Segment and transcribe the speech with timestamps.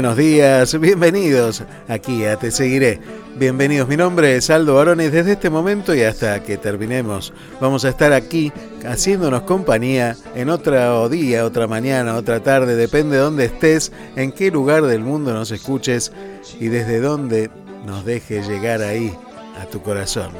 [0.00, 2.98] Buenos días, bienvenidos aquí a Te Seguiré.
[3.36, 5.12] Bienvenidos, mi nombre es Aldo Barones.
[5.12, 8.50] Desde este momento y hasta que terminemos, vamos a estar aquí
[8.88, 14.50] haciéndonos compañía en otro día, otra mañana, otra tarde, depende de dónde estés, en qué
[14.50, 16.12] lugar del mundo nos escuches
[16.58, 17.50] y desde dónde
[17.84, 19.14] nos deje llegar ahí,
[19.60, 20.30] a tu corazón.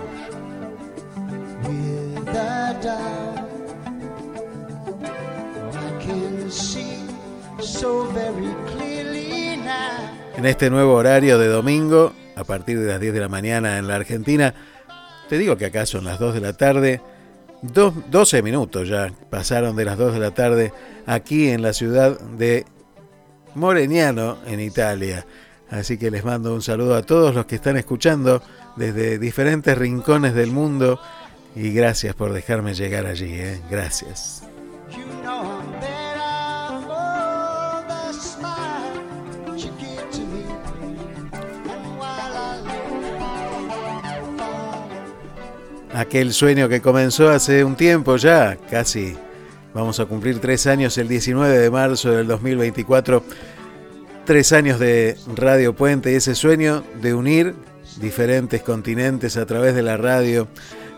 [10.40, 13.86] En este nuevo horario de domingo, a partir de las 10 de la mañana en
[13.86, 14.54] la Argentina,
[15.28, 17.02] te digo que acá son las 2 de la tarde,
[17.60, 20.72] 12 minutos ya pasaron de las 2 de la tarde
[21.04, 22.64] aquí en la ciudad de
[23.54, 25.26] Moreniano, en Italia.
[25.68, 28.42] Así que les mando un saludo a todos los que están escuchando
[28.76, 30.98] desde diferentes rincones del mundo
[31.54, 33.30] y gracias por dejarme llegar allí.
[33.30, 33.60] ¿eh?
[33.70, 34.44] Gracias.
[45.92, 49.16] Aquel sueño que comenzó hace un tiempo ya, casi.
[49.74, 53.22] Vamos a cumplir tres años el 19 de marzo del 2024,
[54.24, 57.54] tres años de Radio Puente y ese sueño de unir
[58.00, 60.48] diferentes continentes a través de la radio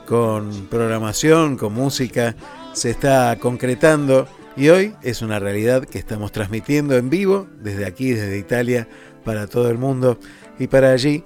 [0.07, 2.35] con programación, con música,
[2.73, 8.13] se está concretando y hoy es una realidad que estamos transmitiendo en vivo desde aquí,
[8.13, 8.89] desde Italia,
[9.25, 10.19] para todo el mundo
[10.59, 11.23] y para allí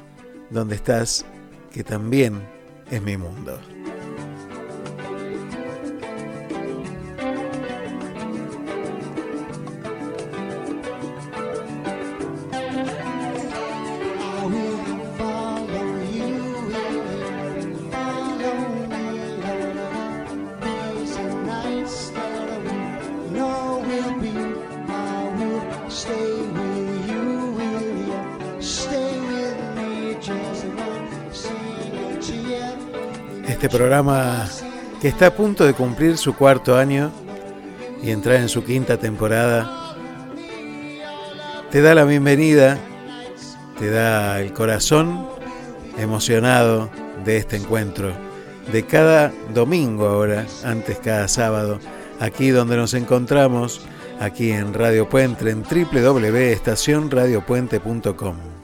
[0.51, 1.25] donde estás,
[1.73, 2.56] que también
[2.91, 3.61] es mi mundo.
[35.07, 37.13] Que está a punto de cumplir su cuarto año
[38.03, 39.95] y entrar en su quinta temporada,
[41.71, 42.77] te da la bienvenida,
[43.79, 45.29] te da el corazón
[45.97, 46.91] emocionado
[47.25, 48.11] de este encuentro,
[48.73, 51.79] de cada domingo ahora, antes cada sábado,
[52.19, 53.83] aquí donde nos encontramos,
[54.19, 58.56] aquí en Radio Puente, en www.estacionradiopuente.com.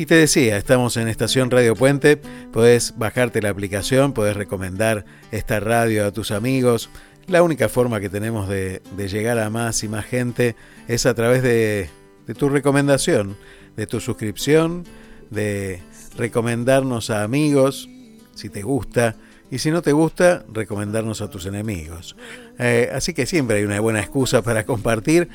[0.00, 5.60] Y te decía, estamos en Estación Radio Puente, podés bajarte la aplicación, podés recomendar esta
[5.60, 6.88] radio a tus amigos.
[7.26, 10.56] La única forma que tenemos de, llegar a más y más gente
[10.88, 11.90] es a través de,
[12.38, 13.36] tu recomendación,
[13.76, 14.84] de tu suscripción,
[15.28, 15.82] de
[16.16, 17.86] recomendarnos a amigos,
[18.34, 19.16] si te gusta,
[19.50, 22.16] y si no te gusta, recomendarnos a tus enemigos.
[22.58, 25.28] Eh, así que siempre hay una buena excusa para compartir,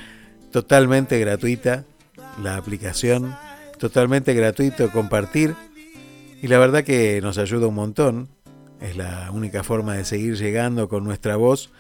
[0.50, 1.84] totalmente gratuita,
[2.42, 3.36] la aplicación
[3.78, 5.56] totalmente gratuito compartir
[6.42, 8.30] y la verdad que nos ayuda un montón.
[8.82, 11.72] Es la única forma de seguir llegando con nuestra voz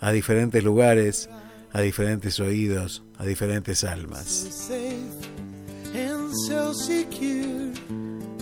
[0.00, 1.28] a diferentes lugares,
[1.72, 4.70] a diferentes oídos, a diferentes almas.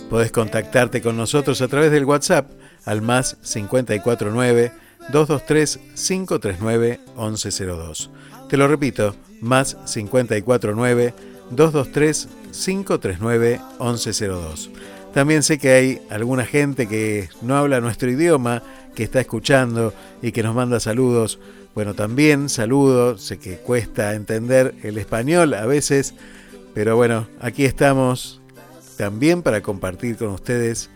[0.09, 2.49] Puedes contactarte con nosotros a través del WhatsApp
[2.85, 4.71] al más 549
[5.11, 8.09] 223 539 1102.
[8.49, 11.13] Te lo repito, más 549
[11.51, 14.69] 223 539 1102.
[15.13, 18.61] También sé que hay alguna gente que no habla nuestro idioma,
[18.95, 21.39] que está escuchando y que nos manda saludos.
[21.73, 26.15] Bueno, también saludo, sé que cuesta entender el español a veces,
[26.73, 28.41] pero bueno, aquí estamos
[28.97, 30.89] también para compartir con ustedes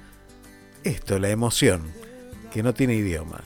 [0.83, 1.83] esto, la emoción,
[2.51, 3.41] que no tiene idioma.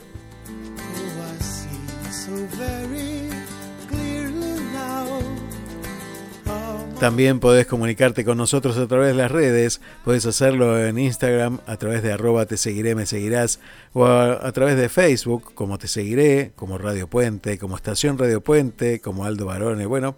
[7.00, 11.76] También podés comunicarte con nosotros a través de las redes, podés hacerlo en Instagram a
[11.76, 13.60] través de arroba te seguiré, me seguirás,
[13.92, 19.00] o a, través de Facebook como te seguiré, como Radio Puente, como Estación Radio Puente,
[19.00, 19.84] como Aldo Barone.
[19.84, 20.16] Bueno,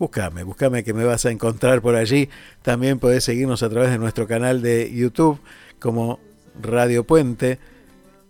[0.00, 2.28] búscame, búscame que me vas a encontrar por allí.
[2.62, 5.38] También podés seguirnos a través de nuestro canal de YouTube
[5.78, 6.18] como
[6.60, 7.60] Radio Puente.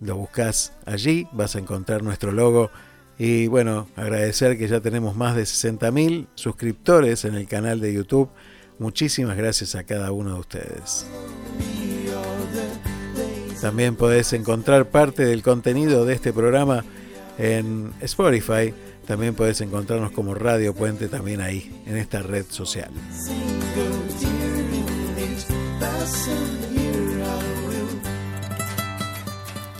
[0.02, 2.70] Lo buscas allí, vas a encontrar nuestro logo
[3.18, 8.28] y bueno, agradecer que ya tenemos más de 60.000 suscriptores en el canal de YouTube.
[8.78, 11.06] Muchísimas gracias a cada uno de ustedes.
[13.60, 16.84] También podés encontrar parte del contenido de este programa
[17.38, 18.74] en Spotify.
[19.06, 22.90] También podés encontrarnos como Radio Puente también ahí, en esta red social.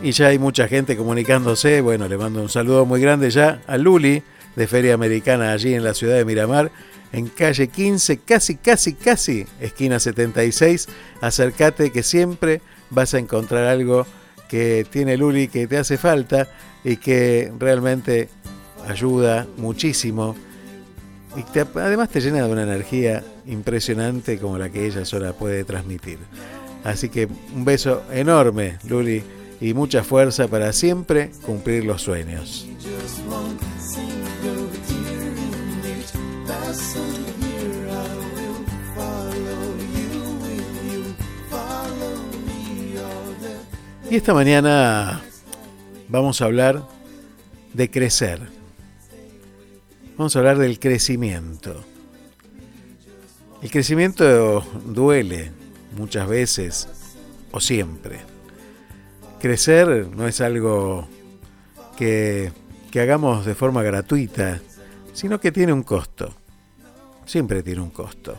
[0.03, 1.81] Y ya hay mucha gente comunicándose.
[1.81, 4.23] Bueno, le mando un saludo muy grande ya a Luli
[4.55, 6.71] de Feria Americana allí en la ciudad de Miramar,
[7.13, 10.89] en calle 15, casi, casi, casi, esquina 76.
[11.21, 12.61] Acércate que siempre
[12.91, 14.07] vas a encontrar algo
[14.49, 16.49] que tiene Luli que te hace falta
[16.85, 18.29] y que realmente
[18.87, 20.37] ayuda muchísimo
[21.37, 26.19] y además te llena de una energía impresionante como la que ella sola puede transmitir.
[26.83, 29.23] Así que un beso enorme, Luli,
[29.61, 32.67] y mucha fuerza para siempre cumplir los sueños.
[44.09, 45.21] Y esta mañana
[46.09, 46.87] vamos a hablar
[47.73, 48.41] de crecer.
[50.17, 51.85] Vamos a hablar del crecimiento.
[53.63, 55.51] El crecimiento duele
[55.97, 56.89] muchas veces
[57.51, 58.36] o siempre.
[59.41, 61.09] Crecer no es algo
[61.97, 62.53] que,
[62.91, 64.61] que hagamos de forma gratuita,
[65.13, 66.35] sino que tiene un costo.
[67.25, 68.37] Siempre tiene un costo.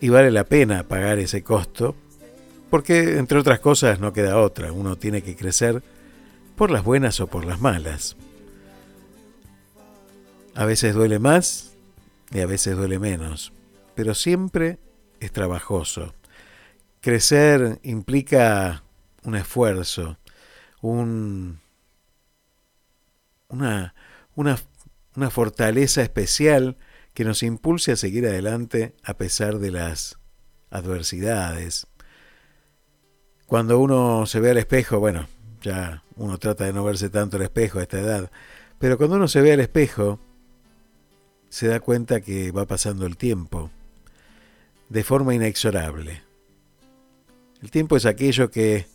[0.00, 1.94] Y vale la pena pagar ese costo
[2.70, 4.72] porque, entre otras cosas, no queda otra.
[4.72, 5.82] Uno tiene que crecer
[6.56, 8.16] por las buenas o por las malas.
[10.54, 11.72] A veces duele más
[12.32, 13.52] y a veces duele menos,
[13.94, 14.78] pero siempre
[15.20, 16.14] es trabajoso.
[17.00, 18.82] Crecer implica
[19.22, 20.18] un esfuerzo,
[20.80, 21.60] un,
[23.48, 23.94] una,
[24.34, 24.58] una,
[25.16, 26.76] una fortaleza especial
[27.14, 30.18] que nos impulse a seguir adelante a pesar de las
[30.70, 31.86] adversidades,
[33.48, 35.26] cuando uno se ve al espejo, bueno,
[35.62, 38.30] ya uno trata de no verse tanto al espejo a esta edad,
[38.78, 40.20] pero cuando uno se ve al espejo,
[41.48, 43.70] se da cuenta que va pasando el tiempo
[44.90, 46.22] de forma inexorable.
[47.62, 48.86] El tiempo es aquello que,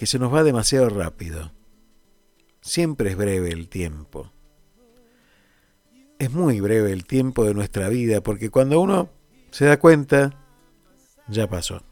[0.00, 1.52] que se nos va demasiado rápido.
[2.62, 4.32] Siempre es breve el tiempo.
[6.18, 9.10] Es muy breve el tiempo de nuestra vida porque cuando uno
[9.50, 10.42] se da cuenta,
[11.28, 11.82] ya pasó.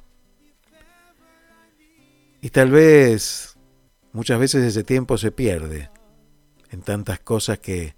[2.40, 3.58] Y tal vez
[4.12, 5.90] muchas veces ese tiempo se pierde
[6.70, 7.94] en tantas cosas que,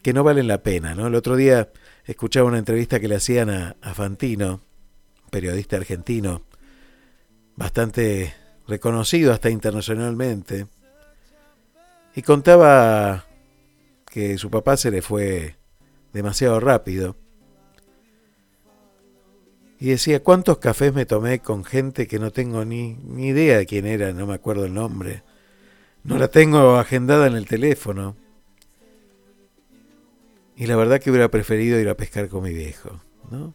[0.00, 0.94] que no valen la pena.
[0.94, 1.08] ¿no?
[1.08, 1.72] El otro día
[2.04, 4.60] escuchaba una entrevista que le hacían a, a Fantino,
[5.28, 6.44] periodista argentino,
[7.56, 8.32] bastante
[8.68, 10.66] reconocido hasta internacionalmente,
[12.14, 13.24] y contaba
[14.06, 15.56] que su papá se le fue
[16.12, 17.16] demasiado rápido
[19.80, 23.66] y decía, ¿cuántos cafés me tomé con gente que no tengo ni, ni idea de
[23.66, 25.22] quién era, no me acuerdo el nombre?
[26.02, 28.16] No la tengo agendada en el teléfono.
[30.56, 33.54] Y la verdad que hubiera preferido ir a pescar con mi viejo, ¿no?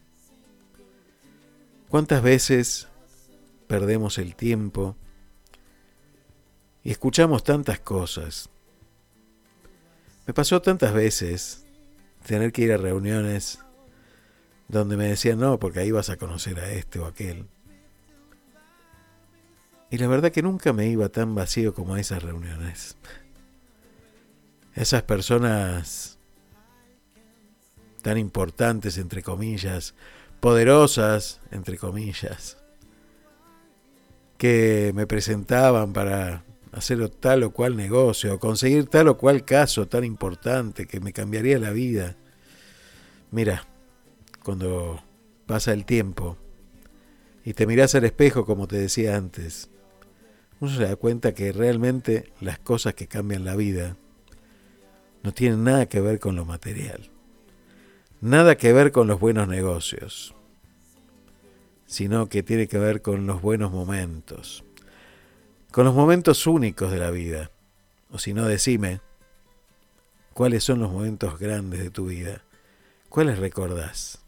[1.89, 2.87] ¿Cuántas veces
[3.67, 4.95] perdemos el tiempo
[6.83, 8.49] y escuchamos tantas cosas?
[10.25, 11.65] Me pasó tantas veces
[12.25, 13.59] tener que ir a reuniones
[14.67, 17.47] donde me decían, no, porque ahí vas a conocer a este o aquel.
[19.89, 22.97] Y la verdad que nunca me iba tan vacío como a esas reuniones.
[24.73, 26.17] Esas personas
[28.01, 29.93] tan importantes, entre comillas,
[30.39, 32.57] poderosas, entre comillas,
[34.37, 40.03] que me presentaban para hacer tal o cual negocio, conseguir tal o cual caso tan
[40.03, 42.15] importante que me cambiaría la vida.
[43.31, 43.65] Mira,
[44.43, 45.01] cuando
[45.45, 46.37] pasa el tiempo
[47.45, 49.69] y te miras al espejo, como te decía antes,
[50.59, 53.95] uno se da cuenta que realmente las cosas que cambian la vida
[55.21, 57.11] no tienen nada que ver con lo material,
[58.19, 60.35] nada que ver con los buenos negocios,
[61.85, 64.63] sino que tiene que ver con los buenos momentos,
[65.73, 67.49] con los momentos únicos de la vida.
[68.11, 69.01] O si no, decime,
[70.35, 72.43] ¿cuáles son los momentos grandes de tu vida?
[73.09, 74.19] ¿Cuáles recordás?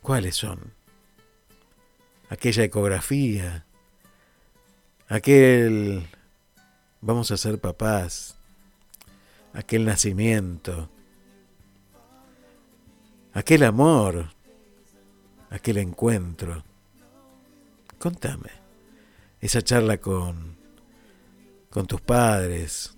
[0.00, 0.72] ¿Cuáles son?
[2.30, 3.66] Aquella ecografía,
[5.06, 6.08] aquel
[7.02, 8.38] vamos a ser papás,
[9.52, 10.88] aquel nacimiento,
[13.34, 14.30] aquel amor,
[15.50, 16.64] aquel encuentro.
[17.98, 18.57] Contame,
[19.40, 20.56] esa charla con,
[21.70, 22.96] con tus padres,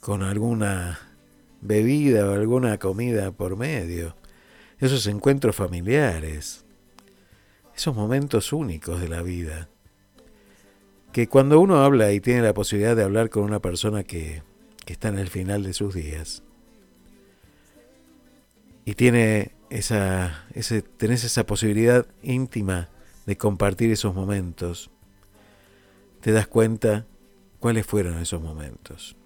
[0.00, 0.98] con alguna
[1.60, 4.14] bebida o alguna comida por medio
[4.80, 6.64] esos encuentros familiares,
[7.74, 9.68] esos momentos únicos de la vida,
[11.12, 14.42] que cuando uno habla y tiene la posibilidad de hablar con una persona que,
[14.86, 16.42] está en el final de sus días,
[18.84, 22.88] y tiene esa, ese, tenés esa posibilidad íntima
[23.28, 24.90] de compartir esos momentos,
[26.22, 27.04] te das cuenta
[27.60, 29.16] cuáles fueron esos momentos.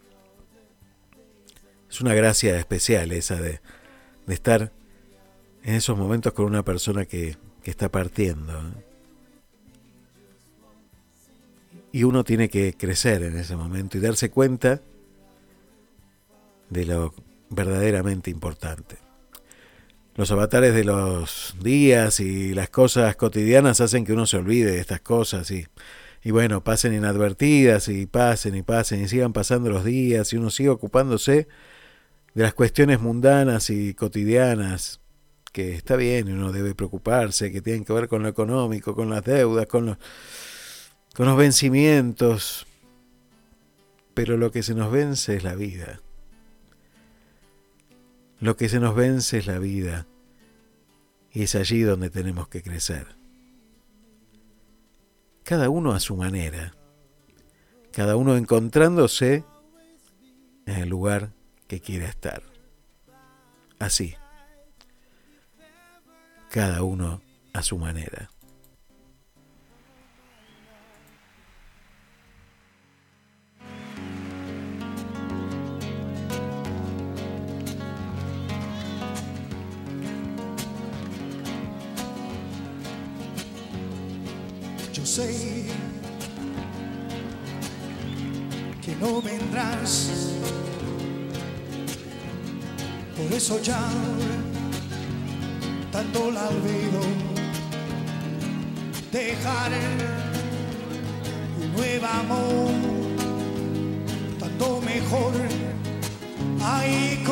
[1.88, 3.60] Es una gracia especial esa de,
[4.26, 4.72] estar
[5.62, 8.60] en esos momentos con una persona que, está partiendo.
[11.92, 14.80] Y uno tiene que crecer en ese momento y darse cuenta
[16.70, 17.14] de lo
[17.50, 19.01] verdaderamente importante.
[20.14, 24.80] Los avatares de los días y las cosas cotidianas hacen que uno se olvide de
[24.80, 25.66] estas cosas y,
[26.22, 30.50] y bueno, pasen inadvertidas y pasen y pasen y sigan pasando los días y uno
[30.50, 31.48] sigue ocupándose
[32.34, 35.00] de las cuestiones mundanas y cotidianas
[35.52, 39.22] que está bien uno debe preocuparse, que tienen que ver con lo económico, con las
[39.22, 39.98] deudas, con los,
[41.14, 42.66] con los vencimientos,
[44.14, 46.00] pero lo que se nos vence es la vida.
[48.42, 50.08] Lo que se nos vence es la vida
[51.30, 53.06] y es allí donde tenemos que crecer.
[55.44, 56.74] Cada uno a su manera,
[57.92, 59.44] cada uno encontrándose
[60.66, 61.30] en el lugar
[61.68, 62.42] que quiera estar.
[63.78, 64.16] Así,
[66.50, 67.22] cada uno
[67.52, 68.28] a su manera.
[85.12, 85.66] Sé
[88.80, 90.10] que no vendrás,
[93.14, 93.82] por eso ya
[95.90, 97.02] tanto la olvido.
[99.12, 99.86] Dejaré
[101.60, 102.72] un nuevo amor,
[104.40, 105.34] tanto mejor,
[106.62, 107.22] ahí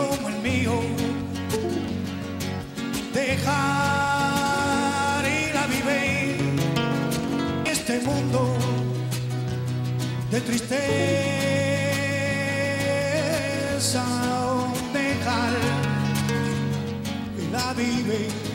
[10.50, 10.82] tristeza,
[14.92, 15.54] dejar
[17.36, 18.49] que la vive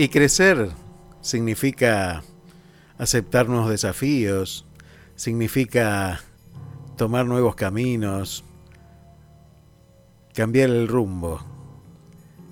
[0.00, 0.70] Y crecer
[1.22, 2.22] significa
[2.98, 4.64] aceptar nuevos desafíos,
[5.16, 6.20] significa
[6.96, 8.44] tomar nuevos caminos,
[10.34, 11.44] cambiar el rumbo.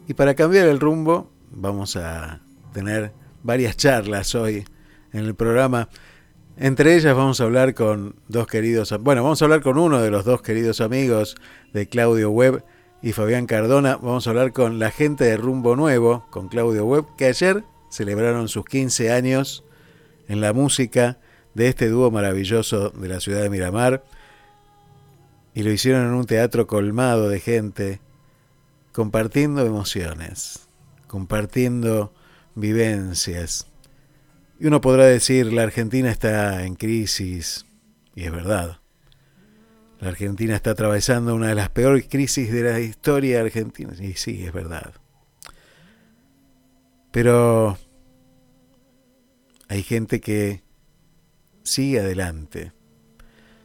[0.08, 2.40] Y para cambiar el rumbo vamos a
[2.72, 3.12] tener
[3.44, 4.64] varias charlas hoy
[5.12, 5.88] en el programa.
[6.56, 10.10] Entre ellas vamos a hablar con dos queridos, bueno, vamos a hablar con uno de
[10.10, 11.36] los dos queridos amigos
[11.72, 12.64] de Claudio Webb
[13.06, 13.98] y Fabián Cardona.
[13.98, 18.48] Vamos a hablar con la gente de Rumbo Nuevo, con Claudio Webb, que ayer celebraron
[18.48, 19.62] sus 15 años
[20.26, 21.20] en la música
[21.54, 24.02] de este dúo maravilloso de la ciudad de Miramar.
[25.54, 28.00] Y lo hicieron en un teatro colmado de gente,
[28.90, 30.66] compartiendo emociones,
[31.06, 32.12] compartiendo
[32.56, 33.68] vivencias.
[34.58, 37.66] Y uno podrá decir, la Argentina está en crisis,
[38.16, 38.80] y es verdad.
[40.00, 43.92] La Argentina está atravesando una de las peores crisis de la historia argentina.
[43.98, 44.92] Y sí, es verdad.
[47.12, 47.78] Pero
[49.68, 50.62] hay gente que
[51.62, 52.72] sigue adelante.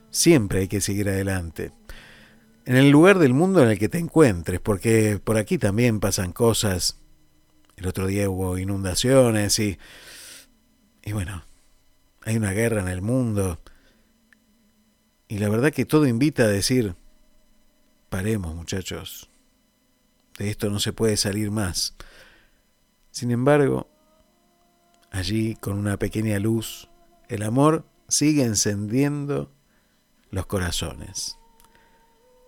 [0.10, 1.72] Siempre hay que seguir adelante.
[2.65, 6.32] En el lugar del mundo en el que te encuentres, porque por aquí también pasan
[6.32, 6.98] cosas.
[7.76, 9.78] El otro día hubo inundaciones y...
[11.04, 11.44] Y bueno,
[12.24, 13.60] hay una guerra en el mundo
[15.32, 16.94] y la verdad que todo invita a decir,
[18.10, 19.30] paremos muchachos,
[20.38, 21.96] de esto no se puede salir más.
[23.12, 23.89] Sin embargo,
[25.10, 26.89] allí con una pequeña luz,
[27.30, 29.50] el amor sigue encendiendo
[30.32, 31.38] los corazones,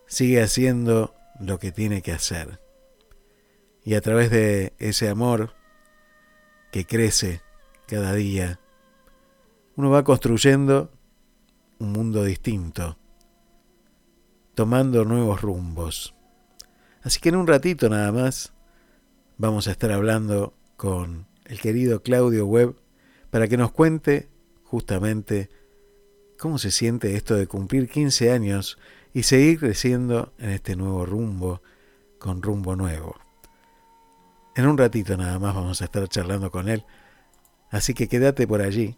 [0.06, 2.60] sigue haciendo lo que tiene que hacer.
[3.86, 5.54] Y a través de ese amor
[6.70, 7.42] que crece
[7.88, 8.60] cada día,
[9.78, 10.93] uno va construyendo
[11.84, 12.98] un mundo distinto,
[14.56, 16.16] tomando nuevos rumbos.
[17.02, 18.54] Así que en un ratito nada más
[19.38, 22.76] vamos a estar hablando con el querido Claudio Webb
[23.30, 24.30] para que nos cuente
[24.64, 25.50] justamente
[26.40, 28.78] cómo se siente esto de cumplir 15 años
[29.14, 31.62] y seguir creciendo en este nuevo rumbo,
[32.18, 33.18] con rumbo nuevo.
[34.56, 36.86] En un ratito nada más vamos a estar charlando con él,
[37.72, 38.96] así que quédate por allí,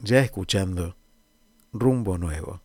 [0.00, 0.96] ya escuchando
[1.74, 2.60] rumbo nuevo.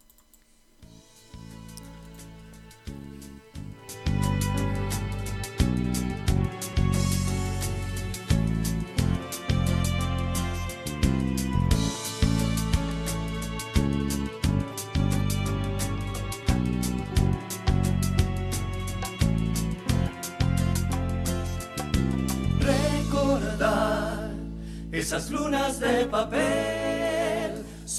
[24.91, 26.68] Esas lunas de papel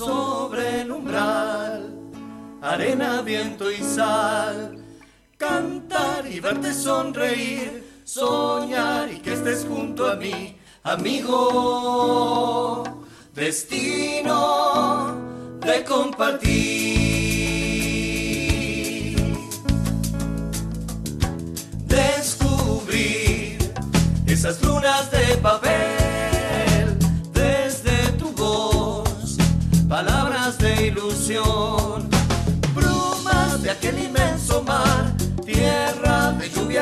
[0.01, 1.95] sobre el umbral,
[2.63, 4.83] arena, viento y sal,
[5.37, 12.83] cantar y verte sonreír, soñar y que estés junto a mí, amigo,
[13.35, 15.15] destino
[15.61, 16.41] de compartir.
[21.87, 23.59] Descubrir
[24.27, 25.90] esas lunas de papel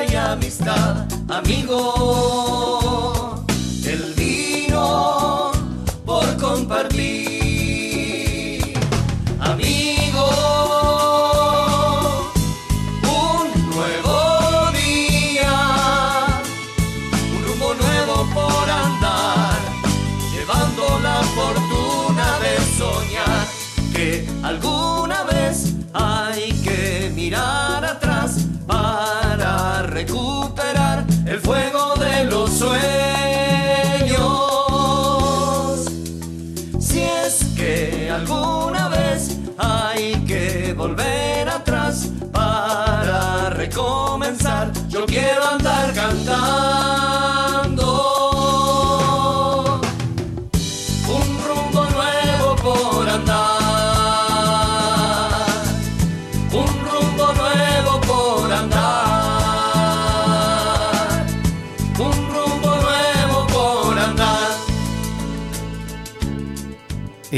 [0.04, 3.17] y amistad, amigo,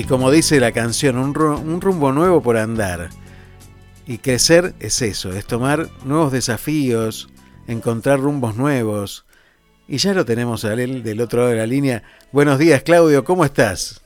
[0.00, 3.10] Y como dice la canción, un, rumbo nuevo por andar.
[4.06, 7.28] Y crecer es eso, es tomar nuevos desafíos,
[7.68, 9.26] encontrar rumbos nuevos.
[9.86, 12.02] Y ya lo tenemos a él del otro lado de la línea.
[12.32, 14.00] Buenos días, Claudio, ¿cómo estás?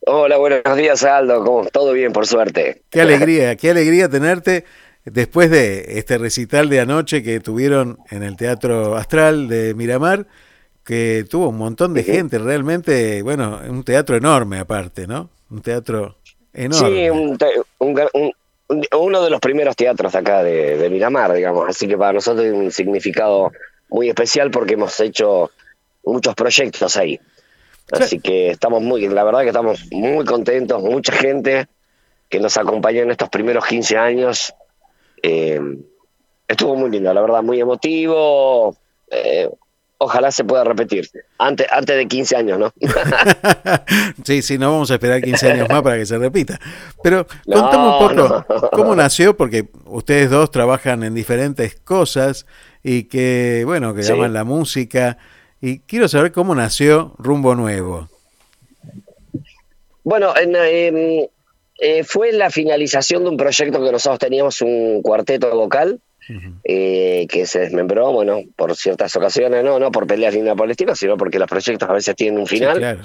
[0.00, 1.42] Hola, buenos días, Aldo.
[1.42, 1.64] ¿Cómo?
[1.64, 2.82] Todo bien, por suerte.
[2.90, 4.66] Qué alegría, qué alegría tenerte
[5.06, 10.26] después de este recital de anoche que tuvieron en el Teatro Astral de Miramar
[10.84, 15.30] que tuvo un montón de gente, realmente, bueno, un teatro enorme aparte, ¿no?
[15.50, 16.16] Un teatro
[16.52, 17.10] enorme.
[17.10, 18.32] Sí,
[18.92, 22.52] uno de los primeros teatros de acá de, Miramar, digamos, así que para nosotros es
[22.52, 23.52] un significado
[23.88, 25.50] muy especial porque hemos hecho
[26.04, 27.18] muchos proyectos ahí.
[27.90, 31.66] Así que estamos muy, la verdad que estamos muy contentos, mucha gente
[32.28, 34.54] que nos acompañó en estos primeros 15 años.
[35.22, 35.60] Eh,
[36.46, 38.76] estuvo muy lindo, la verdad, muy emotivo.
[39.10, 39.50] Eh,
[40.02, 41.10] ojalá se pueda repetir.
[41.38, 42.72] Antes, antes de 15 años, ¿no?
[44.24, 46.58] sí, sí, no vamos a esperar 15 años más para que se repita.
[47.02, 52.46] Pero contame un poco cómo nació, porque ustedes dos trabajan en diferentes cosas
[52.82, 55.18] y que, bueno, que llaman la música.
[55.60, 58.08] Y quiero saber cómo nació Rumbo Nuevo.
[60.02, 61.26] Bueno, em,
[61.78, 66.00] eh, fue la finalización de un proyecto que nosotros teníamos, un cuarteto vocal,
[66.64, 70.66] eh, que se desmembró, bueno, por ciertas ocasiones, no, no por peleas ni nada por
[70.66, 73.00] el estilo, sino porque los proyectos a veces tienen un final.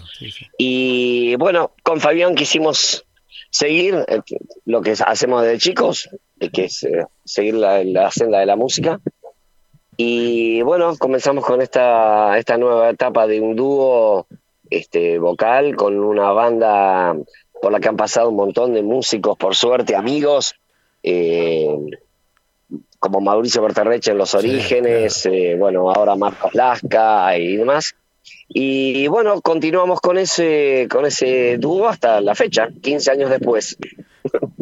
[0.57, 3.05] y bueno, con Fabián quisimos
[3.49, 4.21] seguir eh,
[4.65, 6.85] lo que hacemos desde chicos, eh, que es
[7.23, 8.99] seguir la, senda de la música.
[9.97, 14.27] Y bueno, comenzamos con esta, esta nueva etapa de un dúo
[14.69, 17.15] este, vocal con una banda
[17.61, 20.55] por la que han pasado un montón de músicos, por suerte, amigos.
[21.01, 21.75] Eh,
[23.05, 27.93] como Mauricio Berterreche en los orígenes, eh, bueno, ahora Marcos Lasca y demás.
[28.49, 33.77] Y bueno, continuamos con ese, con ese dúo hasta la fecha, 15 años después.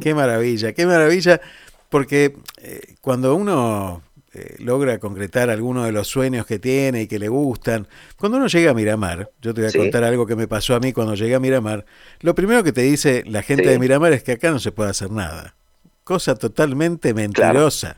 [0.02, 1.40] Qué maravilla, qué maravilla,
[1.88, 4.02] porque eh, cuando uno
[4.34, 8.48] eh, logra concretar algunos de los sueños que tiene y que le gustan, cuando uno
[8.48, 11.16] llega a Miramar, yo te voy a contar algo que me pasó a mí cuando
[11.16, 11.86] llegué a Miramar,
[12.20, 14.90] lo primero que te dice la gente de Miramar es que acá no se puede
[14.90, 15.56] hacer nada.
[16.04, 17.96] Cosa totalmente mentirosa.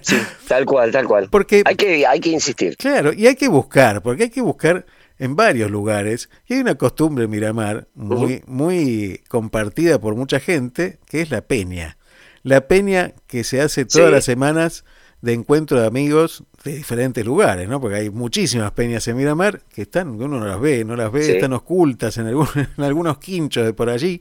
[0.00, 0.16] Sí,
[0.48, 1.28] tal cual, tal cual.
[1.30, 2.76] Porque hay que, hay que insistir.
[2.76, 4.86] Claro, y hay que buscar, porque hay que buscar
[5.18, 6.28] en varios lugares.
[6.46, 11.42] Y hay una costumbre en Miramar muy, muy compartida por mucha gente, que es la
[11.42, 11.96] peña.
[12.42, 14.84] La peña que se hace todas las semanas
[15.22, 17.80] de encuentro de amigos de diferentes lugares, ¿no?
[17.80, 21.36] Porque hay muchísimas peñas en Miramar que están, uno no las ve, no las ve,
[21.36, 22.28] están ocultas en,
[22.76, 24.20] en algunos quinchos de por allí.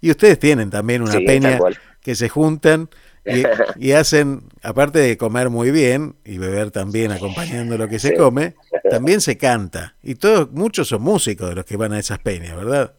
[0.00, 1.58] Y ustedes tienen también una peña
[2.00, 2.88] que se juntan
[3.24, 8.54] y, hacen, aparte de comer muy bien y beber también acompañando lo que se come,
[8.88, 9.94] también se canta.
[10.02, 12.94] Y todos, muchos son músicos de los que van a esas peñas, ¿verdad?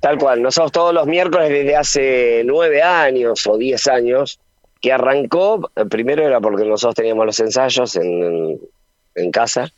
[0.00, 0.42] Tal, cual.
[0.42, 4.40] Nosotros todos los miércoles desde hace nueve años o diez años,
[4.80, 8.60] que arrancó, primero era porque nosotros teníamos los ensayos en,
[9.14, 9.72] en casa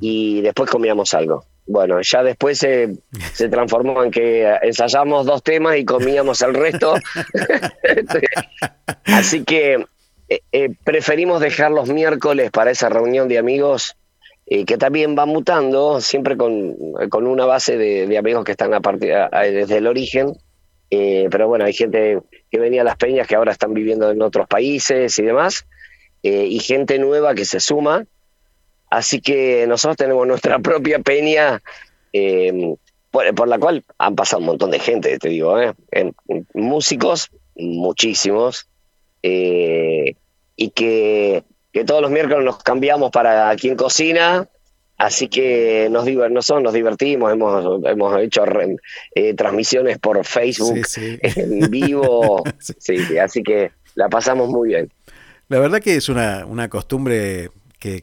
[0.00, 1.44] y después comíamos algo.
[1.66, 2.96] Bueno, ya después se,
[3.32, 6.94] se transformó en que ensayamos dos temas y comíamos el resto.
[9.04, 9.86] Así que
[10.28, 13.96] eh, eh, preferimos dejar los miércoles para esa reunión de amigos
[14.46, 16.76] eh, que también va mutando, siempre con,
[17.08, 20.34] con una base de, amigos que están a partir, desde el origen.
[20.90, 24.46] pero bueno, hay gente que venía a las peñas que ahora están viviendo en otros
[24.46, 25.66] países y demás.
[26.22, 28.04] y gente nueva que se suma
[28.94, 31.60] Así que nosotros tenemos nuestra propia peña,
[32.12, 32.76] em,
[33.10, 35.72] por, la cual han pasado un montón de gente, te digo, ¿eh?
[36.52, 38.68] músicos, muchísimos,
[39.22, 40.14] eh,
[40.56, 41.42] y que,
[41.86, 44.48] todos los miércoles nos cambiamos para quien cocina,
[44.96, 48.44] Así que nos, nosotros nos divertimos, hemos, hemos hecho
[49.16, 50.86] eh, transmisiones por Facebook
[51.20, 52.44] en vivo,
[53.20, 54.88] así que la pasamos muy bien.
[55.48, 57.50] La verdad que es una, una costumbre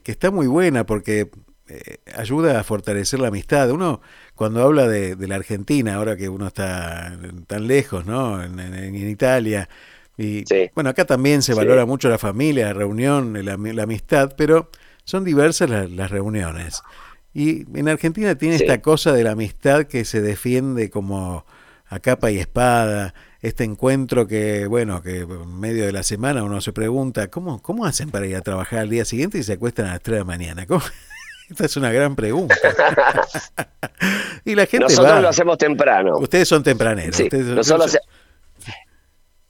[0.02, 1.28] que, está muy buena porque
[1.68, 3.70] eh, ayuda a fortalecer la amistad.
[3.70, 4.00] Uno,
[4.34, 8.42] cuando habla de, la Argentina, ahora que uno está tan lejos, ¿no?
[8.42, 9.68] En, Italia.
[10.16, 14.70] Y bueno, acá también se valora mucho la familia, la reunión, la, amistad, pero
[15.04, 16.82] son diversas las, reuniones.
[17.34, 21.46] Y en Argentina tiene esta cosa de la amistad que se defiende como
[21.92, 26.62] a capa y espada, este encuentro que, bueno, que en medio de la semana uno
[26.62, 29.86] se pregunta, ¿cómo, cómo hacen para ir a trabajar al día siguiente y se acuestan
[29.86, 30.66] a las 3 de la mañana?
[31.50, 32.54] Esta es una gran pregunta.
[34.46, 36.16] y la gente Nosotros lo hacemos temprano.
[36.16, 37.20] Ustedes son tempraneros.
[37.30, 37.98] nosotros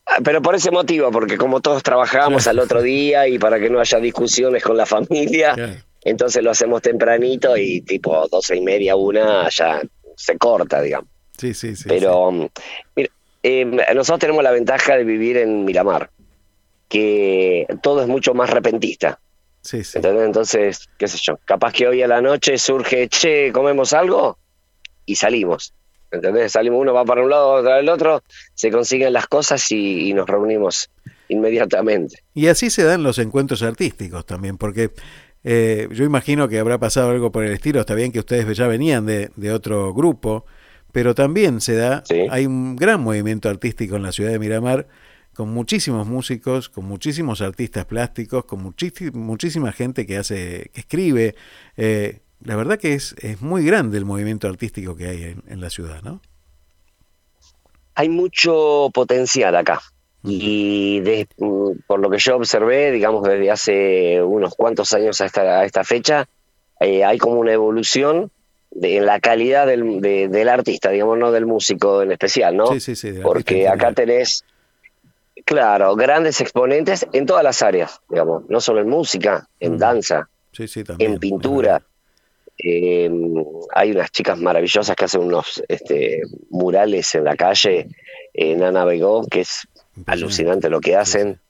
[0.07, 3.71] ah, Pero por ese motivo, porque como todos trabajamos al otro día y para que
[3.71, 5.55] no haya discusiones con la familia,
[6.03, 9.81] entonces lo hacemos tempranito y tipo doce y media, una, ya
[10.17, 11.12] se corta, digamos.
[11.43, 11.87] Sí, sí, sí.
[11.89, 12.47] Pero, mm,
[12.95, 13.11] mira,
[13.43, 16.09] eh, nosotros tenemos la ventaja de vivir en Miramar,
[16.89, 19.19] que todo es mucho más repentista.
[19.61, 19.99] Sí, sí.
[20.01, 24.39] Entonces, qué sé yo, capaz que hoy a la noche surge, che, comemos algo
[25.05, 25.75] y salimos.
[26.13, 26.53] ¿Entendés?
[26.53, 28.23] Salimos, uno va para un lado, otro para el otro,
[28.55, 30.91] se consiguen las cosas y, nos reunimos
[31.27, 32.23] inmediatamente.
[32.35, 34.91] Y así se dan los encuentros artísticos también, porque
[35.45, 37.81] Eh, yo imagino que habrá pasado algo por el estilo.
[37.81, 40.47] Está bien que ustedes ya venían de, otro grupo,
[40.93, 44.87] pero también se da, hay un gran movimiento artístico en la ciudad de Miramar,
[45.35, 48.75] con muchísimos músicos, con muchísimos artistas plásticos, con
[49.15, 51.35] muchísima gente que hace, que escribe.
[51.77, 55.61] Eh, la verdad que es, es muy grande el movimiento artístico que hay en, en
[55.61, 56.21] la ciudad, ¿no?
[57.95, 59.81] Hay mucho potencial acá.
[60.25, 61.03] Y
[61.39, 65.85] mm, por lo que yo observé, digamos, desde hace unos cuantos años a esta, esta
[65.85, 66.29] fecha,
[66.81, 68.31] eh, hay como una evolución
[68.75, 72.67] de, en la calidad del, del artista, digamos, no del músico en especial, ¿no?
[72.69, 73.13] Sí, sí, sí.
[73.23, 74.45] Porque acá tenés,
[75.45, 80.29] claro, grandes exponentes en todas las áreas, digamos, no solo en música, en danza,
[80.99, 81.83] en pintura.
[82.59, 83.35] Em,
[83.75, 87.89] hay unas chicas maravillosas que hacen unos este, murales en la calle,
[88.35, 89.67] en Ana Begó, que es
[90.07, 91.41] alucinante lo que hacen.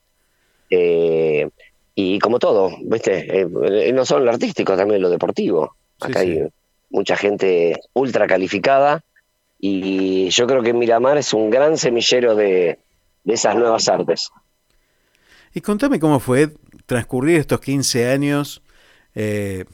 [0.70, 1.50] Eh,
[1.94, 3.40] y como todo, ¿viste?
[3.40, 5.76] Eh, no solo lo artístico, también lo deportivo.
[6.00, 6.48] Acá hay
[6.92, 9.02] mucha gente ultra calificada.
[9.58, 12.78] Y yo creo que Miramar es un gran semillero de,
[13.24, 14.30] esas nuevas artes.
[15.54, 16.50] Y contame cómo fue
[16.86, 18.62] transcurrir estos 15 años,
[19.14, 19.64] eh,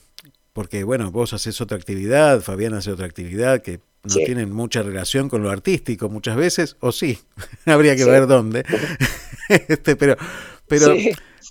[0.53, 5.27] porque bueno, vos haces otra actividad, Fabián hace otra actividad que no tienen mucha relación
[5.27, 7.19] con lo artístico muchas veces, o sí,
[7.65, 8.63] habría que ver dónde.
[9.49, 10.17] este, pero,
[10.67, 10.93] pero,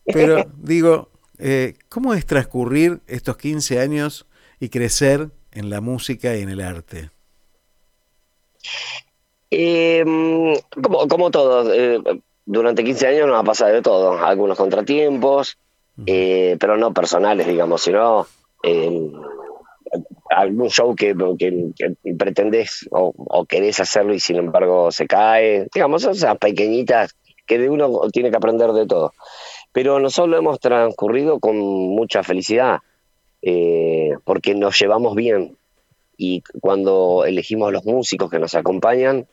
[0.05, 4.27] pero digo, eh, ¿cómo es transcurrir estos 15 años
[4.61, 7.11] y crecer en la música y en el arte?
[9.51, 12.01] Em, como, como todo, eh,
[12.45, 15.59] durante 15 años nos ha pasado de todo, algunos contratiempos,
[16.07, 18.27] eh, pero no personales, digamos, sino
[18.63, 19.13] em,
[20.31, 26.39] algún show que, que, pretendés o, querés hacerlo y sin embargo se cae, digamos, esas
[26.39, 27.17] pequeñitas
[27.47, 29.13] que de uno tiene que aprender de todo.
[29.73, 32.79] Pero nosotros lo hemos transcurrido con mucha felicidad,
[33.43, 35.57] eh, porque nos llevamos bien.
[36.17, 39.27] Y cuando elegimos los músicos que nos acompañan,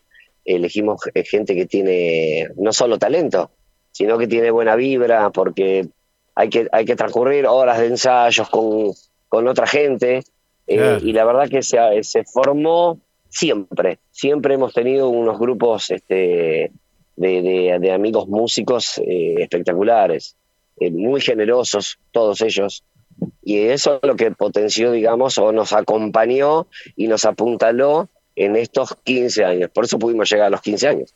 [0.44, 3.50] elegimos gente que tiene no solo talento,
[3.91, 5.88] sino que tiene buena vibra, porque
[6.36, 8.91] hay que, hay que transcurrir horas de ensayos con,
[9.28, 10.24] con otra gente.
[10.68, 16.72] Eh, y la verdad que se, se formó siempre, siempre hemos tenido unos grupos este,
[17.15, 20.36] de, amigos músicos eh, espectaculares,
[20.80, 22.84] eh, muy generosos, todos ellos.
[23.43, 28.95] Y eso es lo que potenció, digamos, o nos acompañó y nos apuntaló en estos
[29.04, 29.69] 15 años.
[29.73, 31.13] Por eso pudimos llegar a los 15 años.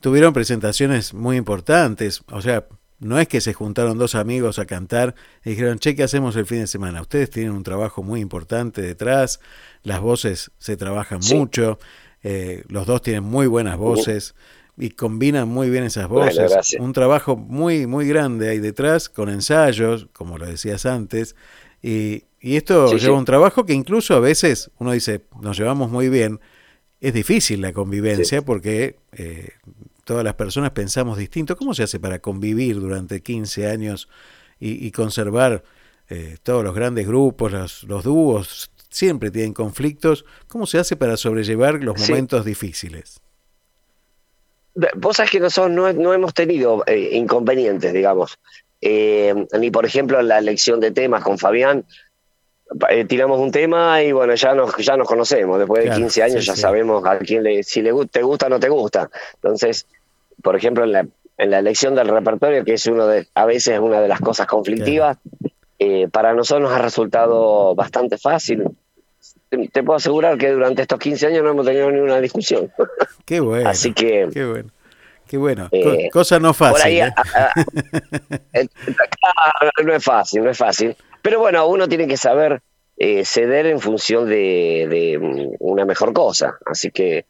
[0.00, 2.66] Tuvieron presentaciones muy importantes, o sea,
[3.00, 6.46] no es que se juntaron dos amigos a cantar y dijeron, che, ¿qué hacemos el
[6.46, 7.00] fin de semana?
[7.00, 9.40] Ustedes tienen un trabajo muy importante detrás,
[9.82, 11.78] las voces se trabajan mucho,
[12.22, 14.34] eh, los dos tienen muy buenas voces
[14.76, 16.76] y combinan muy bien esas voces.
[16.78, 21.36] un trabajo muy, muy grande ahí detrás, con ensayos, como lo decías antes,
[21.82, 26.08] y, y esto lleva un trabajo que incluso a veces uno dice, nos llevamos muy
[26.08, 26.40] bien,
[27.00, 29.50] es difícil la convivencia porque eh,
[30.04, 31.56] todas las personas pensamos distinto.
[31.56, 34.08] ¿Cómo se hace para convivir durante 15 años
[34.58, 35.64] y, conservar
[36.10, 38.70] eh, todos los grandes grupos, los, dúos?
[38.90, 40.24] Siempre tienen conflictos.
[40.48, 43.20] ¿Cómo se hace para sobrellevar los momentos difíciles?
[44.96, 48.38] Vos sabés que nosotros no, hemos tenido eh, inconvenientes, digamos.
[48.80, 51.84] Eh, ni, por ejemplo, la elección de temas con Fabián.
[53.08, 55.58] tiramos un tema y bueno, ya nos, ya nos conocemos.
[55.58, 58.60] Después de 15 años ya sabemos a quién le, si le, te gusta o no
[58.60, 59.10] te gusta.
[59.34, 59.86] Entonces,
[60.42, 61.06] por ejemplo, en la,
[61.36, 64.46] en la elección del repertorio, que es uno de, a veces una de las cosas
[64.46, 65.18] conflictivas,
[65.78, 68.64] eh, para nosotros nos ha resultado bastante fácil.
[69.50, 72.70] Te puedo asegurar que durante estos 15 años no hemos tenido ninguna discusión.
[73.24, 73.68] Qué bueno.
[73.68, 74.28] Así que.
[74.32, 74.70] Qué bueno.
[75.26, 75.68] Qué bueno.
[75.72, 76.98] Eh, cosa no fácil.
[76.98, 77.12] ¿eh?
[79.84, 80.96] no es fácil, no es fácil.
[81.22, 82.62] Pero bueno, uno tiene que saber
[83.24, 86.58] ceder en función de, de, una mejor cosa.
[86.66, 87.24] Así que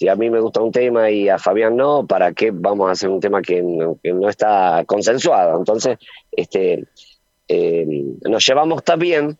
[0.00, 2.92] si a mí me gusta un tema y a Fabián no, ¿para qué vamos a
[2.92, 5.58] hacer un tema que no, está consensuado?
[5.58, 5.98] Entonces,
[6.32, 6.86] este,
[7.46, 7.86] eh,
[8.22, 9.36] nos llevamos tan bien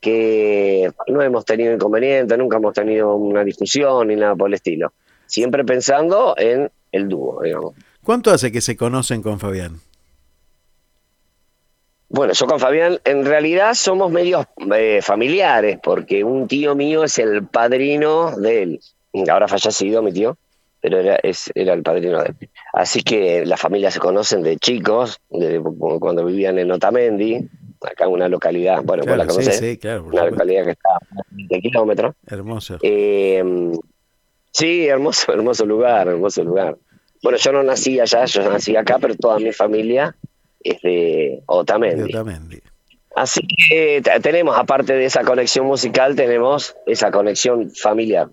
[0.00, 4.92] que no hemos tenido inconvenientes, nunca hemos tenido una discusión ni nada por el estilo.
[5.26, 7.74] Siempre pensando en el dúo, digamos.
[8.02, 9.80] ¿Cuánto hace que se conocen con Fabián?
[12.08, 17.18] Bueno, yo con Fabián en realidad somos medios eh, familiares, porque un tío mío es
[17.18, 18.80] el padrino de él
[19.28, 20.36] ahora fallecido mi tío,
[20.80, 22.48] pero era, es, era el padrino de él.
[22.72, 25.60] Así que las familias se conocen de chicos, de,
[26.00, 27.48] cuando vivían en Otamendi,
[27.82, 31.22] acá en una localidad, bueno, vos la conocés, sí, claro, una localidad que está a
[31.30, 32.14] 20 kilómetros.
[32.26, 32.78] Hermoso.
[32.82, 33.42] Eh,
[34.52, 36.76] sí, hermoso, hermoso lugar, hermoso lugar.
[37.22, 40.14] Bueno, yo no nací allá, yo nací acá, pero toda mi familia
[40.62, 42.12] es de Otamendi.
[42.12, 42.60] De Otamendi.
[43.16, 48.28] Así que tenemos, aparte de esa conexión musical, tenemos esa conexión familiar.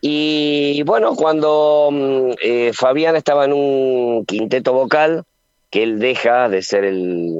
[0.00, 5.24] Y bueno, cuando mm, eh, Fabián estaba en un quinteto vocal,
[5.70, 7.32] que él deja de ser el,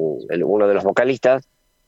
[0.43, 1.47] uno de los vocalistas,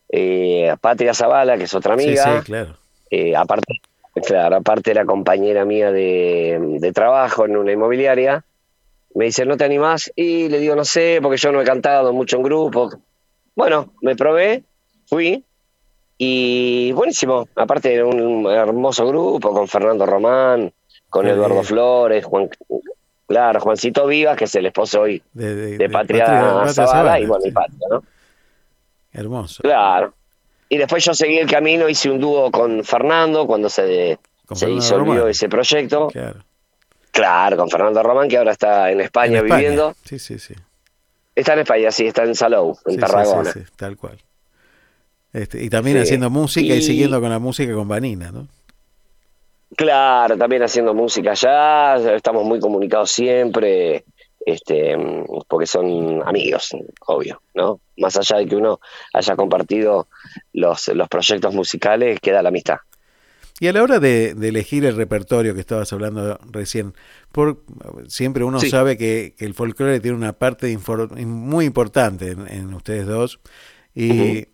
[0.10, 2.78] eh, Patria Zavala, que es otra amiga, sí, sí, claro.
[3.12, 3.82] Eh, aparte,
[4.26, 8.44] claro, aparte era compañera mía de, de, trabajo en una inmobiliaria,
[9.16, 10.12] me dice, ¿no te animás?
[10.16, 12.92] Y le digo, no sé, porque yo no he cantado mucho en grupo.
[13.56, 14.64] Bueno, me probé
[15.08, 15.44] fui
[16.18, 17.48] y buenísimo.
[17.56, 20.72] Aparte era un hermoso grupo con Fernando Román,
[21.10, 22.50] con Eduardo Flores, Juan,
[23.30, 27.88] claro, Juancito Vivas, que es el esposo hoy de, Patria, Zavala, y bueno, y Patria,
[27.90, 28.04] ¿no?
[29.14, 29.64] Hermoso.
[29.64, 30.14] Claro.
[30.68, 34.20] Y después yo seguí el camino, hice un dúo con Fernando cuando se,
[34.52, 36.08] se disolvió ese proyecto.
[36.08, 36.44] Claro.
[37.12, 39.96] Claro, con Fernando Román, que ahora está en España, viviendo.
[40.04, 40.54] Sí, sí, sí.
[41.36, 43.52] Está en España, sí, está en Salou, en Tarragona.
[43.52, 44.18] Sí, sí, tal cual.
[45.34, 46.82] Este, y también haciendo música y...
[46.82, 48.48] siguiendo con la música con Vanina, ¿no?
[49.76, 54.04] Claro, también haciendo música ya, estamos muy comunicados siempre,
[54.46, 54.98] este,
[55.48, 57.80] porque son amigos, obvio, ¿no?
[57.98, 58.80] Más allá de que uno
[59.14, 60.08] haya compartido
[60.54, 62.78] los, los proyectos musicales, queda la amistad.
[63.60, 66.94] Y a la hora de, elegir el repertorio que estabas hablando recién,
[67.34, 67.62] por,
[68.08, 70.76] siempre uno sabe que, el folclore tiene una parte
[71.26, 73.42] muy importante en, ustedes dos.
[73.94, 74.48] Y,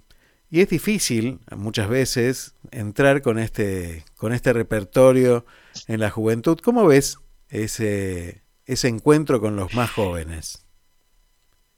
[0.49, 5.45] y es difícil muchas veces entrar con este, con este repertorio
[5.87, 6.57] en la juventud.
[6.63, 7.17] ¿Cómo ves
[7.49, 10.65] ese, ese encuentro con los más jóvenes?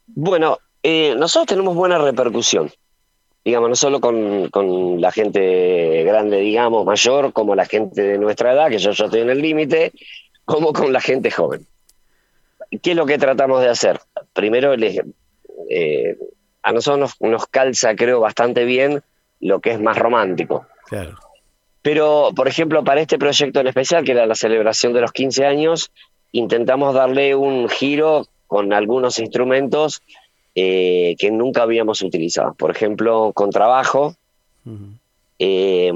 [0.07, 2.71] Bueno, eh, nosotros tenemos buena repercusión,
[3.43, 8.53] digamos, no solo con, con, la gente grande, digamos, mayor, como la gente de nuestra
[8.53, 9.91] edad, que yo ya estoy en el límite,
[10.45, 11.65] como con la gente joven.
[12.81, 13.99] ¿Qué es lo que tratamos de hacer?
[14.33, 14.73] Primero,
[15.69, 16.17] eh,
[16.67, 19.01] a nosotros nos, calza, creo, bastante bien
[19.39, 20.65] lo que es más romántico.
[20.87, 21.17] Claro.
[21.81, 25.45] Pero, por ejemplo, para este proyecto en especial, que era la celebración de los 15
[25.45, 25.91] años,
[26.33, 30.01] intentamos darle un giro con algunos instrumentos
[30.55, 32.53] eh, que nunca habíamos utilizado.
[32.55, 34.15] Por ejemplo, con trabajo,
[35.39, 35.91] eh,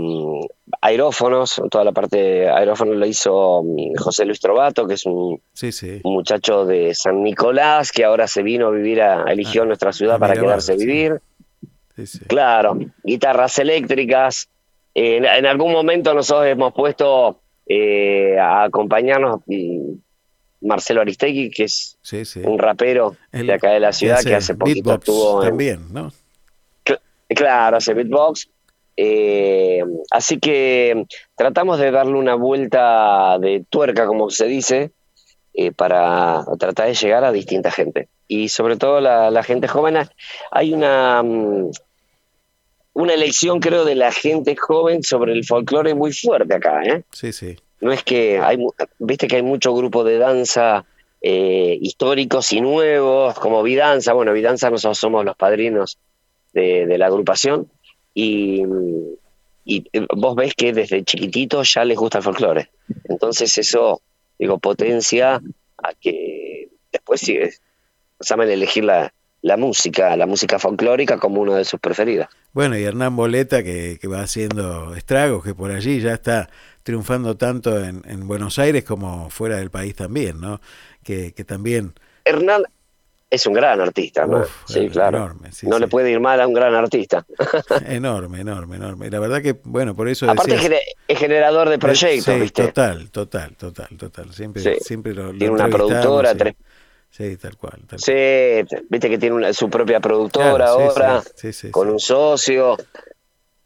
[0.82, 5.42] aerófonos, toda la parte de aerófonos lo hizo mm, José Luis Trovato, que es un,
[6.04, 10.20] muchacho de San Nicolás que ahora se vino a vivir, a, eligió ah, nuestra ciudad
[10.20, 11.22] para quedarse a vivir.
[12.28, 14.48] claro, guitarras eléctricas.
[14.94, 19.94] en, algún momento nosotros hemos puesto eh, a acompañarnos mm,
[20.62, 21.98] Marcelo Aristegui, que es
[22.44, 26.12] un rapero de acá de la ciudad que hace poquito estuvo también, ¿no?
[27.28, 28.50] Claro, hace beatbox.
[29.04, 34.92] Eh, así que tratamos de darle una vuelta de tuerca, como se dice,
[35.56, 38.10] eh, para tratar de llegar a distinta gente.
[38.28, 39.98] Y sobre todo la, gente joven,
[40.52, 41.72] hay una, mm,
[42.94, 46.84] una elección, creo, de la gente joven sobre el folclore muy fuerte acá.
[46.84, 47.02] ¿eh?
[47.12, 47.58] Sí, sí.
[47.80, 48.64] No es que hay,
[49.00, 50.86] viste que hay mucho grupo de danza
[51.22, 54.14] eh, históricos y nuevos, como Vidanza.
[54.14, 55.98] Bueno, Vidanza nosotros somos los padrinos
[56.54, 57.68] de, de la agrupación
[58.14, 58.64] y,
[60.16, 62.70] vos ves que desde chiquitito ya les gusta el folclore.
[63.06, 64.02] Entonces eso,
[64.38, 65.42] digo, potencia
[65.78, 67.54] a que después sigue,
[68.20, 72.30] saben elegir la, la música, la música folclórica como una de sus preferidas.
[72.54, 76.50] Bueno, y Hernán Boleta que, que, va haciendo estragos, que por allí ya está
[76.84, 80.62] triunfando tanto en, en Buenos Aires como fuera del país también, ¿no?
[81.04, 81.94] Que, que también...
[82.26, 82.64] Hernán,
[83.32, 84.44] es un gran artista, ¿no?
[84.66, 85.34] sí, claro.
[85.64, 87.26] no le puede ir mal a un gran artista.
[87.88, 89.10] enorme, enorme, enorme.
[89.10, 90.30] La verdad que, bueno, por eso.
[90.30, 92.68] Aparte es generador de proyectos, ¿viste?
[92.68, 94.34] Total, total, total, total.
[94.34, 96.56] Siempre, siempre lo, Tiene una productora, tres.
[97.10, 97.80] Sí, tal cual.
[97.98, 98.14] sí,
[98.90, 101.24] viste que tiene su propia productora ahora,
[101.72, 102.78] con un socio.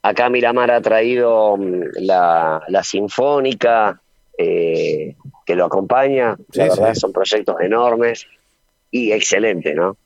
[0.04, 4.00] Acá Miramar ha traído mm, la, la Sinfónica,
[4.38, 6.38] eh, que lo acompaña.
[6.54, 8.28] La verdad, son proyectos enormes
[8.92, 9.98] y excelente, ¿no?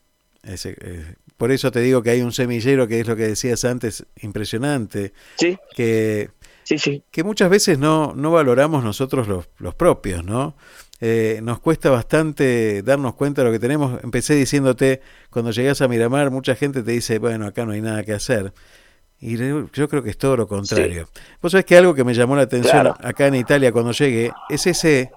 [0.43, 4.05] Eh, por eso te digo que hay un semillero que es lo que decías antes,
[4.21, 5.13] impresionante.
[5.38, 5.57] Sí.
[5.75, 6.30] Que,
[6.63, 7.03] sí, sí.
[7.11, 10.55] que muchas veces no, no valoramos nosotros los, los propios, ¿no?
[11.01, 14.03] Eh, nos cuesta bastante darnos cuenta de lo que tenemos.
[14.03, 18.03] Empecé diciéndote, cuando llegas a Miramar, mucha gente te dice, bueno, acá no hay nada
[18.03, 18.53] que hacer.
[19.21, 21.09] Y yo creo que es todo lo contrario.
[21.41, 24.65] Vos sabés que algo que me llamó la atención acá en Italia cuando llegué es
[24.65, 25.11] ese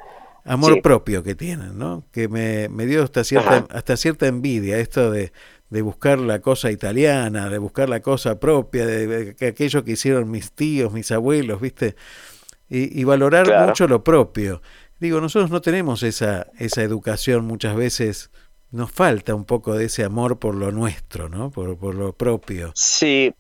[0.45, 2.05] amor propio que tienen, ¿no?
[2.12, 5.32] Que me, me dio hasta cierta, hasta cierta envidia esto de,
[5.70, 10.53] de, buscar la cosa italiana, de buscar la cosa propia, de, aquello que hicieron mis
[10.53, 11.97] tíos, mis abuelos, ¿viste?
[12.68, 14.62] Y, valorar mucho lo propio.
[14.99, 18.30] Digo, nosotros no tenemos esa, esa educación muchas veces,
[18.70, 21.51] nos falta un poco de ese amor por lo nuestro, ¿no?
[21.51, 22.72] Por, por lo propio.
[22.74, 23.34] Sí,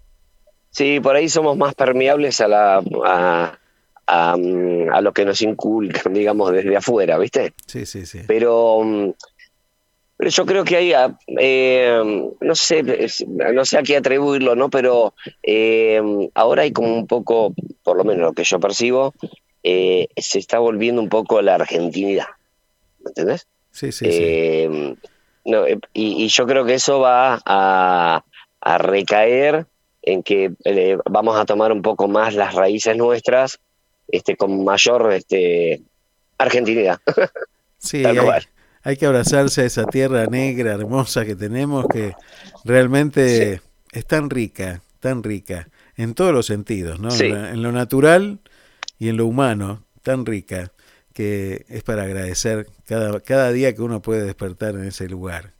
[0.72, 3.58] Sí, por ahí somos más permeables a la a,
[4.06, 7.54] a, a lo que nos inculcan, digamos, desde afuera, ¿viste?
[7.66, 8.20] Sí, sí, sí.
[8.26, 9.10] Pero, mm,
[10.16, 10.92] pero yo creo que hay,
[11.38, 12.82] eh, no sé,
[13.26, 14.70] no sé a qué atribuirlo, ¿no?
[14.70, 16.00] Pero eh,
[16.34, 19.14] ahora hay como un poco, por lo menos lo que yo percibo,
[19.64, 22.26] eh, se está volviendo un poco la argentinidad,
[23.00, 23.46] ¿me entendés?
[23.70, 24.10] Sí, sí, sí.
[24.12, 24.94] Eh,
[25.44, 28.24] no, eh, y, y yo creo que eso va a,
[28.60, 29.66] a recaer
[30.02, 33.60] en que eh, vamos a tomar un poco más las raíces nuestras
[34.12, 35.82] este, con mayor este,
[36.38, 37.00] argentinidad.
[37.78, 38.16] Sí, hay,
[38.84, 42.14] hay que abrazarse a esa tierra negra, hermosa que tenemos, que
[42.64, 43.60] realmente
[43.90, 47.10] es tan rica, tan rica, en todos los sentidos, ¿no?
[47.10, 47.24] Sí.
[47.24, 48.38] En, la- en lo natural
[49.00, 50.70] y en lo humano, tan rica,
[51.12, 55.54] que es para agradecer cada, cada día que uno puede despertar en ese lugar.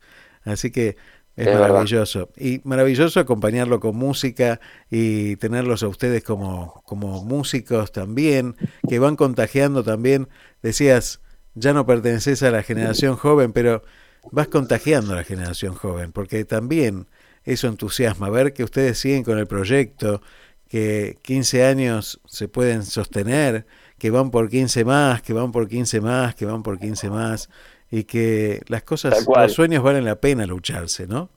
[0.44, 0.96] Así que
[1.37, 1.68] es, Es verdad.
[1.68, 2.30] maravilloso.
[2.37, 4.61] Y maravilloso acompañarlo con música
[4.91, 8.57] y tenerlos a ustedes como, como músicos también,
[8.89, 10.28] que van contagiando también.
[10.62, 11.20] Decías,
[11.55, 13.83] ya no perteneces a la generación joven, pero
[14.30, 17.09] vas contagiando a la generación joven, porque también
[17.45, 20.22] eso entusiasma, ver que ustedes siguen con el proyecto,
[20.68, 23.66] que 15 años se pueden sostener,
[23.99, 27.51] que van por 15 más, que van por 15 más, que van por 15 más,
[27.93, 31.28] y que las cosas, los sueños valen la pena lucharse, ¿no?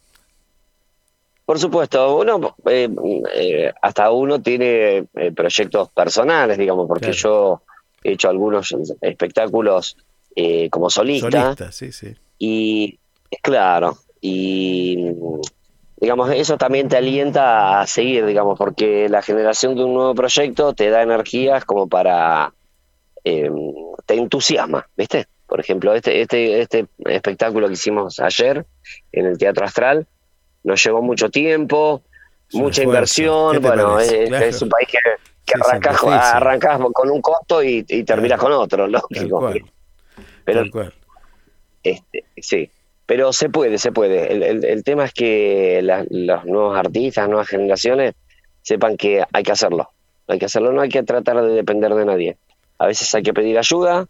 [1.45, 2.89] Por supuesto, uno eh,
[3.35, 7.17] eh, hasta uno tiene eh, proyectos personales, digamos, porque Claro.
[7.17, 7.61] yo
[8.03, 9.97] he hecho algunos espectáculos
[10.33, 12.15] eh, como solista, Solista, sí, sí.
[12.39, 12.99] y
[13.41, 15.11] claro, y
[15.97, 20.73] digamos, eso también te alienta a seguir, digamos, porque la generación de un nuevo proyecto
[20.73, 22.53] te da energías como para,
[23.23, 25.27] te entusiasma, ¿viste?
[25.55, 28.65] Por ejemplo, este, este, este espectáculo que hicimos ayer
[29.13, 30.05] en el Teatro Astral
[30.65, 32.01] nos llevó mucho tiempo,
[32.51, 34.45] mucha inversión, ¿Qué te bueno, es, Claro.
[34.47, 34.97] es un país que,
[35.45, 35.61] que Sí,
[36.11, 39.39] arrancás, con un costo y, y terminás con otro, Tal lógico.
[39.39, 39.63] cual,
[40.43, 40.93] Pero tal cual.
[41.83, 42.69] este, sí,
[43.05, 44.33] pero se puede, se puede.
[44.33, 48.13] El, el- el tema es que la- los nuevos artistas, nuevas generaciones,
[48.61, 49.89] sepan que hay que hacerlo.
[50.27, 52.37] Hay que hacerlo, no hay que tratar de depender de nadie.
[52.77, 54.05] A veces hay que pedir ayuda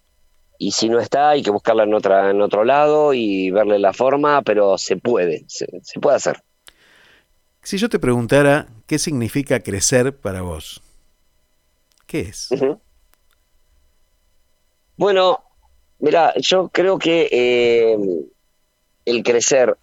[0.58, 3.94] y si no está, hay que buscarla en, otra, en otro lado y verle la
[3.94, 6.42] forma, pero se puede, se, se puede hacer.
[7.62, 10.82] Si yo te preguntara qué significa crecer para vos,
[12.06, 12.50] ¿qué es?
[14.98, 15.44] Bueno,
[16.00, 17.98] mira, yo creo que eh,
[19.06, 19.76] el crecer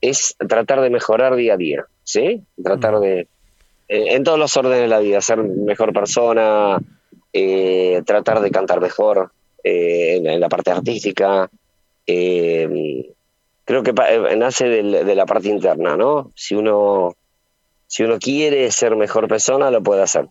[0.00, 2.42] es tratar de mejorar día a día, ¿sí?
[2.62, 3.28] Tratar de,
[3.88, 6.78] eh, en todos los órdenes de la vida, ser mejor persona,
[7.32, 9.32] eh, tratar de cantar mejor
[9.64, 11.50] eh, en, en la parte artística.
[12.06, 13.12] eh,
[13.64, 16.32] creo que eh, nace de la parte interna, ¿no?
[16.34, 17.14] Si uno,
[17.86, 20.26] si uno quiere ser mejor persona, lo puede hacer.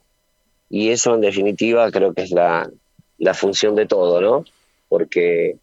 [0.70, 2.70] Y eso, en definitiva, creo que es la,
[3.18, 4.46] la función de todo, ¿no?
[4.90, 5.56] Porque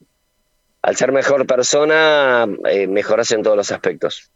[0.80, 4.30] al ser mejor persona, eh, mejoras en todos los aspectos.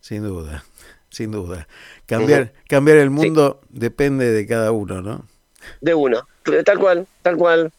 [0.00, 0.64] Sin duda,
[1.10, 1.66] sin duda.
[2.06, 5.26] Cambiar, cambiar el mundo depende de cada uno, ¿no?
[5.80, 6.26] De uno,
[6.64, 7.72] tal cual, tal cual.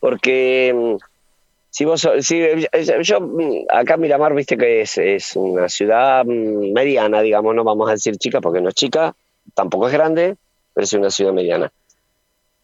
[0.00, 0.96] Porque mm,
[1.70, 2.42] si vos, si,
[3.02, 7.88] yo, mm, acá Miramar, viste que es, es una ciudad mm, mediana, digamos, no vamos
[7.88, 9.14] a decir chica porque no es chica,
[9.54, 10.36] tampoco es grande,
[10.74, 11.72] pero es una ciudad mediana.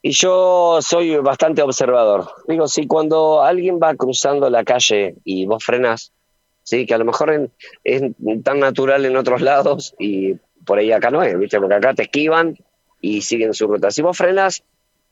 [0.04, 2.26] Y yo soy bastante observador.
[2.48, 6.10] Digo, si cuando alguien va cruzando la calle y vos frenás,
[6.64, 7.50] sí, que a lo mejor
[7.84, 8.02] es
[8.42, 10.34] tan natural en otros lados y
[10.64, 11.58] por ahí acá no es, ¿viste?
[11.58, 12.56] Porque acá te esquivan
[13.00, 13.90] y siguen su ruta.
[13.90, 14.62] Si vos frenas,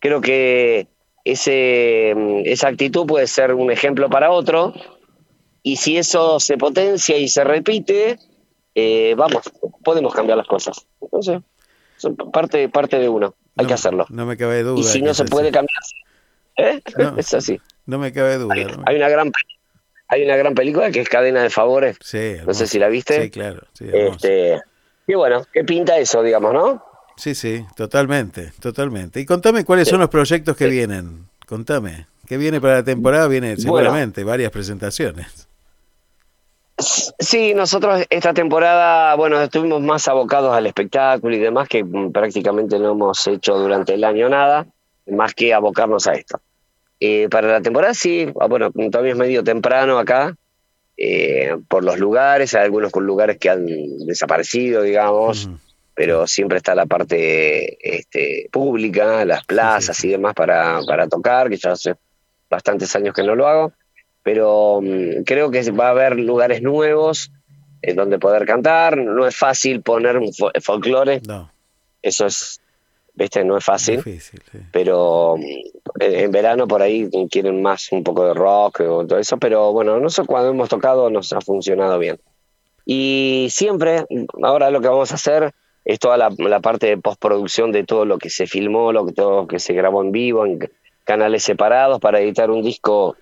[0.01, 0.89] creo que
[1.25, 4.75] ese, mm, esa actitud puede ser un ejemplo para otro.
[5.63, 8.19] Y si eso se potencia y se repite,
[8.75, 9.43] eh, vamos,
[9.85, 10.87] podemos cambiar las cosas.
[11.01, 11.41] Entonces,
[11.99, 13.35] son parte, parte de uno.
[13.57, 14.07] Hay No- que hacerlo.
[14.09, 14.81] No me cabe duda.
[14.81, 15.31] Y si no se así.
[15.31, 15.83] puede cambiar,
[16.57, 16.81] ¿eh?
[16.97, 17.15] No.
[17.19, 17.61] es así.
[17.87, 18.55] No me cabe duda.
[18.55, 19.31] Hay, no me- hay una gran
[20.13, 21.97] hay una gran película que es Cadena de Favores.
[22.01, 23.23] Sí, No sé si la viste.
[23.25, 23.61] Sí, claro.
[23.75, 23.85] Sí.
[23.93, 24.61] Este,
[25.07, 26.83] y bueno, ¿qué pinta eso, digamos, no?
[27.21, 29.21] Sí, sí, totalmente, totalmente.
[29.21, 31.27] Y contame cuáles son los proyectos que vienen.
[31.47, 32.07] Contame.
[32.27, 33.29] ¿Qué viene para la temporada?
[33.29, 35.49] Viene seguramente varias presentaciones.
[37.19, 42.79] Sí, nosotros esta temporada, bueno, estuvimos más abocados al espectáculo y demás, que mm, prácticamente
[42.79, 44.67] no hemos hecho durante el año nada,
[45.07, 46.41] más que abocarnos a esto.
[47.01, 50.35] Eh, para la temporada sí, ah, bueno, todavía es medio temprano acá,
[50.97, 53.67] eh, por los lugares, hay algunos con lugares que han
[54.07, 55.49] desaparecido, digamos.
[55.95, 61.57] Pero siempre está la parte este, pública, las plazas y demás para, para tocar, que
[61.57, 61.95] ya hace
[62.49, 63.73] bastantes años que no lo hago,
[64.23, 67.31] pero mm, creo que va a haber lugares nuevos
[67.83, 68.97] en donde poder cantar.
[68.97, 70.31] No es fácil poner un
[70.63, 71.21] folclore.
[71.27, 71.51] No.
[72.03, 72.61] Eso es,
[73.15, 73.97] viste, no es fácil.
[73.97, 74.59] Difícil, sí.
[74.73, 79.19] Pero mm, en, en verano por ahí quieren más un poco de rock o todo
[79.19, 79.39] eso.
[79.39, 82.19] Pero bueno, nosotros cuando hemos tocado nos ha funcionado bien.
[82.85, 84.05] Y siempre,
[84.43, 88.05] ahora lo que vamos a hacer es toda la, la parte de postproducción de todo
[88.05, 90.59] lo que se filmó, lo que, todo lo que se grabó en vivo, en
[91.05, 93.17] canales separados para editar un disco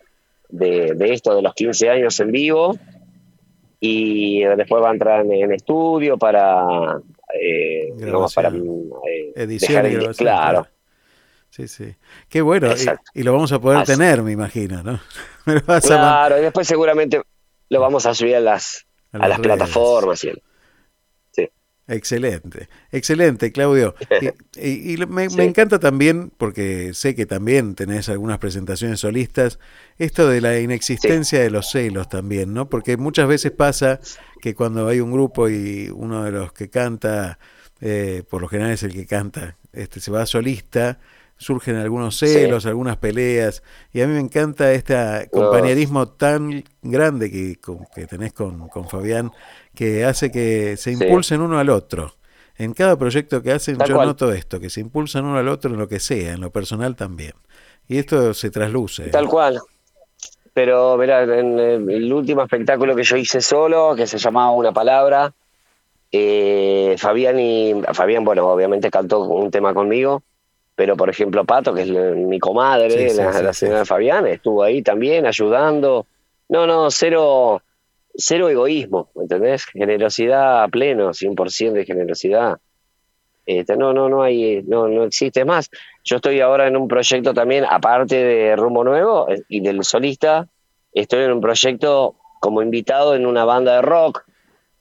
[0.49, 2.77] de, de esto de los 15 años en vivo
[3.81, 6.99] y después va a entrar en, en estudio para
[7.41, 10.67] eh, digamos, para eh, Edición dejar y el- claro
[11.51, 11.95] Sí, sí.
[12.29, 12.69] Qué bueno.
[13.15, 13.93] Y, lo vamos a poder Así.
[13.93, 15.01] tener, me imagino, ¿no?
[15.47, 17.23] Me claro y después seguramente
[17.71, 19.57] lo vamos a subir a las A a, las redes.
[19.57, 20.43] plataformas y el-
[21.89, 23.95] Excelente, excelente, Claudio.
[24.21, 24.27] Y,
[24.69, 25.37] y- y lo- me, Sí.
[25.37, 29.59] me encanta también, porque sé que también tenés algunas presentaciones solistas,
[29.99, 32.69] esto de la inexistencia de los celos también, ¿no?
[32.69, 34.01] Porque muchas veces pasa
[34.41, 37.39] que cuando hay un grupo y uno de los que canta,
[37.81, 40.99] eh, por lo general es el que canta, este, se va solista,
[41.39, 43.63] surgen algunos celos, algunas peleas,
[43.93, 47.59] y a mí me encanta este compañerismo tan grande que,
[47.95, 49.31] que tenés con, con Fabián,
[49.75, 51.03] que hace que se Sí.
[51.05, 52.15] impulsen uno al otro.
[52.57, 54.09] En cada proyecto que hacen Tal yo cual.
[54.09, 56.97] noto esto, que se impulsan uno al otro en lo que sea, en lo personal
[56.97, 57.33] también.
[57.87, 59.05] Y esto se trasluce.
[59.11, 59.61] Tal cual.
[60.53, 64.73] Pero, mirá, en el, el último espectáculo que yo hice solo, que se llamaba Una
[64.73, 65.33] Palabra,
[66.11, 70.23] eh, Fabián y Fabián, bueno, obviamente cantó un tema conmigo,
[70.79, 74.29] pero por ejemplo Pato, que es mi comadre, Sí, sí, la, sí, la señora Fabián,
[74.29, 76.07] estuvo ahí también ayudando.
[76.49, 77.61] No, no, cero,
[78.15, 79.65] cero egoísmo, ¿entendés?
[79.65, 82.59] Generosidad a pleno, 100% de generosidad.
[83.45, 85.69] Este, no, no, no hay, no, no existe más.
[86.05, 90.47] Yo estoy ahora en un proyecto también, aparte de Rumbo Nuevo eh, y del solista,
[90.93, 94.28] estoy en un proyecto como invitado en una banda de rock,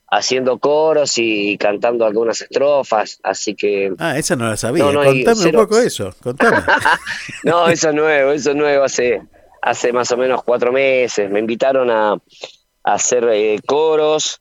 [0.10, 4.84] haciendo coros y cantando algunas estrofas, así que Ah, esa no la sabía.
[4.86, 6.58] No, contame cero- un poco eso, contame.
[7.44, 9.22] no, eso es nuevo, eso es nuevo hace,
[9.62, 11.30] hace más o menos cuatro meses.
[11.30, 12.20] Me invitaron a, a
[12.84, 14.40] hacer eh, coros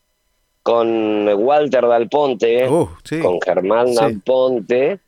[0.63, 3.21] con Walter Dal Ponte, Uh, sí.
[3.21, 3.95] con Germán Sí.
[3.97, 5.01] Dal Ponte,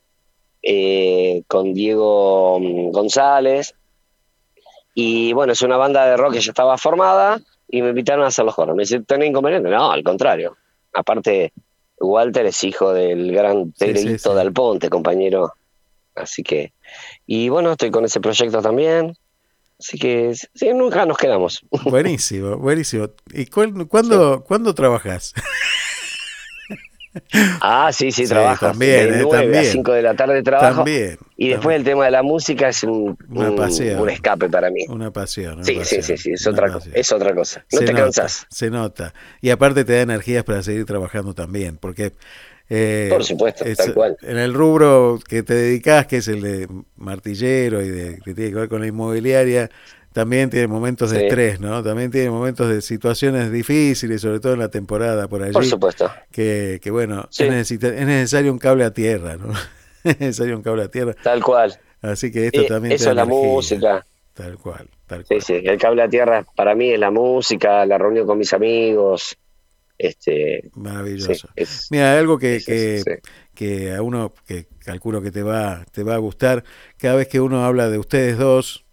[0.61, 3.75] eh, con Diego mm, González.
[4.93, 7.39] Y bueno, es una banda de rock que ya estaba formada
[7.69, 8.75] y me invitaron a hacer los coros.
[8.75, 9.69] Me dice, ¿tenés inconveniente?
[9.69, 10.57] No, al contrario.
[10.93, 11.53] Aparte,
[11.99, 14.29] Walter es hijo del gran Sí, sí, sí.
[14.33, 15.53] Dal Ponte, compañero.
[16.15, 16.73] Así que,
[17.25, 19.15] y bueno, estoy con ese proyecto también.
[19.79, 21.61] Así que, sí, nunca nos quedamos.
[21.85, 23.07] Buenísimo, buenísimo.
[23.33, 25.33] ¿Y cuál- cuándo, cuándo trabajas?
[27.61, 28.67] Ah, sí, sí, Sí, trabajo.
[28.67, 29.65] también, de eh, 9 a también.
[29.65, 30.75] 5 de la tarde trabajo.
[30.83, 31.17] También.
[31.37, 33.99] Y después el tema de la música es un, Una un- pasión.
[34.01, 34.85] un escape para mí.
[34.89, 35.55] Una pasión.
[35.55, 36.93] una Sí, sí, pasión, sí, sí, es otra, pasión.
[36.95, 37.65] es otra cosa.
[37.71, 38.45] No Se te nota, cansas.
[38.49, 39.13] Se nota.
[39.41, 42.13] Y aparte te da energías para seguir trabajando también, porque...
[42.69, 44.17] eh, Por supuesto, tal cual.
[44.21, 48.51] En el rubro que te dedicas, que es el de martillero y de, que tiene
[48.51, 49.69] que ver con la inmobiliaria,
[50.13, 51.25] también tiene momentos de Sí.
[51.25, 51.83] estrés, ¿no?
[51.83, 55.53] También tiene momentos de situaciones difíciles, sobre todo en la temporada por allí.
[55.53, 56.11] Por supuesto.
[56.31, 57.43] Que, que bueno, Sí.
[57.43, 59.53] es, necesita- es necesario un cable a tierra, ¿no?
[60.03, 61.13] es necesario un cable a tierra.
[61.23, 61.77] Tal cual.
[62.01, 63.47] Así que esto Eh, también eso es la energía.
[63.49, 64.05] música.
[64.33, 65.41] Tal cual, tal Sí, cual.
[65.41, 65.53] sí.
[65.63, 69.35] El cable a tierra para mí es la música, la reunión con mis amigos.
[69.97, 71.33] Este, Maravilloso.
[71.33, 73.11] sí, es- Mira, algo que, es- que, sí.
[73.53, 76.63] que a uno que calculo que te va, te va a gustar,
[76.97, 78.85] cada vez que uno habla de ustedes dos,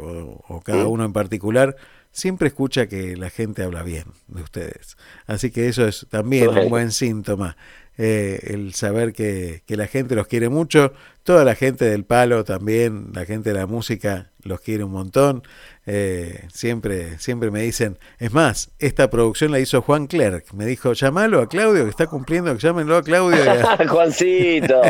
[0.00, 1.76] o, o cada uno en particular,
[2.12, 4.96] siempre escucha que la gente habla bien de ustedes.
[5.26, 7.56] Así que eso es también un buen síntoma,
[7.98, 12.44] eh, el saber que, que la gente los quiere mucho, toda la gente del palo
[12.44, 15.42] también, la gente de la música los quiere un montón.
[15.86, 20.92] Eh, siempre, siempre me dicen, es más, esta producción la hizo Juan Clerc, me dijo,
[20.92, 23.44] llamalo a Claudio que está cumpliendo, llámenlo a Claudio.
[23.44, 23.48] y
[23.82, 24.80] a- Juancito.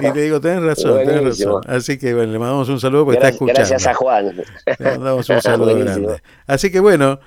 [0.00, 1.60] y le digo, tenés razón, tenés Buenísimo.
[1.60, 1.74] razón.
[1.76, 3.58] Así que bueno, le mandamos un saludo porque Gra- está escuchando.
[3.58, 4.36] Gracias a Juan.
[4.78, 6.06] Le mandamos un saludo Buenísimo.
[6.08, 6.22] grande.
[6.46, 7.18] Así que bueno,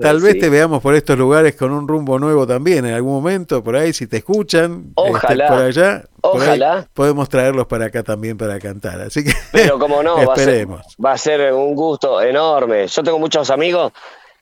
[0.00, 0.24] tal Sí.
[0.26, 3.76] vez te veamos por estos lugares con un rumbo nuevo también en algún momento, por
[3.76, 5.44] ahí si te escuchan, Ojalá.
[5.44, 6.88] este, por allá, por ahí Ojalá.
[6.92, 9.00] podemos traerlos para acá también para cantar.
[9.00, 10.96] Así que Pero como no, va a, ser, esperemos.
[11.04, 12.86] va a ser un gusto enorme.
[12.86, 13.92] Yo tengo muchos amigos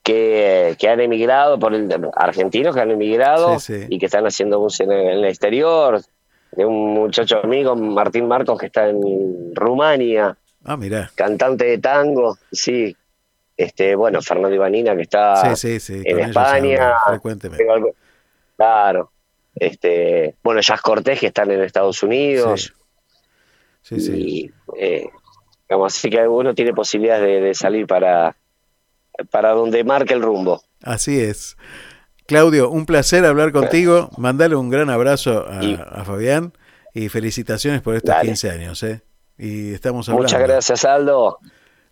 [0.03, 3.85] que, que han emigrado, por el, argentinos que han emigrado Sí, sí.
[3.89, 6.01] y que están haciendo música en, en el exterior.
[6.51, 9.01] De un muchacho amigo, Martín Marcos, que está en
[9.53, 11.11] Rumania, Ah, mirá.
[11.15, 12.95] cantante de tango, sí.
[13.57, 16.01] Este, bueno, Fernando Ivanina, que está Sí, sí, sí.
[16.05, 16.93] en España.
[17.07, 17.65] frecuentemente.
[18.57, 19.11] Claro.
[19.55, 22.73] Este, bueno, Jazz Cortés, que están en Estados Unidos.
[23.81, 24.11] Sí, sí.
[24.13, 25.07] Y, eh,
[25.69, 28.35] digamos, así que uno tiene posibilidades de, de salir para,
[29.31, 30.61] para donde marque el rumbo.
[30.83, 31.55] Así es.
[32.27, 34.09] Claudio, un placer hablar contigo.
[34.17, 36.53] Mandale un gran abrazo a, Fabián
[36.93, 38.83] y felicitaciones por estos 15 años.
[38.83, 39.01] ¿eh?
[39.37, 40.23] Y estamos hablando.
[40.23, 41.39] Muchas gracias, Aldo.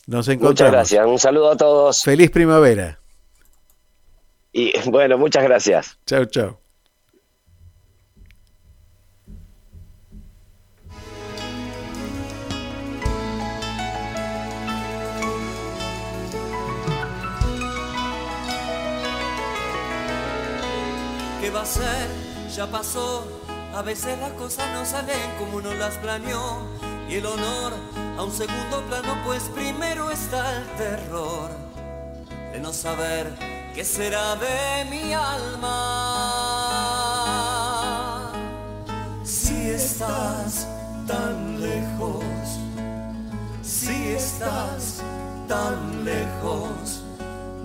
[0.07, 0.49] Nos encontramos.
[0.51, 1.05] Muchas gracias.
[1.05, 2.03] Un saludo a todos.
[2.03, 2.99] Feliz primavera.
[4.51, 5.97] Y bueno, muchas gracias.
[6.05, 6.63] Chao, chao.
[21.53, 22.07] va a ser?
[22.55, 23.27] Ya pasó.
[23.73, 26.67] A veces las cosas no salen como uno las planeó.
[27.09, 27.73] Y el honor
[28.17, 31.49] a un segundo plano, pues primero está el terror
[32.51, 33.31] de no saber
[33.73, 35.69] qué será de mi alma.
[39.23, 40.67] Si estás
[41.07, 42.23] tan lejos,
[43.61, 45.01] si estás
[45.47, 47.03] tan lejos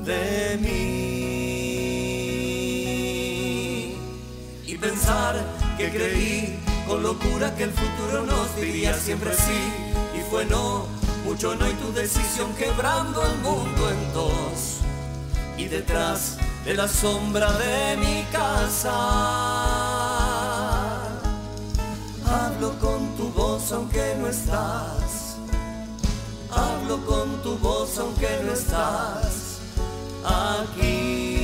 [0.04, 1.08] de mí.
[4.80, 5.34] pensar
[5.76, 9.87] que creí con locura que el futuro nos diría siempre sí y
[10.30, 10.86] fue no,
[11.24, 14.78] mucho no y tu decisión quebrando el mundo en dos.
[15.56, 18.92] Y detrás de la sombra de mi casa
[22.26, 25.36] hablo con tu voz aunque no estás.
[26.50, 29.58] Hablo con tu voz aunque no estás
[30.24, 31.38] aquí.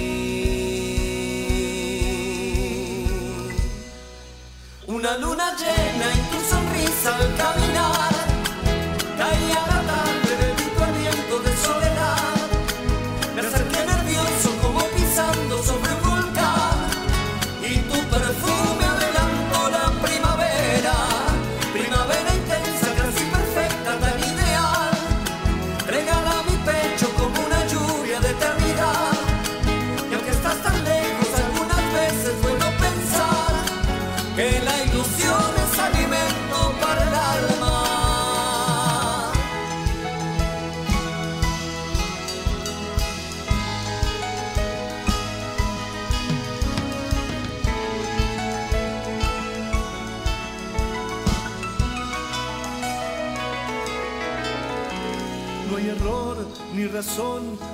[4.87, 8.14] Una luna llena y tu sonrisa al caminar.
[9.25, 10.04] Caía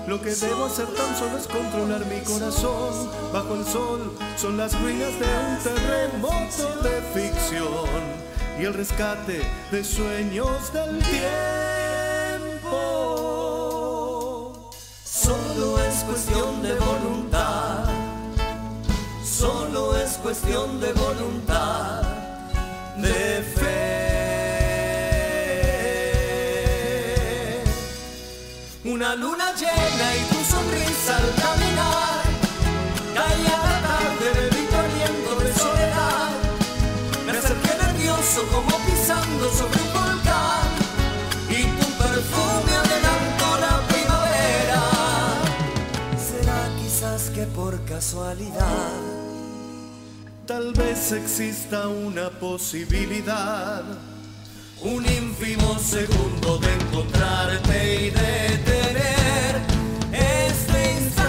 [0.07, 3.11] Lo que debo hacer tan solo es controlar mi corazón.
[3.33, 8.01] Bajo el sol son las ruinas de un terremoto de ficción
[8.59, 12.73] y el rescate de sueños del tiempo.
[15.05, 17.85] Solo es cuestión de voluntad.
[19.25, 22.03] Solo es cuestión de voluntad,
[22.97, 23.40] de
[29.11, 32.23] Una luna llena y tu sonrisa al caminar.
[33.13, 36.31] Caía la tarde, bebí tu aliento de soledad.
[37.27, 40.71] Me acerqué nervioso como pisando sobre un volcán.
[41.49, 44.83] Y tu perfume adelantó la primavera.
[46.17, 48.93] Será quizás que por casualidad.
[50.47, 53.83] Tal vez exista una posibilidad
[54.83, 59.61] un ínfimo segundo de encontrarte y de tener
[60.13, 61.21] este instante.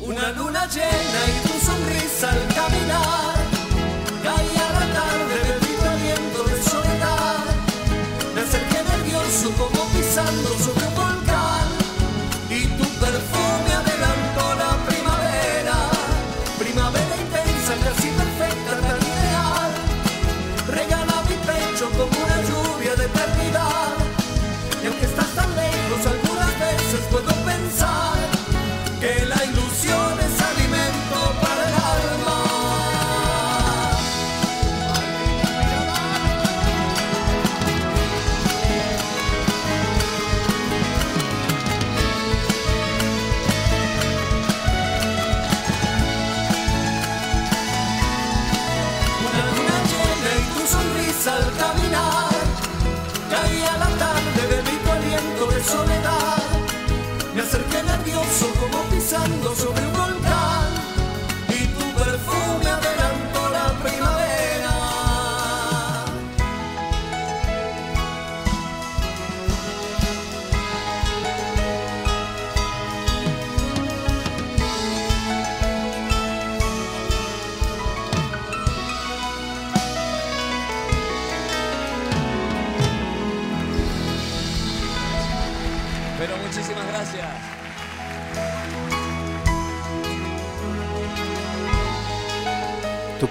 [0.00, 1.43] Una luna llena y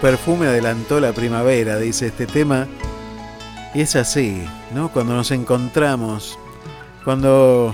[0.03, 2.67] perfume adelantó la primavera, dice este tema.
[3.73, 4.91] Y es así, ¿no?
[4.91, 6.37] Cuando nos encontramos,
[7.05, 7.73] cuando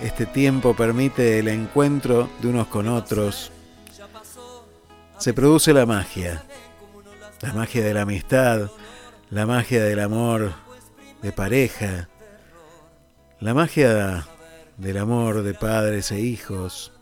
[0.00, 3.50] este tiempo permite el encuentro de unos con otros,
[5.18, 6.44] se produce la magia.
[7.40, 8.70] La magia de la amistad,
[9.30, 10.52] la magia del amor
[11.20, 12.08] de pareja,
[13.40, 14.24] la magia
[14.76, 16.92] del amor de padres e hijos,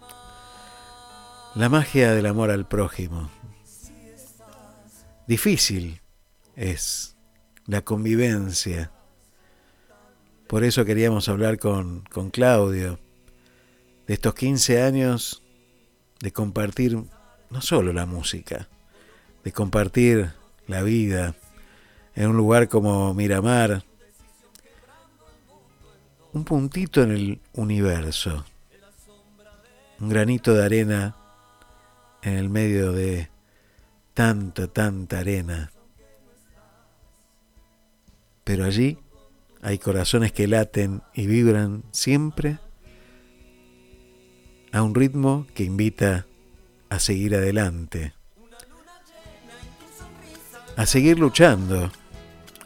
[1.55, 3.29] la magia del amor al prójimo.
[5.27, 6.03] Difícil
[6.55, 7.17] es
[7.67, 8.91] la convivencia.
[10.47, 12.99] Por eso queríamos hablar con, con Claudio
[14.07, 15.43] de estos 15 años
[16.21, 17.03] de compartir
[17.49, 18.69] no solo la música,
[19.45, 20.31] de compartir
[20.67, 21.35] la vida
[22.15, 23.83] en un lugar como Miramar,
[26.35, 28.45] un puntito en el universo,
[30.01, 31.17] un granito de arena
[32.23, 33.31] en el medio de
[34.15, 35.73] tanta, tanta arena.
[38.45, 38.99] Pero allí
[39.61, 42.59] hay corazones que laten y vibran siempre
[44.73, 46.27] a un ritmo que invita
[46.89, 48.15] a seguir adelante,
[50.77, 51.91] a seguir luchando,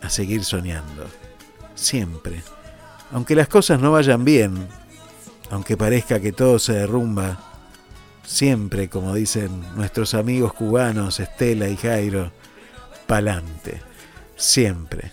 [0.02, 1.06] a seguir soñando,
[1.74, 2.42] siempre.
[3.12, 4.68] Aunque las cosas no vayan bien,
[5.50, 7.47] aunque parezca que todo se derrumba,
[8.28, 12.30] siempre, como dicen nuestros amigos cubanos Estela y Jairo,
[13.06, 13.80] pa'lante,
[14.36, 15.10] siempre.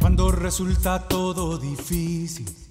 [0.00, 2.67] Cuando resulta todo difícil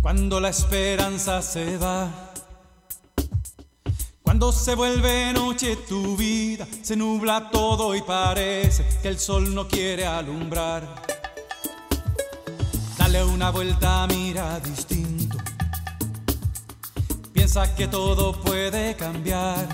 [0.00, 2.08] cuando la esperanza se va,
[4.22, 9.68] cuando se vuelve noche tu vida, se nubla todo y parece que el sol no
[9.68, 10.82] quiere alumbrar.
[12.96, 15.36] Dale una vuelta, mira distinto,
[17.32, 19.68] piensa que todo puede cambiar.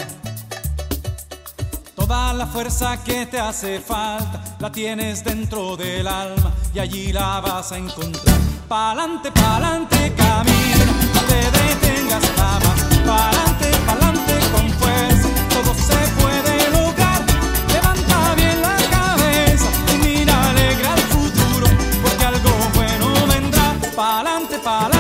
[1.95, 7.41] Toda la fuerza que te hace falta la tienes dentro del alma y allí la
[7.41, 8.46] vas a encontrar.
[8.69, 12.79] Pa'lante, pa'lante, camina, no te detengas jamás.
[13.07, 17.21] Pa'lante, pa'lante con fuerza, todo se puede lograr.
[17.73, 21.67] Levanta bien la cabeza y mira alegra el futuro,
[22.03, 23.73] porque algo bueno vendrá.
[23.95, 24.96] Pa'lante, pa'lante,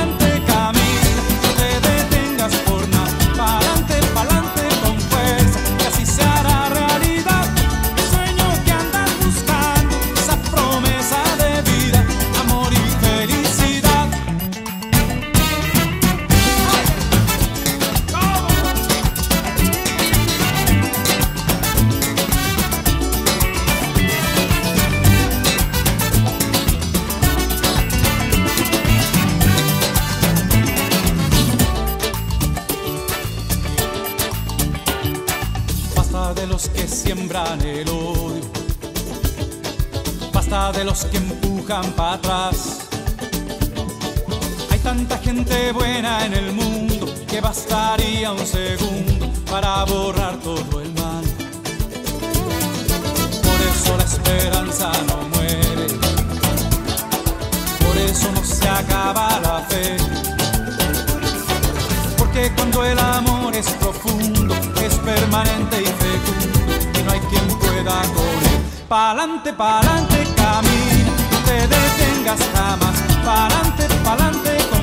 [37.29, 38.41] el odio.
[40.33, 42.79] Basta de los que empujan para atrás.
[44.70, 50.93] Hay tanta gente buena en el mundo que bastaría un segundo para borrar todo el
[50.95, 51.24] mal.
[53.43, 55.87] Por eso la esperanza no muere.
[57.85, 59.97] Por eso no se acaba la fe.
[62.16, 66.66] Porque cuando el amor es profundo, es permanente y fecundo,
[67.07, 68.61] no hay quien pueda con él.
[68.89, 72.97] Pa'lante, pa'lante, camina, no te detengas jamás.
[73.25, 74.76] Pa'lante, pa'lante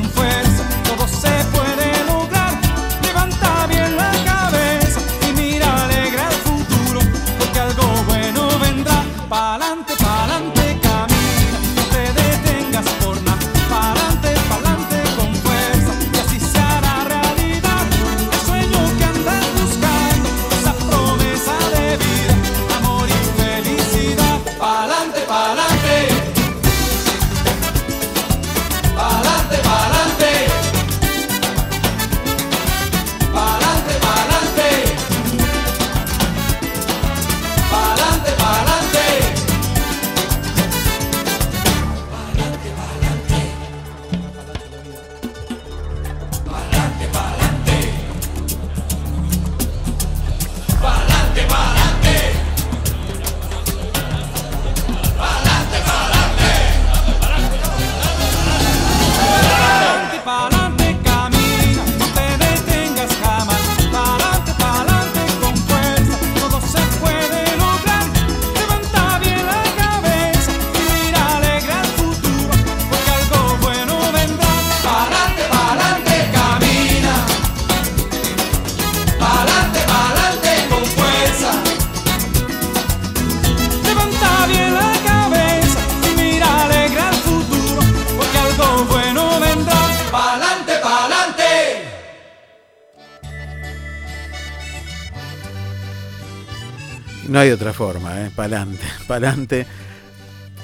[98.50, 98.78] forma, ¿eh?
[98.78, 99.66] Pa'lante, pa'lante.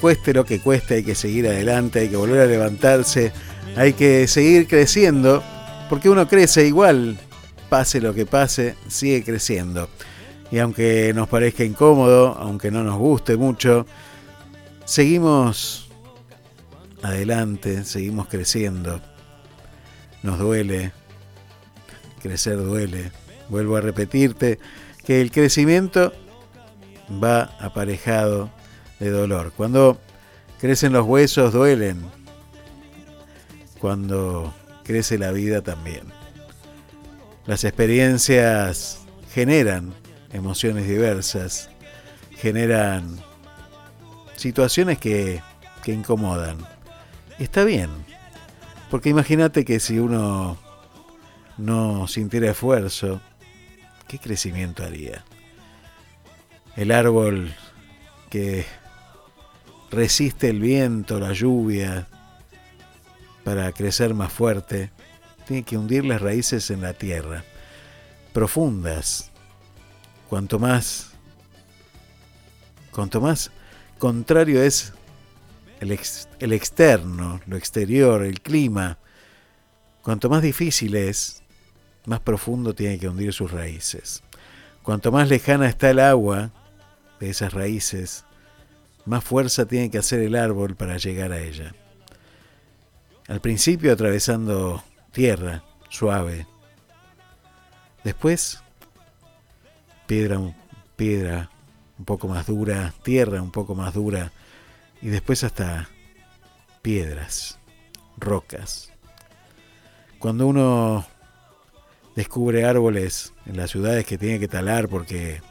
[0.01, 3.33] Cueste lo que cueste, hay que seguir adelante, hay que volver a levantarse,
[3.75, 5.43] hay que seguir creciendo,
[5.89, 7.19] porque uno crece igual,
[7.67, 9.89] pase lo que pase, sigue creciendo.
[10.51, 13.85] Y aunque nos parezca incómodo, aunque no nos guste mucho,
[14.85, 15.89] seguimos
[17.03, 19.01] adelante, seguimos creciendo.
[20.23, 20.93] Nos duele,
[22.21, 23.11] crecer duele.
[23.49, 24.59] Vuelvo a repetirte
[25.05, 26.13] que el crecimiento
[27.11, 28.49] va aparejado
[28.99, 29.53] de dolor.
[29.55, 29.99] Cuando
[30.59, 32.01] crecen los huesos duelen.
[33.79, 34.53] Cuando
[34.83, 36.03] crece la vida también.
[37.45, 38.99] Las experiencias
[39.33, 39.93] generan
[40.33, 41.69] emociones diversas,
[42.35, 43.19] generan
[44.35, 45.41] situaciones que,
[45.83, 46.57] que incomodan.
[47.39, 47.89] está bien,
[48.91, 50.57] porque imagínate que si uno
[51.57, 53.21] no sintiera esfuerzo,
[54.07, 55.23] ¿qué crecimiento haría?
[56.79, 57.53] El árbol
[58.29, 58.65] que
[59.91, 62.07] resiste el viento, la lluvia,
[63.43, 64.89] para crecer más fuerte,
[65.45, 67.43] tiene que hundir las raíces en la tierra,
[68.31, 69.29] profundas.
[70.29, 71.11] Cuanto más,
[72.93, 73.51] cuanto más
[73.97, 74.93] contrario es
[75.81, 75.99] el,
[76.39, 78.97] el externo, lo exterior, el clima,
[80.01, 81.43] cuanto más difícil es,
[82.05, 84.23] más profundo tiene que hundir sus raíces.
[84.81, 86.53] Cuanto más lejana está el agua
[87.19, 88.25] de esas raíces,
[89.05, 91.73] más fuerza tiene que hacer el árbol para llegar a ella.
[93.27, 96.47] Al principio atravesando tierra suave.
[98.03, 98.63] Después
[100.07, 100.39] piedra,
[100.95, 101.49] piedra
[101.97, 104.31] un poco más dura, tierra un poco más dura
[105.01, 105.89] y después hasta
[106.81, 107.59] piedras,
[108.17, 108.91] rocas.
[110.17, 111.05] Cuando uno
[112.15, 115.41] descubre árboles en las ciudades que tiene que talar porque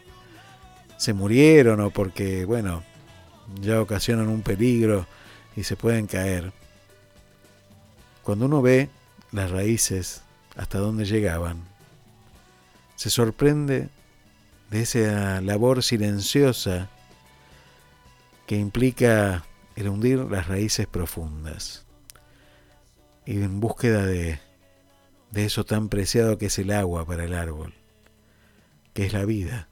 [0.98, 2.82] se murieron o porque, bueno,
[3.60, 5.06] ya ocasionan un peligro
[5.56, 6.52] y se pueden caer.
[8.22, 8.90] Cuando uno ve
[9.32, 10.22] las raíces
[10.56, 11.62] hasta dónde llegaban,
[12.96, 13.88] se sorprende
[14.70, 16.90] de esa labor silenciosa
[18.46, 19.44] que implica
[19.76, 21.86] el hundir las raíces profundas
[23.24, 24.40] y en búsqueda de,
[25.30, 27.74] de eso tan preciado que es el agua para el árbol,
[28.94, 29.67] que es la vida.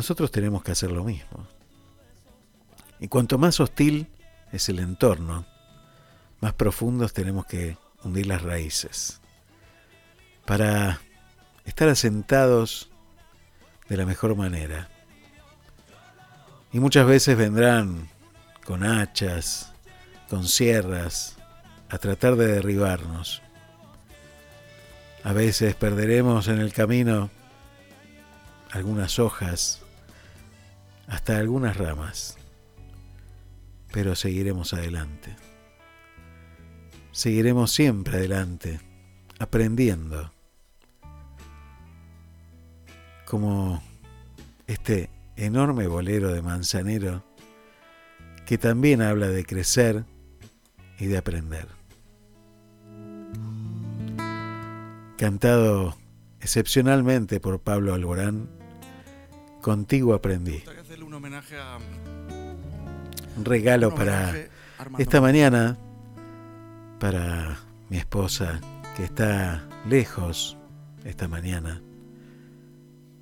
[0.00, 1.46] Nosotros tenemos que hacer lo mismo.
[3.00, 4.06] Y cuanto más hostil
[4.50, 5.44] es el entorno,
[6.40, 9.20] más profundos tenemos que hundir las raíces.
[10.46, 11.02] Para
[11.66, 12.88] estar asentados
[13.90, 14.88] de la mejor manera.
[16.72, 18.08] Y muchas veces vendrán
[18.64, 19.70] con hachas,
[20.30, 21.36] con sierras,
[21.90, 23.42] a tratar de derribarnos.
[25.24, 27.28] A veces perderemos en el camino
[28.70, 29.82] algunas hojas,
[31.10, 32.38] hasta algunas ramas,
[33.92, 35.36] pero seguiremos adelante.
[37.10, 38.80] Seguiremos siempre adelante,
[39.40, 40.32] aprendiendo,
[43.26, 43.82] como
[44.68, 47.24] este enorme bolero de Manzanero
[48.46, 50.04] que también habla de crecer
[50.98, 51.66] y de aprender.
[55.18, 55.96] Cantado
[56.40, 58.48] excepcionalmente por Pablo Alborán,
[59.60, 60.62] Contigo aprendí.
[63.36, 64.34] Un regalo para
[64.98, 65.78] esta mañana,
[66.98, 68.60] para mi esposa
[68.96, 70.58] que está lejos
[71.04, 71.80] esta mañana,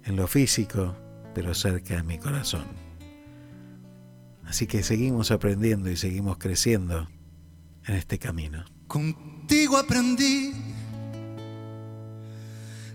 [0.05, 0.97] en lo físico,
[1.35, 2.65] pero cerca de mi corazón.
[4.45, 7.09] Así que seguimos aprendiendo y seguimos creciendo
[7.87, 8.65] en este camino.
[8.89, 10.55] Contigo aprendí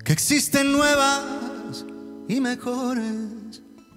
[0.03, 1.85] que existen nuevas
[2.27, 3.61] y mejores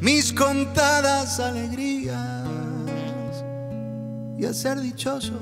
[0.00, 2.46] mis contadas alegrías
[4.38, 5.32] y a ser dichoso,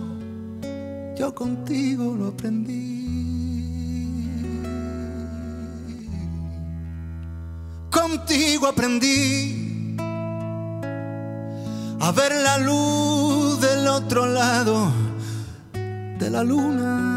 [1.17, 2.97] yo contigo lo aprendí.
[7.91, 9.97] Contigo aprendí
[12.01, 14.91] a ver la luz del otro lado
[16.19, 17.13] de la luna.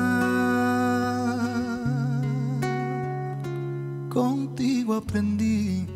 [4.10, 5.88] Contigo aprendí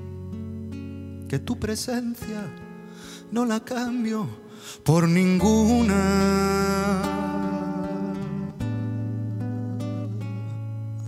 [1.33, 2.45] que tu presencia
[3.31, 4.27] no la cambio
[4.83, 5.95] por ninguna.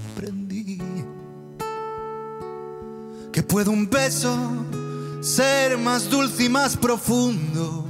[0.09, 0.79] Aprendí
[3.31, 4.35] que puede un beso
[5.21, 7.85] ser más dulce y más profundo.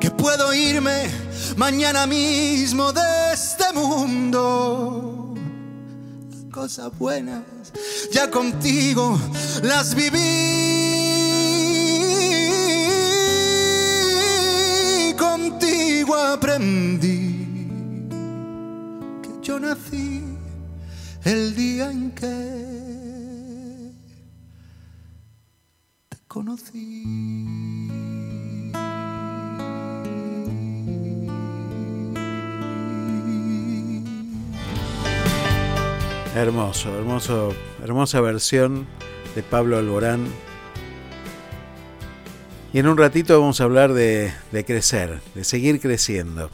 [0.00, 1.08] Que puedo irme
[1.56, 5.25] mañana mismo de este mundo.
[6.56, 7.42] Cosas buenas
[8.10, 9.20] ya contigo
[9.62, 10.16] las viví.
[15.18, 18.08] Contigo aprendí
[19.22, 20.24] que yo nací
[21.24, 23.92] el día en que
[26.08, 28.05] te conocí.
[36.36, 38.86] Hermoso, hermoso, hermosa versión
[39.34, 40.26] de Pablo Alborán.
[42.74, 46.50] Y en un ratito vamos a hablar de, de, crecer, de seguir creciendo.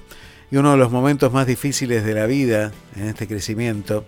[0.53, 4.05] Y uno de los momentos más difíciles de la vida en este crecimiento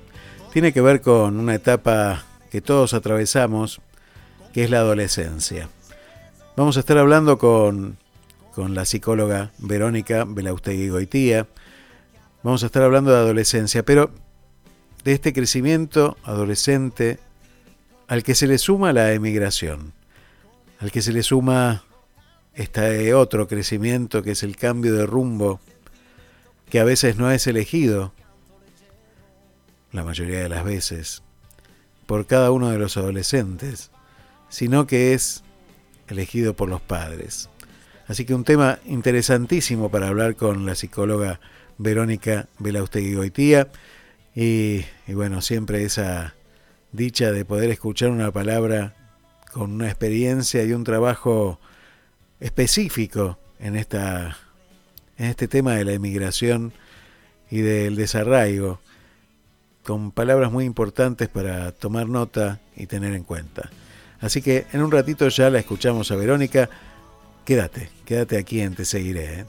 [0.53, 2.23] tiene que ver con una etapa
[2.53, 3.81] que todos atravesamos,
[4.53, 5.69] que es la adolescencia.
[6.57, 7.97] Vamos a estar hablando con,
[8.55, 11.49] con la psicóloga Verónica Belaustegui Goitía.
[12.45, 14.13] Vamos a estar hablando de adolescencia, pero
[15.05, 17.19] de este crecimiento adolescente
[18.09, 19.93] al que se le suma la emigración,
[20.81, 21.85] al que se le suma
[22.55, 25.61] este otro crecimiento que es el cambio de rumbo,
[26.71, 28.13] que a veces no es elegido,
[29.93, 31.23] la mayoría de las veces,
[32.07, 33.91] por cada uno de los adolescentes,
[34.49, 35.43] sino que es
[36.09, 37.49] elegido por los padres.
[38.07, 41.41] Así que un tema interesantísimo para hablar con la psicóloga
[41.79, 43.69] Verónica Belaustegui Goitía.
[44.35, 46.35] Y, bueno, siempre esa
[46.93, 48.95] dicha de poder escuchar una palabra
[49.53, 51.61] con una experiencia y un trabajo
[52.41, 54.37] específico en, esta,
[55.17, 56.73] en este tema de la emigración
[57.51, 58.81] y del desarraigo,
[59.85, 63.71] con palabras muy importantes para tomar nota y tener en cuenta.
[64.21, 66.69] Así que en un ratito ya la escuchamos a Verónica.
[67.45, 69.41] Quédate, quédate aquí en Te Seguiré.
[69.41, 69.45] ¿eh?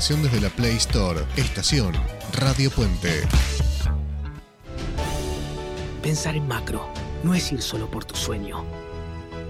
[0.00, 1.26] Aplicación desde la Play Store.
[1.36, 1.92] Estación
[2.32, 3.20] Radio Puente.
[6.02, 6.88] Pensar en macro
[7.22, 8.64] no es ir solo por tu sueño,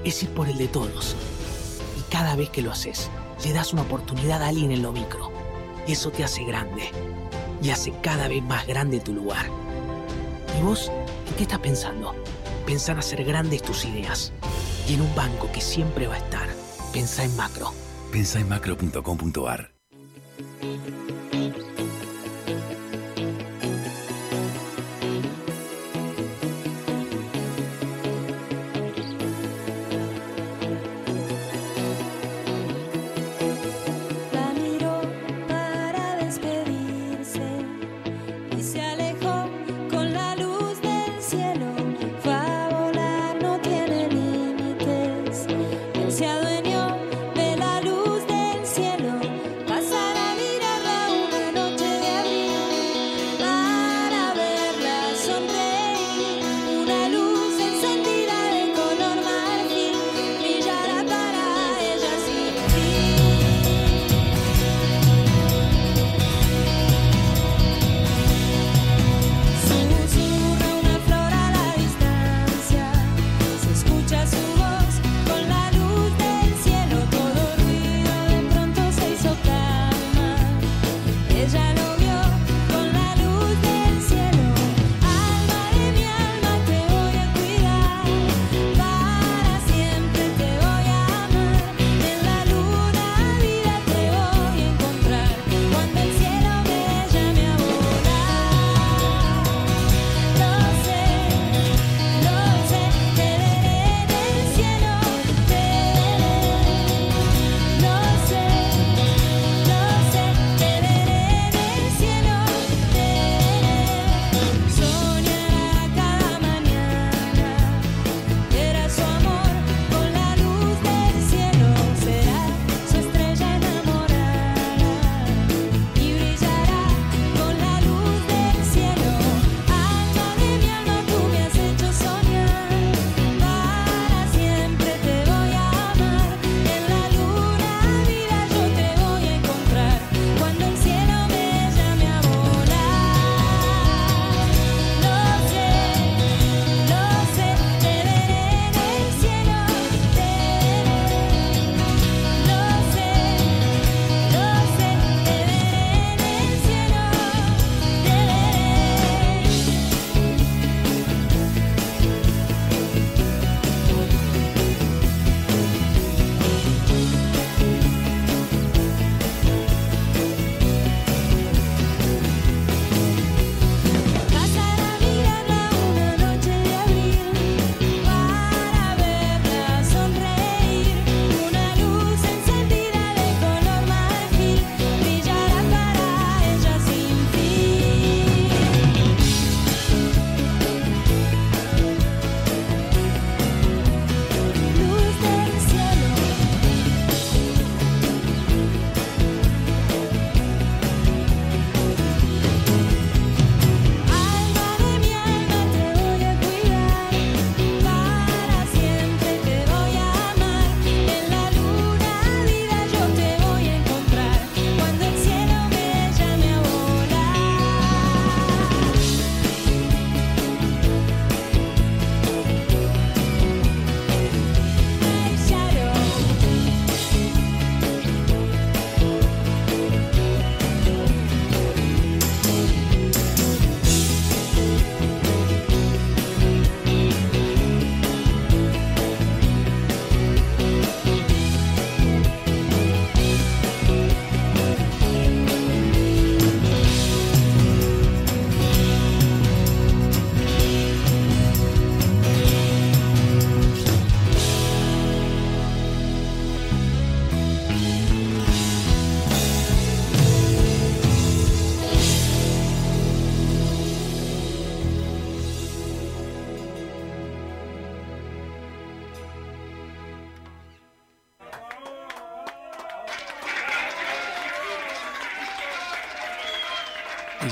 [0.03, 1.15] es ir por el de todos.
[1.97, 3.11] Y cada vez que lo haces,
[3.45, 5.31] le das una oportunidad a alguien en lo micro.
[5.87, 6.91] Eso te hace grande.
[7.63, 9.47] y hace cada vez más grande tu lugar.
[10.59, 10.91] ¿Y vos
[11.29, 12.13] en qué estás pensando?
[12.67, 14.33] Pensá en hacer grandes tus ideas
[14.89, 16.49] y en un banco que siempre va a estar.
[16.93, 17.73] Pensá en macro.
[18.11, 19.80] Pensá en macro.com.ar.
[20.41, 21.70] Thank you.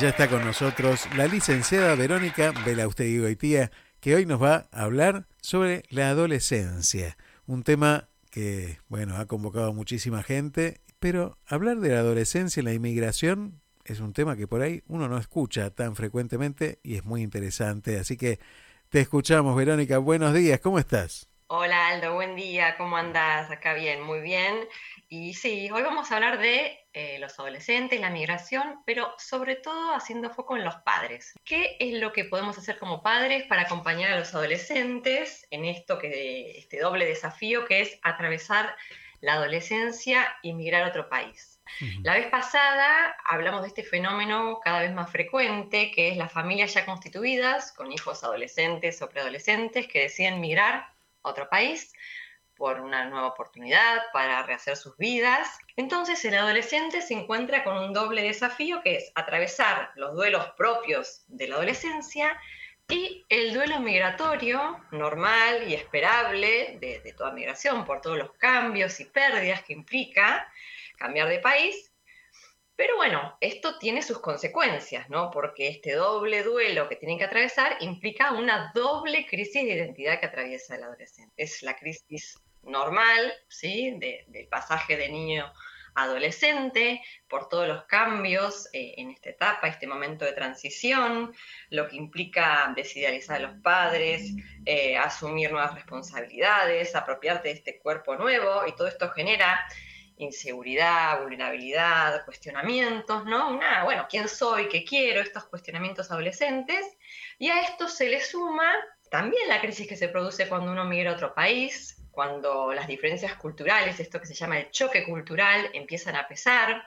[0.00, 5.26] Ya está con nosotros la licenciada Verónica Belaustegui Goitía, que hoy nos va a hablar
[5.42, 7.16] sobre la adolescencia,
[7.46, 12.66] un tema que, bueno, ha convocado a muchísima gente, pero hablar de la adolescencia en
[12.66, 17.04] la inmigración es un tema que por ahí uno no escucha tan frecuentemente y es
[17.04, 18.38] muy interesante, así que
[18.90, 21.28] te escuchamos, Verónica, buenos días, ¿cómo estás?
[21.48, 23.50] Hola Aldo, buen día, ¿cómo andás?
[23.50, 24.54] Acá bien, muy bien.
[25.10, 29.94] Y sí, hoy vamos a hablar de eh, los adolescentes, la migración, pero sobre todo
[29.94, 31.32] haciendo foco en los padres.
[31.44, 35.98] ¿Qué es lo que podemos hacer como padres para acompañar a los adolescentes en esto
[35.98, 38.76] que este doble desafío que es atravesar
[39.22, 41.58] la adolescencia y migrar a otro país?
[42.02, 46.74] La vez pasada hablamos de este fenómeno cada vez más frecuente, que es las familias
[46.74, 50.86] ya constituidas, con hijos adolescentes o preadolescentes que deciden migrar
[51.22, 51.92] otro país
[52.58, 55.58] por una nueva oportunidad para rehacer sus vidas.
[55.76, 61.22] Entonces el adolescente se encuentra con un doble desafío que es atravesar los duelos propios
[61.28, 62.38] de la adolescencia
[62.90, 69.04] y el duelo migratorio normal y esperable de, toda migración por todos los cambios y
[69.04, 70.50] pérdidas que implica
[70.96, 71.92] cambiar de país
[72.78, 75.32] pero bueno, esto tiene sus consecuencias, ¿no?
[75.32, 80.26] Porque este doble duelo que tienen que atravesar implica una doble crisis de identidad que
[80.26, 81.34] atraviesa el adolescente.
[81.36, 83.98] Es la crisis normal, ¿sí?
[83.98, 85.52] del pasaje de niño
[85.94, 91.34] a adolescente, por todos los cambios eh, en esta etapa, este momento de transición,
[91.70, 94.32] lo que implica desidealizar a los padres,
[94.64, 99.60] eh, asumir nuevas responsabilidades, apropiarte de este cuerpo nuevo, y todo esto genera
[100.18, 103.50] inseguridad, vulnerabilidad, cuestionamientos, ¿no?
[103.50, 104.68] Una, bueno, ¿quién soy?
[104.68, 105.20] ¿Qué quiero?
[105.20, 106.96] Estos cuestionamientos adolescentes.
[107.38, 108.72] Y a esto se le suma
[109.10, 113.36] también la crisis que se produce cuando uno migra a otro país, cuando las diferencias
[113.36, 116.82] culturales, esto que se llama el choque cultural, empiezan a pesar,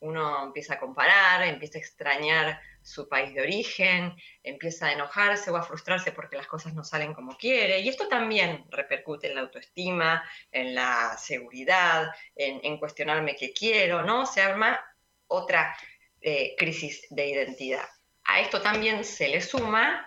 [0.00, 5.56] uno empieza a comparar, empieza a extrañar su país de origen, empieza a enojarse o
[5.56, 7.80] a frustrarse porque las cosas no salen como quiere.
[7.80, 10.22] Y esto también repercute en la autoestima,
[10.52, 14.26] en la seguridad, en, cuestionarme qué quiero, ¿no?
[14.26, 14.78] Se arma
[15.26, 15.74] otra
[16.20, 17.88] eh, crisis de identidad.
[18.24, 20.06] A esto también se le suma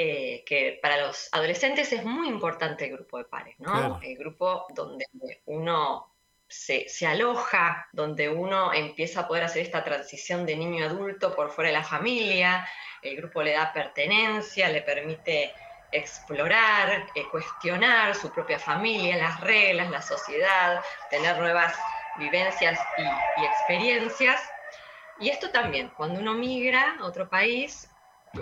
[0.00, 3.98] eh, que para los adolescentes es muy importante el grupo de pares, ¿no?
[4.00, 5.06] El grupo donde
[5.46, 6.14] uno
[6.46, 11.50] se, aloja, donde uno empieza a poder hacer esta transición de niño a adulto por
[11.50, 12.64] fuera de la familia,
[13.02, 15.52] el grupo le da pertenencia, le permite
[15.90, 20.80] explorar, eh, cuestionar su propia familia, las reglas, la sociedad,
[21.10, 21.74] tener nuevas
[22.18, 24.40] vivencias y, experiencias.
[25.18, 27.90] Y esto también, cuando uno migra a otro país,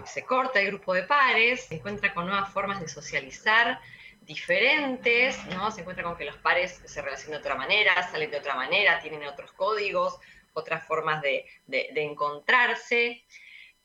[0.05, 3.81] se corta el grupo de pares, se encuentra con nuevas formas de socializar,
[4.27, 5.70] diferentes, ¿no?
[5.70, 9.01] Se encuentra con que los pares se relacionan de otra manera, salen de otra manera,
[9.01, 10.18] tienen otros códigos,
[10.52, 13.24] otras formas de, encontrarse.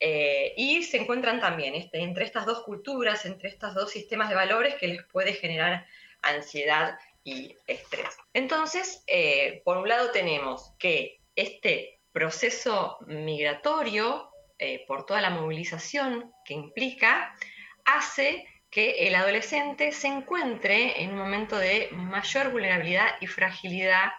[0.00, 4.34] Eh, y se encuentran también este, entre estas dos culturas, entre estos dos sistemas de
[4.34, 5.86] valores que les puede generar
[6.22, 8.16] ansiedad y estrés.
[8.34, 14.31] Entonces, eh, por un lado tenemos que este proceso migratorio,
[14.64, 17.34] eh, por toda la movilización que implica,
[17.84, 24.12] hace que el adolescente se encuentre en un momento de mayor vulnerabilidad y fragilidad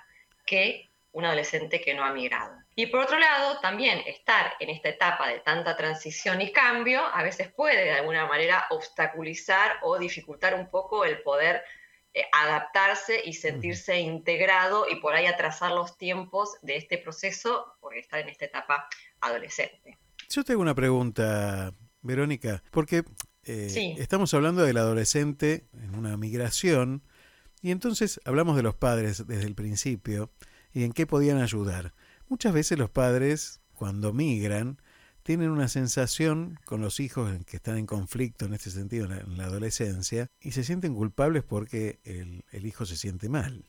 [0.45, 2.57] que un adolescente que no ha migrado.
[2.75, 7.23] Y por otro lado, también estar en esta etapa de tanta transición y cambio a
[7.23, 11.63] veces puede de alguna manera obstaculizar o dificultar un poco el poder
[12.13, 17.95] eh, adaptarse y sentirse integrado y por ahí atrasar los tiempos de este proceso por
[17.95, 18.89] estar en esta etapa
[19.21, 19.97] adolescente.
[20.29, 23.03] Yo tengo una pregunta, Verónica, porque
[23.45, 27.03] eh, estamos hablando del adolescente en una migración
[27.61, 30.31] y entonces hablamos de los padres desde el principio
[30.73, 31.93] y en qué podían ayudar.
[32.27, 34.81] Muchas veces los padres, cuando migran,
[35.23, 39.45] tienen una sensación con los hijos que están en conflicto en este sentido en la,
[39.45, 43.65] adolescencia y se sienten culpables porque el, el hijo se siente mal.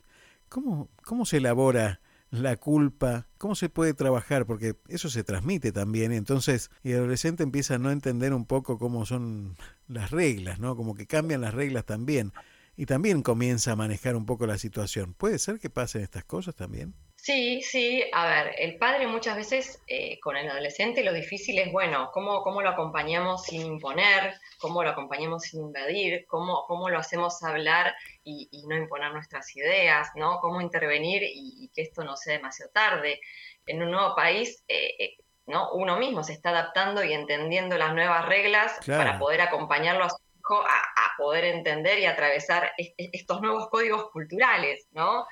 [0.49, 2.01] ¿Cómo, ¿Cómo se elabora
[2.41, 7.75] la culpa, cómo se puede trabajar, porque eso se transmite también, entonces el adolescente empieza
[7.75, 9.57] a no entender un poco cómo son
[9.89, 10.77] las reglas, ¿no?
[10.77, 12.33] Como que cambian las reglas también,
[12.77, 15.15] y también comienza a manejar un poco la situación.
[15.15, 16.95] ¿Puede ser que pasen estas cosas también?
[17.25, 21.73] Sí, sí, a ver, el padre muchas veces eh, con el adolescente lo difícil es,
[21.73, 24.35] bueno, ¿cómo, cómo lo acompañamos sin imponer?
[24.59, 26.27] ¿Cómo lo acompañamos sin invadir?
[26.27, 27.95] ¿Cómo, cómo lo hacemos hablar
[28.25, 30.11] y, no imponer nuestras ideas?
[30.17, 30.39] ¿no?
[30.41, 33.23] ¿Cómo intervenir y, que esto no sea demasiado tarde?
[33.65, 35.73] En un nuevo país, eh, eh, ¿no?
[35.73, 40.19] uno mismo se está adaptando y entendiendo las nuevas reglas para poder acompañarlo a su
[40.39, 45.25] hijo a, a poder entender y atravesar estos nuevos códigos culturales, ¿no?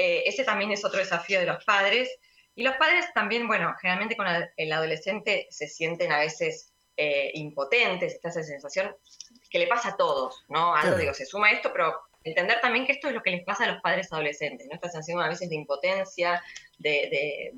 [0.00, 2.08] Eh, ese también es otro desafío de los padres.
[2.54, 4.26] Y los padres también, bueno, generalmente con
[4.56, 8.94] el adolescente se sienten a veces eh, impotentes, está esa sensación
[9.50, 10.72] que le pasa a todos, ¿no?
[10.74, 13.64] Algo, digo, se suma esto, pero entender también que esto es lo que les pasa
[13.64, 14.74] a los padres adolescentes, ¿no?
[14.74, 16.40] Esta sensación a veces de impotencia,
[16.78, 17.52] de,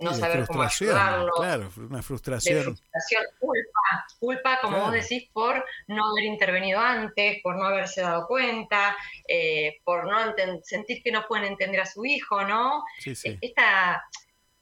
[0.00, 1.32] no saber cómo ayudarlo.
[1.32, 2.62] Claro, una frustración.
[2.62, 8.26] frustración, culpa, culpa, como vos decís, por no haber intervenido antes, por no haberse dado
[8.26, 8.96] cuenta,
[9.28, 12.84] eh, por no sentir que no pueden entender a su hijo, ¿no?
[12.98, 13.38] Sí, sí.
[13.40, 14.02] Esta,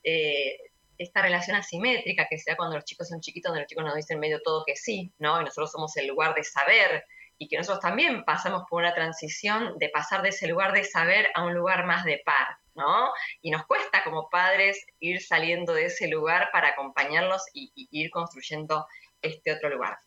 [0.02, 0.56] eh,
[0.98, 4.20] esta relación asimétrica que sea cuando los chicos son chiquitos, donde los chicos nos dicen
[4.20, 5.40] medio todo que sí, ¿no?
[5.40, 7.04] Y nosotros somos el lugar de saber
[7.38, 11.28] y que nosotros también pasamos por una transición de pasar de ese lugar de saber
[11.34, 13.10] a un lugar más de par, ¿no?
[13.42, 18.86] Y nos cuesta como padres ir saliendo de ese lugar para acompañarlos y, ir construyendo
[19.22, 19.98] este otro lugar.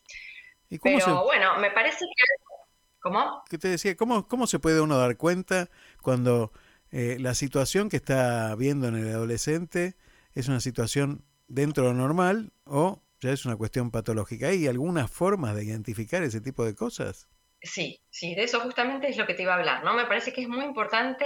[0.82, 2.44] Pero bueno, me parece que...
[3.00, 3.44] ¿Cómo?
[3.50, 3.95] ¿Qué te decía?
[3.98, 5.70] ¿Cómo, ¿Cómo se puede uno dar cuenta
[6.02, 6.54] cuando
[6.91, 9.95] eh, la situación que está viendo en el adolescente
[10.34, 14.48] es una situación dentro de lo normal o ya es una cuestión patológica.
[14.48, 17.30] ¿Hay algunas formas de identificar ese tipo de cosas?
[17.62, 19.94] Sí, sí, de eso justamente es lo que te iba a hablar, ¿no?
[19.94, 21.26] Me parece que es muy importante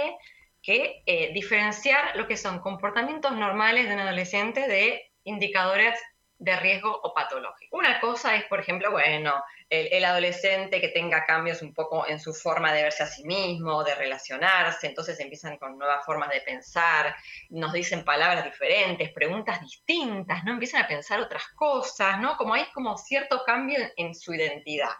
[0.62, 5.98] que eh, diferenciar lo que son comportamientos normales de un adolescente de indicadores
[6.38, 7.76] de riesgo o patológico.
[7.76, 12.32] Una cosa es, por ejemplo, bueno, el, adolescente que tenga cambios un poco en su
[12.32, 17.14] forma de verse a sí mismo, de relacionarse, entonces empiezan con nuevas formas de pensar,
[17.50, 20.52] nos dicen palabras diferentes, preguntas distintas, ¿no?
[20.52, 22.36] Empiezan a pensar otras cosas, ¿no?
[22.36, 24.90] Como hay como cierto cambio en, su identidad.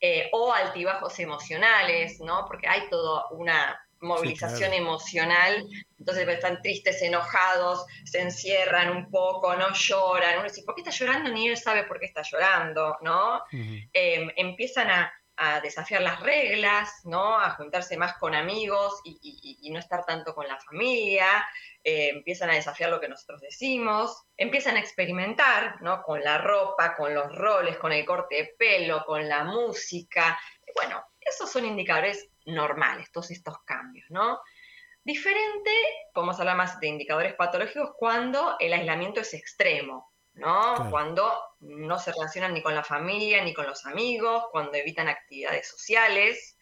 [0.00, 2.44] Eh, o altibajos emocionales, ¿no?
[2.46, 5.66] Porque hay toda una movilización emocional,
[5.98, 10.90] entonces están tristes, enojados, se encierran un poco, no lloran, uno dice, ¿por qué está
[10.90, 11.30] llorando?
[11.30, 13.42] Ni él sabe por qué está llorando, ¿no?
[13.92, 15.12] Em, empiezan a,
[15.60, 17.36] desafiar las reglas, ¿no?
[17.36, 21.26] A juntarse más con amigos y, no estar tanto con la familia,
[21.82, 26.00] eh, empiezan a desafiar lo que nosotros decimos, empiezan a experimentar, ¿no?
[26.02, 30.38] Con la ropa, con los roles, con el corte de pelo, con la música,
[30.76, 34.40] bueno, esos son indicadores normales, todos estos cambios, ¿no?
[35.04, 35.70] Diferente,
[36.14, 40.88] podemos hablar más de indicadores patológicos cuando el aislamiento es extremo, ¿no?
[40.90, 45.68] Cuando no se relacionan ni con la familia ni con los amigos, cuando evitan actividades
[45.68, 46.56] sociales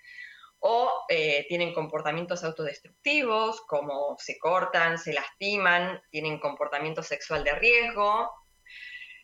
[0.59, 8.31] o eh, tienen comportamientos autodestructivos, como se cortan, se lastiman, tienen comportamiento sexual de riesgo,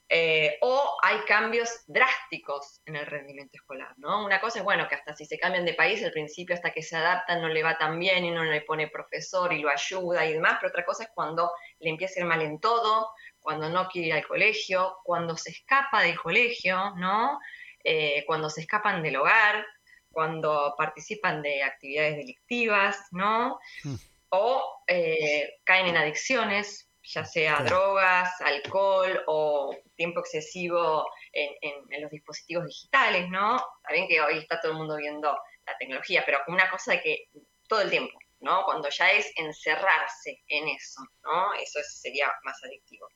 [0.09, 4.25] eh, o hay cambios drásticos en el rendimiento escolar, ¿no?
[4.25, 6.83] Una cosa es, bueno, que hasta si se cambian de país, al principio hasta que
[6.83, 10.25] se adaptan no le va tan bien y uno le pone profesor y lo ayuda
[10.25, 11.51] y demás, pero otra cosa es cuando
[11.81, 13.11] le empieza a ir mal en todo,
[13.41, 17.41] cuando no quiere ir al colegio, cuando se escapa del colegio, ¿no?
[17.83, 19.67] Eh, cuando se escapan del hogar,
[20.13, 23.59] cuando participan de actividades delictivas, ¿no?
[23.83, 23.95] Mm.
[24.31, 32.67] O eh, caen en adicciones, ya sea drogas, alcohol o tiempo excesivo en, los dispositivos
[32.67, 33.57] digitales, ¿no?
[33.57, 37.01] Está que hoy está todo el mundo viendo la tecnología, pero como una cosa de
[37.01, 37.29] que
[37.69, 38.65] todo el tiempo, ¿no?
[38.65, 41.55] Cuando ya es encerrarse en eso, ¿no?
[41.55, 43.07] Eso sería más adictivo.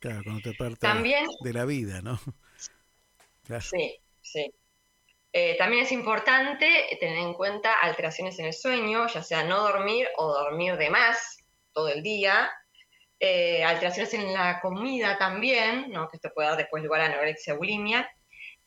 [0.00, 0.86] Claro, cuando te parte
[1.42, 2.18] de la vida, ¿no?
[3.60, 4.52] Sí, sí.
[5.32, 10.08] Eh, también es importante tener en cuenta alteraciones en el sueño, ya sea no dormir
[10.16, 11.38] o dormir de más
[11.72, 12.50] todo el día,
[13.22, 16.08] eh, alteraciones en la comida también, ¿no?
[16.08, 18.10] que esto puede dar después lugar a anorexia bulimia.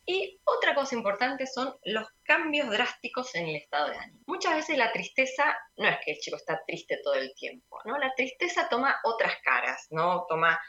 [0.05, 4.19] Y otra cosa importante son los cambios drásticos en el estado de ánimo.
[4.27, 7.97] Muchas veces la tristeza no es que el chico está triste todo el tiempo, ¿no?
[7.97, 10.25] La tristeza toma otras caras, ¿no?
[10.27, 10.59] Toma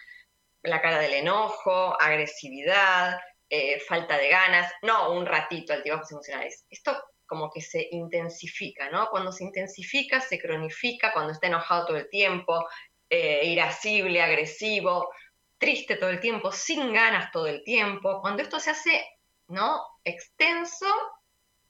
[0.62, 3.18] la cara del enojo, agresividad,
[3.50, 6.64] eh, falta de ganas, no un ratito altibajos emocionales.
[6.70, 6.96] Esto
[7.26, 9.08] como que se intensifica, ¿no?
[9.10, 12.64] Cuando se intensifica, se cronifica, cuando está enojado todo el tiempo,
[13.08, 15.10] eh, irascible, agresivo,
[15.58, 18.20] triste todo el tiempo, sin ganas todo el tiempo.
[18.20, 19.04] Cuando esto se hace
[19.48, 19.80] ¿no?
[20.04, 20.86] extenso,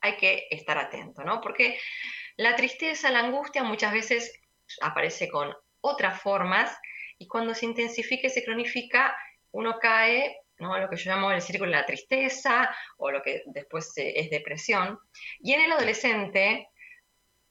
[0.00, 1.40] hay que estar atento, ¿no?
[1.40, 1.78] Porque
[2.36, 4.40] la tristeza, la angustia muchas veces
[4.80, 6.76] aparece con otras formas
[7.18, 9.16] y cuando se intensifica y se cronifica,
[9.52, 10.78] uno cae ¿no?
[10.78, 14.98] lo que yo llamo el círculo de la tristeza o lo que después es depresión.
[15.40, 16.68] Y en el adolescente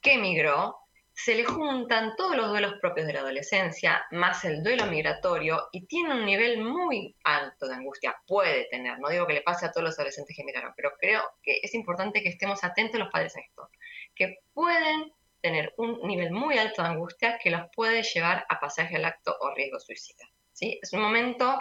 [0.02, 0.78] que emigró,
[1.16, 5.86] se le juntan todos los duelos propios de la adolescencia, más el duelo migratorio, y
[5.86, 8.16] tiene un nivel muy alto de angustia.
[8.26, 11.22] Puede tener, no digo que le pase a todos los adolescentes que emigraron, pero creo
[11.44, 13.70] que es importante que estemos atentos los padres a esto,
[14.16, 18.96] que pueden tener un nivel muy alto de angustia que los puede llevar a pasaje
[18.96, 20.26] al acto o riesgo suicida.
[20.52, 20.80] ¿sí?
[20.82, 21.60] Es un momento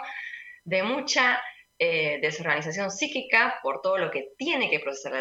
[0.63, 1.43] de mucha
[1.77, 5.13] eh, desorganización psíquica por todo lo que tiene que procesar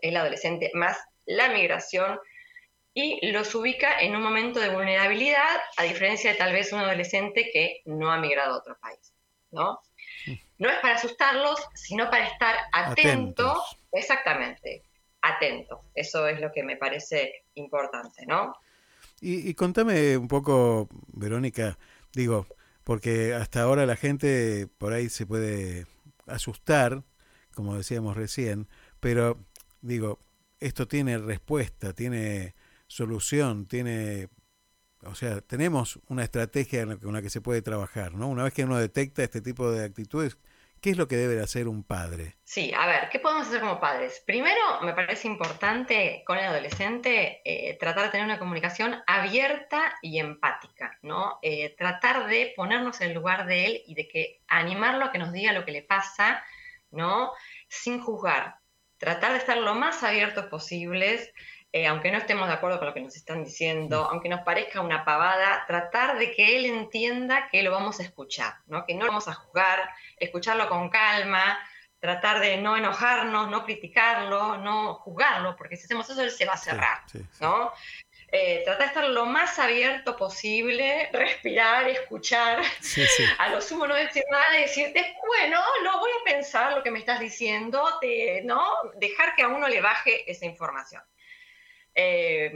[0.00, 2.18] el adolescente más la migración
[2.94, 7.50] y los ubica en un momento de vulnerabilidad, a diferencia de tal vez un adolescente
[7.52, 9.12] que no ha migrado a otro país,
[9.50, 9.80] ¿no?
[10.58, 13.60] No es para asustarlos, sino para estar atento,
[13.90, 14.84] exactamente,
[15.20, 15.82] atento.
[15.94, 18.54] Eso es lo que me parece importante, ¿no?
[19.20, 21.78] Y, contame un poco, Verónica,
[22.12, 22.46] digo,
[22.84, 25.86] porque hasta ahora la gente por ahí se puede
[26.26, 27.02] asustar,
[27.54, 28.68] como decíamos recién,
[29.00, 29.38] pero
[29.80, 30.18] digo,
[30.60, 32.54] esto tiene respuesta, tiene
[32.86, 34.28] solución, tiene,
[35.02, 38.28] o sea, tenemos una estrategia con la que se puede trabajar, ¿no?
[38.28, 40.38] Una vez que uno detecta este tipo de actitudes,
[40.84, 42.36] ¿qué es lo que debe hacer un padre?
[42.44, 44.22] Sí, a ver, ¿qué podemos hacer como padres?
[44.26, 50.18] Primero, me parece importante con el adolescente eh, tratar de tener una comunicación abierta y
[50.18, 51.38] empática, ¿no?
[51.40, 55.18] Eh, tratar de ponernos en el lugar de él y de que animarlo a que
[55.18, 56.44] nos diga lo que le pasa,
[56.90, 57.32] ¿no?
[57.66, 58.56] Sin juzgar.
[58.98, 61.32] Tratar de estar lo más abiertos posibles,
[61.74, 64.80] eh, aunque no estemos de acuerdo con lo que nos están diciendo, aunque nos parezca
[64.80, 68.86] una pavada, tratar de que él entienda que lo vamos a escuchar, ¿no?
[68.86, 71.58] que no lo vamos a juzgar, escucharlo con calma,
[71.98, 76.52] tratar de no enojarnos, no criticarlo, no juzgarlo, porque si hacemos eso él se va
[76.52, 76.98] a cerrar,
[77.40, 77.72] ¿no?
[78.28, 82.62] Eh, tratar de estar lo más abierto posible, respirar, escuchar,
[83.38, 86.92] a lo sumo no decir nada y decirte, bueno, lo voy a pensar lo que
[86.92, 87.82] me estás diciendo,
[88.44, 88.64] ¿no?
[88.94, 91.02] Dejar que a uno le baje esa información.
[91.94, 92.52] Eh,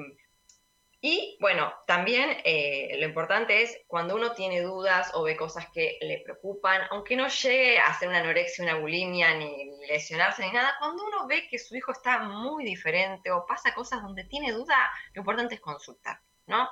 [1.00, 5.96] y bueno, también eh, lo importante es cuando uno tiene dudas o ve cosas que
[6.00, 10.74] le preocupan, aunque no llegue a hacer una anorexia, una bulimia, ni lesionarse ni nada,
[10.80, 14.90] cuando uno ve que su hijo está muy diferente o pasa cosas donde tiene duda,
[15.14, 16.68] lo importante es consultar, ¿no?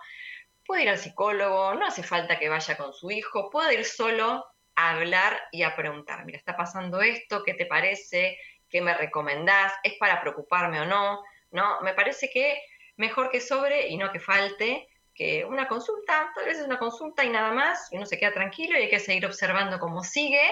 [0.64, 4.44] Puede ir al psicólogo, no hace falta que vaya con su hijo, puede ir solo
[4.74, 8.38] a hablar y a preguntar, mira, está pasando esto, ¿qué te parece?
[8.68, 9.72] ¿Qué me recomendás?
[9.84, 11.22] ¿Es para preocuparme o no?
[11.56, 11.80] ¿No?
[11.80, 12.60] Me parece que
[12.96, 17.24] mejor que sobre y no que falte, que una consulta, tal vez es una consulta
[17.24, 20.46] y nada más, y uno se queda tranquilo y hay que seguir observando cómo sigue,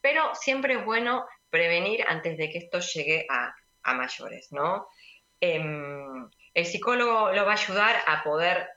[0.00, 3.54] pero siempre es bueno prevenir antes de que esto llegue a,
[3.94, 4.86] mayores, ¿no?
[5.40, 8.68] Em, el psicólogo lo va a ayudar a poder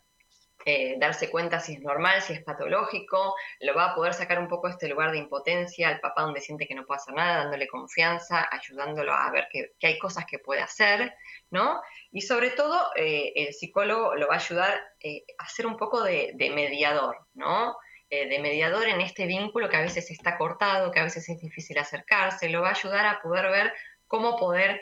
[0.65, 4.47] eh, darse cuenta si es normal, si es patológico, lo va a poder sacar un
[4.47, 7.43] poco de este lugar de impotencia al papá donde siente que no puede hacer nada,
[7.43, 11.13] dándole confianza, ayudándolo a ver que, hay cosas que puede hacer,
[11.49, 11.81] ¿no?
[12.11, 16.03] Y sobre todo, eh, el psicólogo lo va a ayudar eh, a ser un poco
[16.03, 17.75] de, mediador, ¿no?
[18.09, 21.77] de mediador en este vínculo que a veces está cortado, que a veces es difícil
[21.77, 23.73] acercarse, lo va a ayudar a poder ver
[24.05, 24.81] cómo poder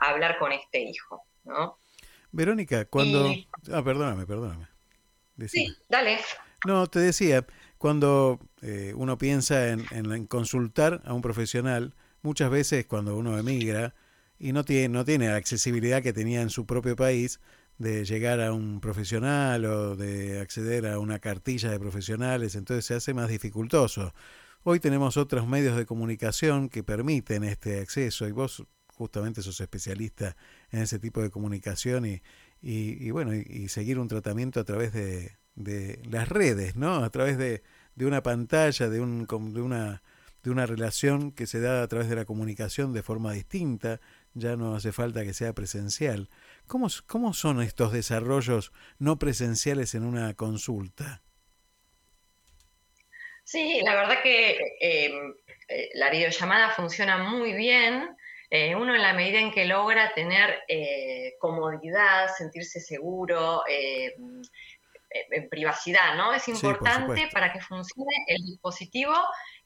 [0.00, 1.78] hablar con este hijo, ¿no?
[2.32, 3.30] Verónica, cuando...
[3.70, 4.69] Ah, perdóname, perdóname.
[5.48, 6.18] Sí, dale.
[6.66, 7.46] No, te decía,
[7.78, 13.94] cuando eh, uno piensa en, consultar a un profesional, muchas veces cuando uno emigra
[14.38, 17.40] y no tiene, no tiene la accesibilidad que tenía en su propio país
[17.78, 22.94] de llegar a un profesional o de acceder a una cartilla de profesionales, entonces se
[22.94, 24.12] hace más dificultoso.
[24.62, 30.36] Hoy tenemos otros medios de comunicación que permiten este acceso y vos justamente sos especialista
[30.70, 32.20] en ese tipo de comunicación y,
[32.62, 35.32] y, bueno, y, seguir un tratamiento a través de,
[36.10, 37.04] las redes, ¿no?
[37.04, 37.62] A través de,
[37.94, 40.02] de una pantalla, de, un, de, una,
[40.42, 44.00] de una relación que se da a través de la comunicación de forma distinta,
[44.34, 46.28] ya no hace falta que sea presencial.
[46.66, 51.22] ¿Cómo, cómo son estos desarrollos no presenciales en una consulta?
[53.44, 55.34] Sí, la verdad que em,
[55.68, 58.16] eh, la videollamada funciona muy bien.
[58.52, 64.16] Eh, uno en la medida en que logra tener eh, comodidad, sentirse seguro, eh,
[65.10, 66.32] en privacidad, ¿no?
[66.32, 69.14] Es importante para que funcione el dispositivo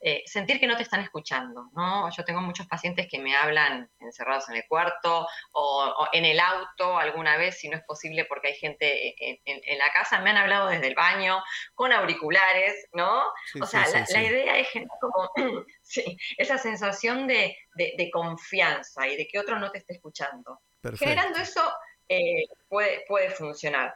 [0.00, 2.10] eh, sentir que no te están escuchando, ¿no?
[2.10, 6.98] Yo tengo muchos pacientes que me hablan encerrados en el cuarto o, en el auto
[6.98, 9.14] alguna vez, si no es posible porque hay gente
[9.44, 11.42] en, la casa, me han hablado desde el baño,
[11.74, 13.22] con auriculares, ¿no?
[13.60, 14.68] o sea, la, idea es
[15.00, 15.30] como
[16.38, 17.56] esa sensación de,
[18.12, 20.60] confianza y de que otro no te esté escuchando.
[20.98, 21.62] Generando eso
[22.08, 23.94] eh, puede, puede funcionar.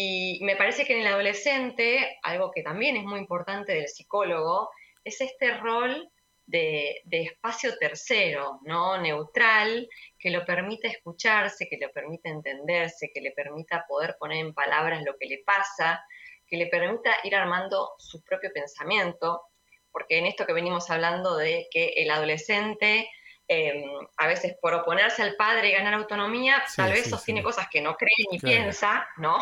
[0.00, 4.70] Y me parece que en el adolescente, algo que también es muy importante del psicólogo,
[5.02, 6.08] es este rol
[6.46, 9.02] de, espacio tercero, ¿no?
[9.02, 14.54] Neutral, que lo permita escucharse, que lo permita entenderse, que le permita poder poner en
[14.54, 16.00] palabras lo que le pasa,
[16.46, 19.42] que le permita ir armando su propio pensamiento,
[19.90, 23.10] porque en esto que venimos hablando de que el adolescente
[23.50, 23.82] Em,
[24.18, 27.96] a veces por oponerse al padre y ganar autonomía, tal vez sostiene cosas que no
[27.96, 29.38] cree ni piensa, ¿no?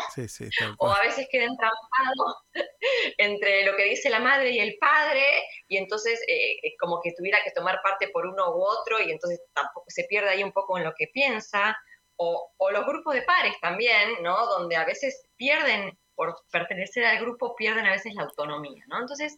[0.77, 2.37] o a veces queda entrampado
[3.17, 5.25] entre lo que dice la madre y el padre,
[5.67, 9.41] y entonces eh, como que tuviera que tomar parte por uno u otro, y entonces
[9.53, 11.77] tampoco se pierde ahí un poco en lo que piensa,
[12.15, 14.45] o, los grupos de pares también, ¿no?
[14.45, 19.01] Donde a veces pierden, por pertenecer al grupo, pierden a veces la autonomía, ¿no?
[19.01, 19.37] Entonces,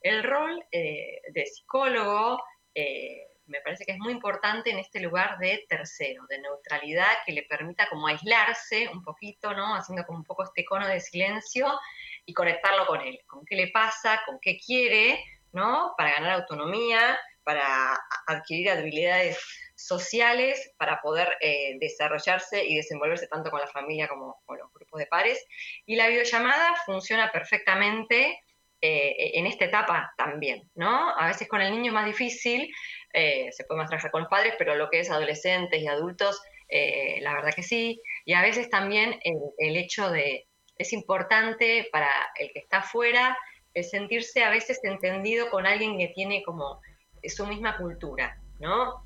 [0.00, 2.42] el rol eh, de psicólogo,
[2.74, 7.32] eh, me parece que es muy importante en este lugar de tercero, de neutralidad, que
[7.32, 9.74] le permita como aislarse un poquito, ¿no?
[9.74, 11.68] Haciendo como un poco este cono de silencio
[12.24, 15.22] y conectarlo con él, con qué le pasa, con qué quiere,
[15.52, 15.94] ¿no?
[15.96, 19.38] Para ganar autonomía, para adquirir habilidades
[19.74, 25.00] sociales, para poder eh, desarrollarse y desenvolverse tanto con la familia como con los grupos
[25.00, 25.44] de pares.
[25.86, 28.40] Y la videollamada funciona perfectamente
[28.82, 31.14] eh, en esta etapa también, ¿no?
[31.14, 32.72] A veces con el niño es más difícil,
[33.12, 36.40] eh, se puede más trabajar con los padres, pero lo que es adolescentes y adultos,
[37.20, 38.00] la verdad que sí.
[38.24, 39.18] Y a veces también
[39.58, 40.46] el hecho de,
[40.76, 42.08] es importante para
[42.38, 43.36] el que está afuera,
[43.74, 46.80] el sentirse a veces entendido con alguien que tiene como
[47.28, 49.04] su misma cultura, ¿no?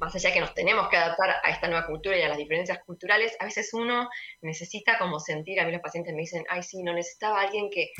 [0.00, 2.80] Más allá que nos tenemos que adaptar a esta nueva cultura y a las diferencias
[2.84, 4.08] culturales, a veces uno
[4.40, 7.92] necesita como sentir, a mí los pacientes me dicen, ay, sí, no necesitaba alguien que,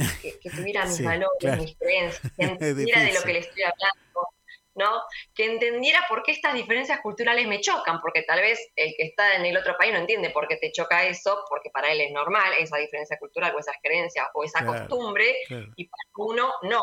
[0.51, 4.29] tuviera mis valores, mis creencias, que entendiera de lo que le estoy hablando,
[4.75, 5.03] ¿no?
[5.35, 9.37] Que entendiera por qué estas diferencias culturales me chocan, porque tal vez el que está
[9.37, 12.13] en el otro país no entiende por qué te choca eso, porque para él es
[12.13, 15.37] normal esa diferencia cultural o esas creencias o esa costumbre,
[15.77, 16.83] y para uno no,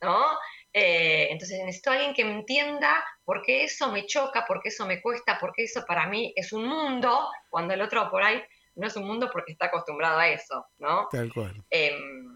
[0.00, 0.38] ¿no?
[0.72, 4.70] Eh, entonces necesito a alguien que me entienda por qué eso me choca, por qué
[4.70, 8.24] eso me cuesta, por qué eso para mí es un mundo, cuando el otro por
[8.24, 8.42] ahí
[8.74, 11.08] no es un mundo porque está acostumbrado a eso, ¿no?
[11.10, 11.64] Tal cual.
[11.70, 12.33] Em,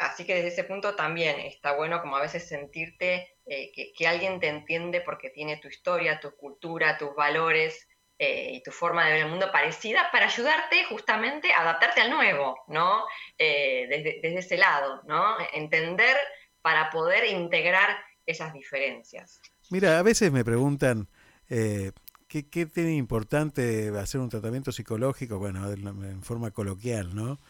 [0.00, 4.40] así que desde ese punto también está bueno como a veces sentirte eh, que, alguien
[4.40, 9.12] te entiende porque tiene tu historia, tu cultura, tus valores eh, y tu forma de
[9.12, 13.04] ver el mundo parecida para ayudarte justamente a adaptarte al nuevo, ¿no?
[13.38, 15.36] desde, desde, ese lado, ¿no?
[15.54, 16.16] Entender
[16.62, 17.96] para poder integrar
[18.26, 19.40] esas diferencias.
[19.70, 21.08] Mira, a veces me preguntan,
[21.48, 21.92] eh,
[22.28, 25.38] ¿qué, tiene importante hacer un tratamiento psicológico?
[25.38, 27.40] Bueno, en forma coloquial, ¿no?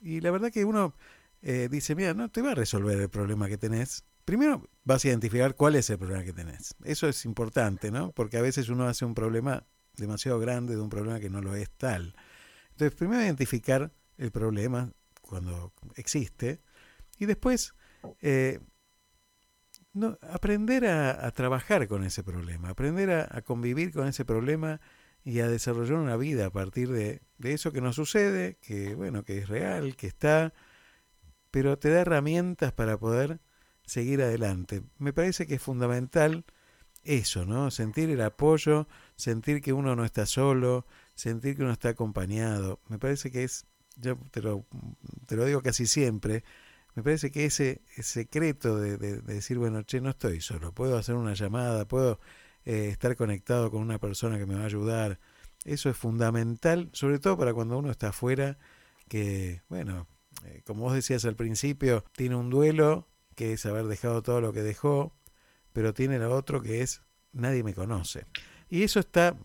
[0.00, 0.94] Y la verdad que uno
[1.42, 4.04] eh, dice, mira, no te va a resolver el problema que tenés.
[4.24, 6.74] Primero vas a identificar cuál es el problema que tenés.
[6.84, 8.12] Eso es importante, ¿no?
[8.12, 9.66] Porque a veces uno hace un problema
[9.96, 12.14] demasiado grande de un problema que no lo es tal.
[12.70, 16.60] Entonces, primero identificar el problema cuando existe
[17.18, 17.74] y después,
[18.20, 18.60] eh,
[19.92, 24.80] no, aprender a, trabajar con ese problema, aprender a, convivir con ese problema
[25.24, 29.38] y a desarrollar una vida a partir de, eso que nos sucede, que bueno, que
[29.38, 30.52] es real, que está,
[31.50, 33.40] pero te da herramientas para poder
[33.84, 34.82] seguir adelante.
[34.98, 36.44] Me parece que es fundamental
[37.04, 37.70] eso, ¿no?
[37.70, 42.80] Sentir el apoyo, sentir que uno no está solo, sentir que uno está acompañado.
[42.88, 43.66] Me parece que es,
[43.96, 44.66] yo te lo,
[45.26, 46.44] te lo digo casi siempre,
[46.94, 51.34] me parece que ese, secreto de, decir, bueno, che, no estoy solo, puedo hacer una
[51.34, 52.20] llamada, puedo
[52.64, 55.18] eh, estar conectado con una persona que me va a ayudar,
[55.64, 58.58] eso es fundamental, sobre todo para cuando uno está afuera,
[59.08, 60.06] que, bueno,
[60.44, 64.52] eh, como vos decías al principio, tiene un duelo, que es haber dejado todo lo
[64.52, 65.14] que dejó,
[65.72, 68.26] pero tiene lo otro que es, nadie me conoce.
[68.68, 69.36] Y eso está,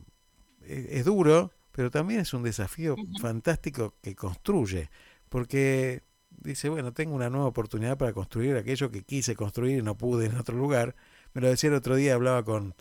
[0.61, 4.89] eh, es duro, pero también es un desafío fantástico que construye,
[5.29, 9.97] porque dice, bueno, tengo una nueva oportunidad para construir aquello que quise construir y no
[9.97, 10.95] pude en otro lugar.
[11.33, 12.75] Me lo decía el otro día, hablaba con,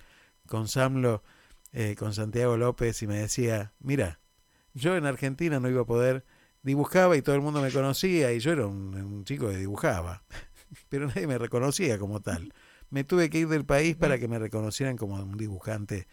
[0.47, 1.23] con Samlo,
[1.73, 4.21] eh, con Santiago López y me decía, mira,
[4.75, 6.25] yo en Argentina no iba a poder,
[6.63, 10.25] dibujaba y todo el mundo me conocía y yo era un, chico que dibujaba,
[10.89, 12.53] pero nadie me reconocía como tal.
[12.91, 16.07] Me tuve que ir del país para que me reconocieran como un dibujante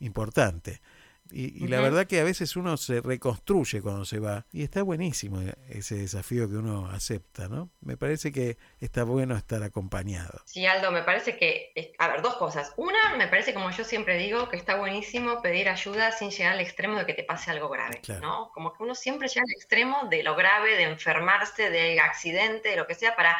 [0.00, 0.82] importante.
[1.30, 5.40] Y, la verdad que a veces uno se reconstruye cuando se va y está buenísimo
[5.68, 7.70] ese desafío que uno acepta, ¿no?
[7.80, 10.42] Me parece que está bueno estar acompañado.
[10.44, 12.72] Sí, Aldo, me parece que, a ver, dos cosas.
[12.76, 16.60] Una, me parece como yo siempre digo, que está buenísimo pedir ayuda sin llegar al
[16.60, 18.50] extremo de que te pase algo grave, ¿no?
[18.52, 22.76] Como que uno siempre llega al extremo de lo grave, de enfermarse, de accidente, de
[22.76, 23.36] lo que sea, para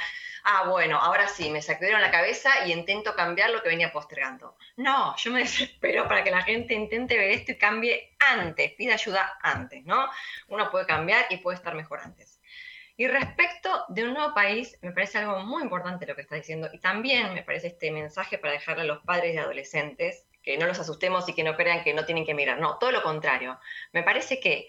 [0.46, 4.56] ah, bueno, ahora sí, me sacudieron la cabeza y intento cambiar lo que venía postergando.
[4.76, 8.94] No, yo me desespero para que la gente intente ver esto y cambie antes, pida
[8.94, 10.08] ayuda antes, ¿no?
[10.48, 12.40] Uno puede cambiar y puede estar mejor antes.
[12.96, 16.70] Y respecto de un nuevo país, me parece algo muy importante lo que está diciendo.
[16.72, 20.66] Y también me parece este mensaje para dejarle a los padres y adolescentes que no
[20.66, 22.58] los asustemos y que no crean que no tienen que mirar.
[22.58, 23.58] No, todo lo contrario.
[23.92, 24.68] Me parece que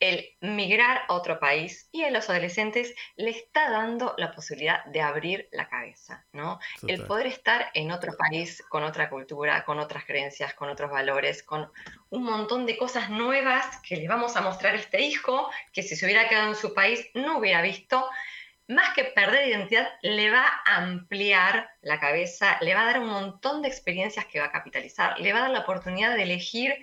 [0.00, 5.00] el migrar a otro país y a los adolescentes le está dando la posibilidad de
[5.00, 6.60] abrir la cabeza, ¿no?
[6.86, 11.42] El poder estar en otro país con otra cultura, con otras creencias, con otros valores,
[11.42, 11.70] con
[12.10, 15.96] un montón de cosas nuevas que le vamos a mostrar a este hijo que si
[15.96, 18.08] se hubiera quedado en su país no hubiera visto.
[18.68, 23.08] Más que perder identidad, le va a ampliar la cabeza, le va a dar un
[23.08, 26.76] montón de experiencias que va a capitalizar, le va a dar la oportunidad de elegir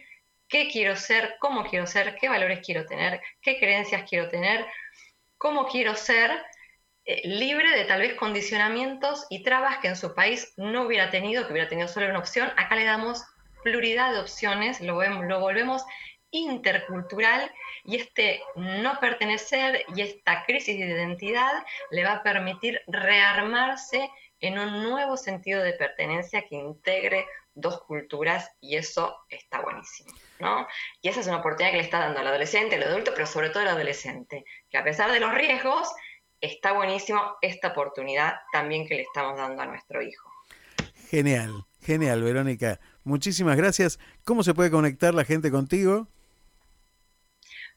[0.48, 4.66] qué quiero ser, cómo quiero ser, qué valores quiero tener, qué creencias quiero tener,
[5.38, 6.32] cómo quiero ser,
[7.06, 11.46] eh, libre de tal vez condicionamientos y trabas que en su país no hubiera tenido,
[11.46, 12.52] que hubiera tenido solo una opción.
[12.58, 13.24] Acá le damos
[13.64, 15.84] pluralidad de opciones, lo, lo volvemos
[16.32, 17.52] intercultural
[17.84, 24.10] y este no pertenecer y esta crisis de identidad le va a permitir rearmarse
[24.40, 30.68] en un nuevo sentido de pertenencia que integre dos culturas y eso está buenísimo, ¿no?
[31.02, 33.50] Y esa es una oportunidad que le está dando al adolescente, al adulto, pero sobre
[33.50, 35.90] todo al adolescente, que a pesar de los riesgos,
[36.42, 40.30] está buenísimo esta oportunidad también que le estamos dando a nuestro hijo.
[41.10, 42.80] Genial, genial, Verónica.
[43.04, 44.00] Muchísimas gracias.
[44.24, 46.08] ¿Cómo se puede conectar la gente contigo?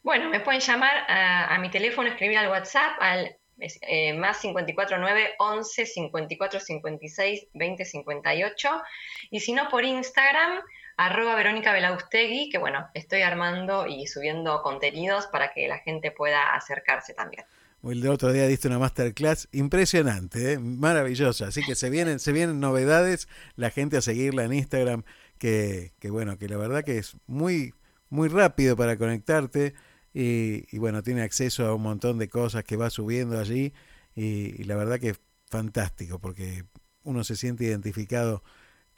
[0.02, 5.86] Bueno, me pueden llamar a, mi teléfono, escribir al WhatsApp al eh, más 549 11
[5.86, 8.82] 54 56 20 58
[9.30, 10.62] y si no por Instagram
[10.98, 16.54] arroba Verónica Belaustegui, que bueno, estoy armando y subiendo contenidos para que la gente pueda
[16.54, 17.44] acercarse también.
[17.82, 20.58] El otro día diste una masterclass impresionante, ¿eh?
[20.58, 21.46] maravillosa.
[21.46, 25.04] Así que se vienen, se vienen novedades, la gente a seguirla en Instagram,
[25.38, 27.72] que, que bueno, que la verdad que es muy,
[28.10, 29.74] muy rápido para conectarte
[30.12, 33.72] y, bueno, tiene acceso a un montón de cosas que va subiendo allí
[34.16, 36.64] y, la verdad que es fantástico porque
[37.04, 38.42] uno se siente identificado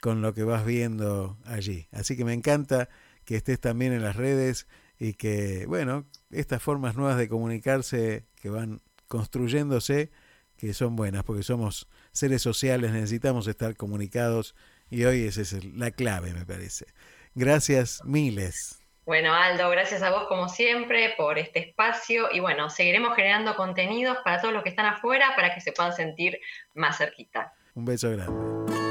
[0.01, 1.87] con lo que vas viendo allí.
[1.93, 2.89] Así que me encanta
[3.23, 4.67] que estés también en las redes
[4.99, 10.11] y que, bueno, estas formas nuevas de comunicarse que van construyéndose,
[10.57, 14.55] que son buenas, porque somos seres sociales, necesitamos estar comunicados
[14.89, 16.87] y hoy esa es la clave, me parece.
[17.35, 18.81] Gracias miles.
[19.05, 24.17] Bueno, Aldo, gracias a vos como siempre por este espacio y bueno, seguiremos generando contenidos
[24.23, 26.39] para todos los que están afuera para que se puedan sentir
[26.73, 27.53] más cerquita.
[27.73, 28.90] Un beso grande.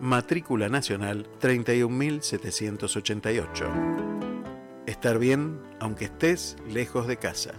[0.00, 3.66] matrícula nacional 31788.
[4.86, 7.54] Estar bien aunque estés lejos de casa.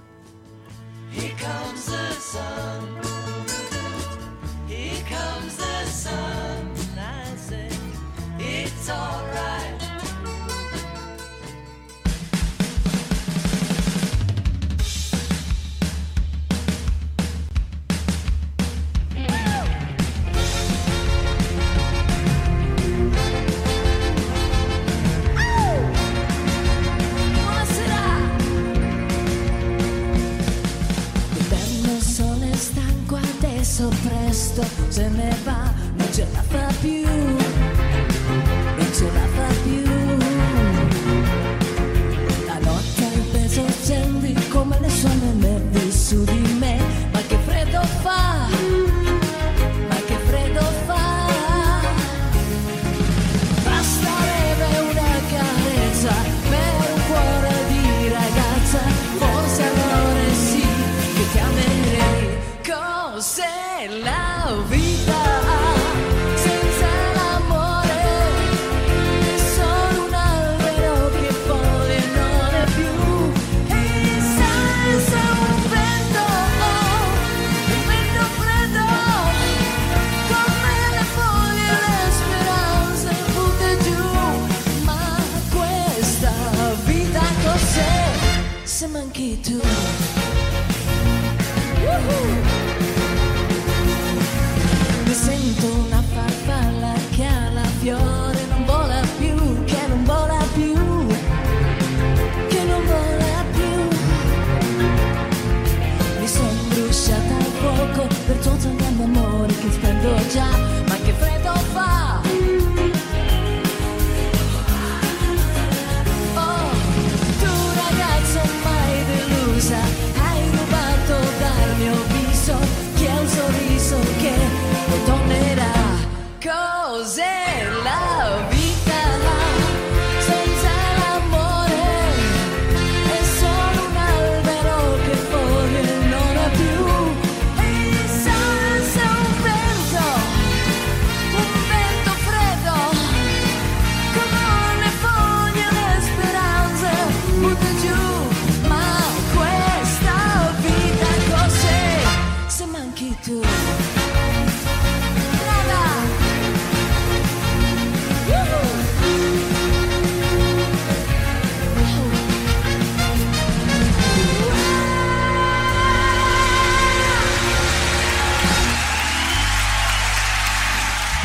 [44.49, 46.77] Come le sue nervi su di me,
[47.11, 48.28] ma che freddo fa,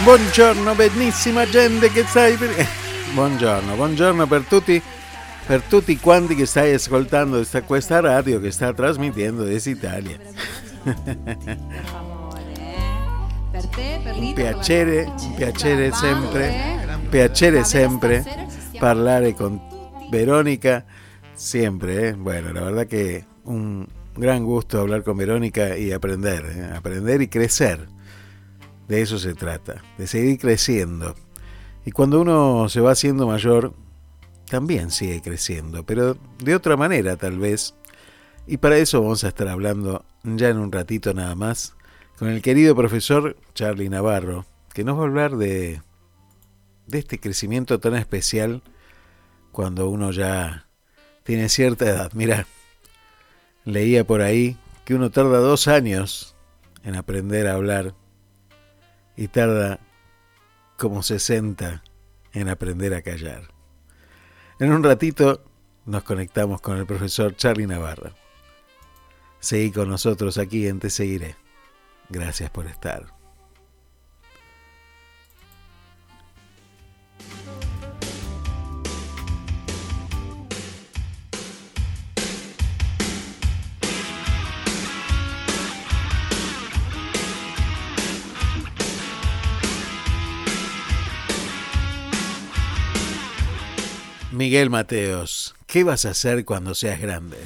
[0.05, 2.51] Buongiorno, benissima gente che stai per...
[3.15, 4.81] Buongiorno, buongiorno per tutti,
[5.47, 10.19] per tutti quanti che stai ascoltando questa, questa radio che sta trasmettendo desde Italia.
[13.51, 16.95] Per te, per Un piacere, un piacere sempre, eh.
[16.95, 18.23] un piacere sempre
[18.79, 19.59] parlare con
[20.11, 20.85] Verónica,
[21.33, 22.13] siempre, eh.
[22.13, 27.29] bueno, la verdad que un gran gusto hablar con Verónica y aprender, eh, aprender y
[27.29, 27.94] crecer.
[28.89, 31.15] De eso se trata, de seguir creciendo.
[31.87, 33.75] Y cuando uno se va haciendo mayor,
[34.49, 37.75] también sigue creciendo, pero de otra manera tal vez.
[38.47, 41.75] Y para eso vamos a estar hablando ya en un ratito nada más
[42.19, 45.83] con el querido profesor Charlie Navarro, que nos va a hablar de,
[46.87, 48.63] de este crecimiento tan especial
[49.51, 50.69] cuando uno ya
[51.25, 52.13] tiene cierta edad.
[52.15, 52.47] Mira,
[53.65, 56.37] leía por ahí que uno tarda dos años
[56.83, 57.95] en aprender a hablar
[59.17, 59.81] y tarda
[60.77, 61.83] como 60
[62.33, 63.49] en aprender a callar.
[64.59, 65.45] En un ratito
[65.87, 68.13] nos conectamos con el profesor Charlie Navarro.
[69.41, 71.37] Seguí con nosotros aquí en Te Seguiré.
[72.09, 73.14] Gracias por estar.
[94.35, 97.37] Miguel Mateos, ¿qué vas a hacer cuando seas grande?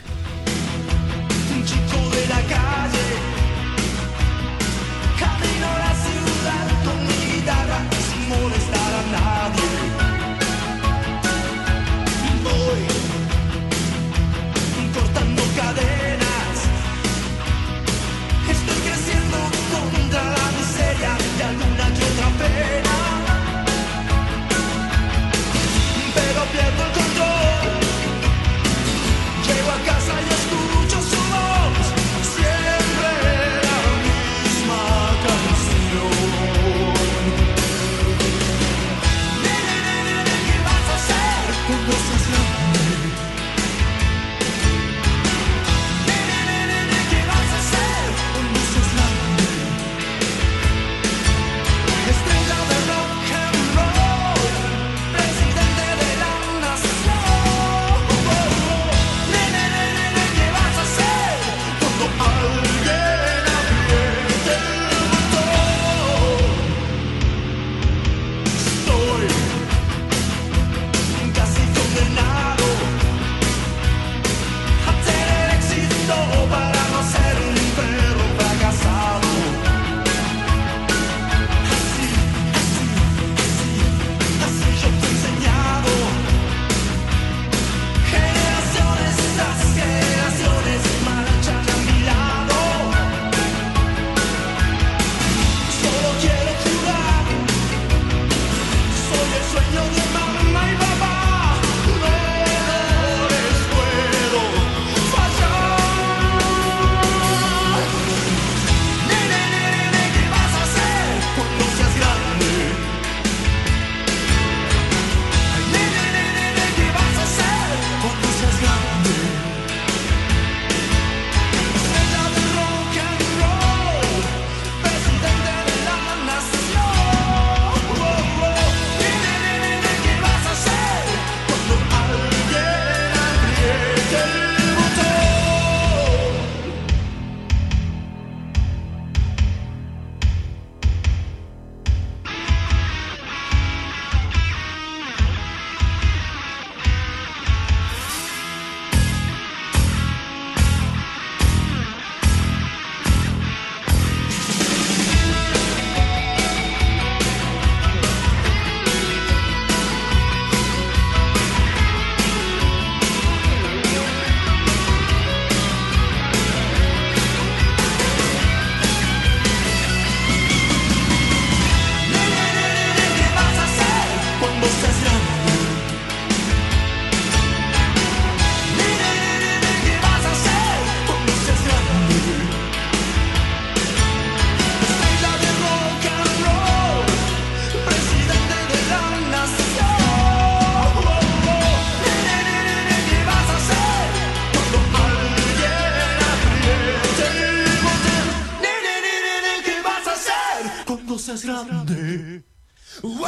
[203.01, 203.28] Whoa!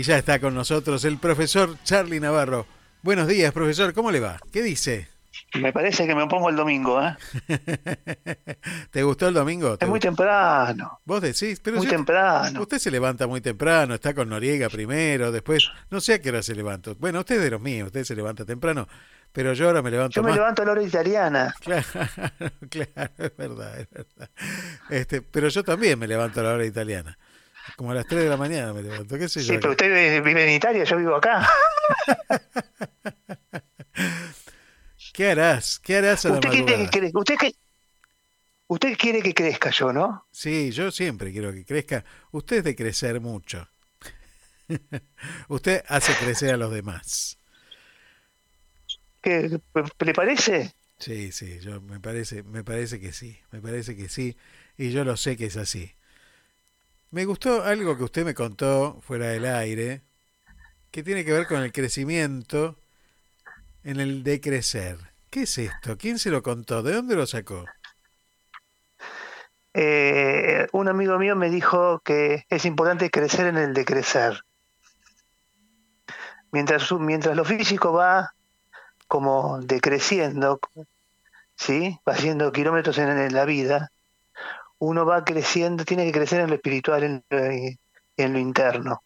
[0.00, 2.66] Y ya está con nosotros el profesor Charlie Navarro.
[3.02, 4.38] Buenos días, profesor, ¿cómo le va?
[4.50, 5.08] ¿Qué dice?
[5.60, 7.14] Me parece que me pongo el domingo, ¿eh?
[8.90, 9.76] ¿Te gustó el domingo?
[9.76, 10.08] ¿Te Es muy gustó?
[10.08, 11.00] temprano.
[11.04, 12.62] Vos decís, pero Muy yo- temprano.
[12.62, 16.42] Usted se levanta muy temprano, está con Noriega primero, después, no sé a qué hora
[16.42, 16.92] se levanta.
[16.98, 18.88] Bueno, usted es de los míos, usted se levanta temprano,
[19.32, 20.36] pero yo ahora me levanto Yo me más.
[20.38, 21.54] levanto a la hora italiana.
[21.60, 21.84] Claro,
[22.70, 24.30] claro, es verdad, es verdad.
[24.88, 27.18] Este, pero yo también me levanto a la hora italiana.
[27.76, 29.54] Como a las 3 de la mañana me levanto, qué sé yo.
[29.54, 31.48] Sí, pero usted vive- en Italia, yo vivo acá.
[35.12, 35.78] ¿Qué harás?
[35.78, 37.54] ¿Qué harás a la ¿Usted quiere que, usted, que-
[38.68, 40.26] usted quiere que crezca yo, ¿no?
[40.30, 42.04] Sí, yo siempre quiero que crezca.
[42.32, 43.68] Usted es de crecer mucho.
[45.48, 47.38] Usted hace crecer a los demás.
[49.22, 49.60] ¿Qué,
[50.00, 50.72] ¿Le parece?
[50.98, 54.36] Sí, sí, yo me parece, me parece que sí, me parece que sí,
[54.76, 55.92] y yo lo sé que es así.
[57.12, 60.02] Me gustó algo que usted me contó fuera del aire,
[60.92, 62.76] que tiene que ver con el crecimiento
[63.82, 64.96] en el decrecer.
[65.28, 65.98] ¿Qué es esto?
[65.98, 66.84] ¿Quién se lo contó?
[66.84, 67.64] ¿De dónde lo sacó?
[69.74, 74.44] Eh, un amigo mío me dijo que es importante crecer en el decrecer.
[76.52, 78.34] Mientras, mientras lo físico va
[79.08, 80.60] como decreciendo,
[81.56, 81.98] ¿sí?
[82.08, 83.90] Va haciendo kilómetros en la vida,
[84.80, 89.02] uno va creciendo, tiene que crecer en lo espiritual, en lo, en lo interno.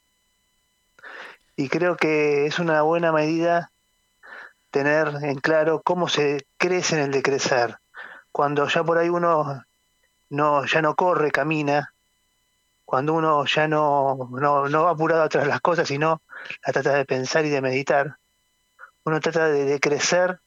[1.57, 3.71] Y creo que es una buena medida
[4.71, 7.79] tener en claro cómo se crece en el decrecer.
[8.33, 9.65] Cuando ya por ahí uno
[10.31, 11.93] no, ya no corre, camina,
[12.85, 16.23] cuando uno ya no, no, no va apurado de las cosas, sino
[16.65, 18.17] la trata de pensar y de meditar,
[19.05, 20.41] uno trata de, de crecer,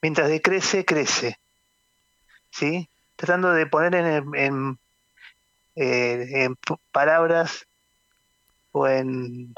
[0.00, 1.38] mientras decrece, crece,
[2.50, 2.88] ¿sí?
[3.22, 4.78] Tratando de poner en, en,
[5.76, 6.48] eh,
[6.90, 7.68] palabras
[8.72, 9.54] o en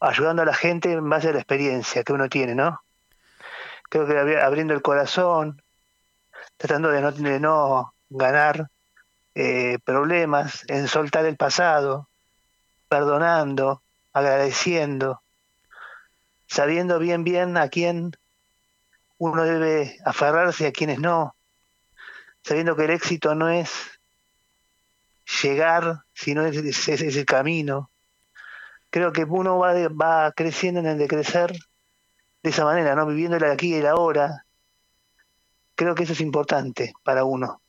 [0.00, 2.82] ayudando a la gente en base a la experiencia que uno tiene, ¿no?
[3.88, 5.62] Creo que abri- abriendo el corazón,
[6.58, 8.68] tratando de no, de no ganar
[9.34, 12.10] eh, problemas, en soltar el pasado,
[12.90, 13.82] perdonando,
[14.12, 15.22] agradeciendo,
[16.46, 18.12] sabiendo bien bien a quién
[19.16, 21.34] uno debe aferrarse y a quienes no,
[22.44, 23.70] sabiendo que el éxito no es
[25.42, 26.56] llegar, sino es,
[26.88, 27.92] es- el camino.
[28.90, 31.52] Creo que uno va, de- va creciendo en el de crecer
[32.42, 33.06] de esa manera, ¿no?
[33.06, 34.44] Viviendo el aquí y el ahora.
[35.78, 37.62] Creo que eso es importante para uno.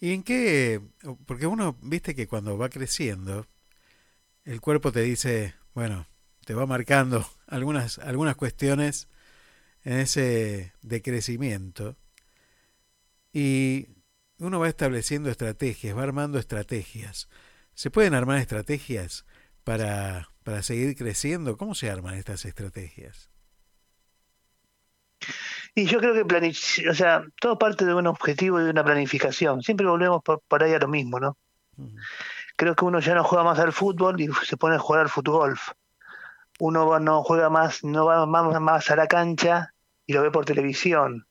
[0.00, 0.80] ¿Y en qué?
[1.26, 3.46] Porque uno, viste que cuando va creciendo,
[4.44, 6.06] el cuerpo te dice, bueno,
[6.44, 9.08] te va marcando algunas, algunas cuestiones
[9.84, 11.96] en ese decrecimiento
[13.32, 13.88] y
[14.38, 17.28] uno va estableciendo estrategias, va armando estrategias.
[17.74, 19.24] ¿Se pueden armar estrategias
[19.64, 21.56] para, para seguir creciendo?
[21.56, 23.30] ¿Cómo se arman estas estrategias?
[25.74, 26.52] Y yo creo que
[26.88, 29.62] o sea, todo parte de un objetivo y de una planificación.
[29.62, 31.36] Siempre volvemos por, por ahí a lo mismo, ¿no?
[32.56, 35.08] Creo que uno ya no juega más al fútbol y se pone a jugar al
[35.08, 35.58] fútbol.
[36.58, 39.72] Uno no juega más, no va más, más a la cancha
[40.06, 41.26] y lo ve por televisión.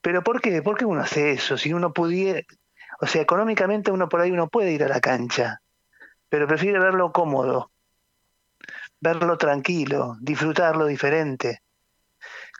[0.00, 0.62] Pero ¿por qué?
[0.62, 1.56] ¿Por qué uno hace eso?
[1.58, 2.42] Si uno pudiera,
[3.00, 5.60] o sea, económicamente uno por ahí uno puede ir a la cancha,
[6.28, 7.70] pero prefiere verlo cómodo,
[9.00, 11.62] verlo tranquilo, disfrutarlo diferente.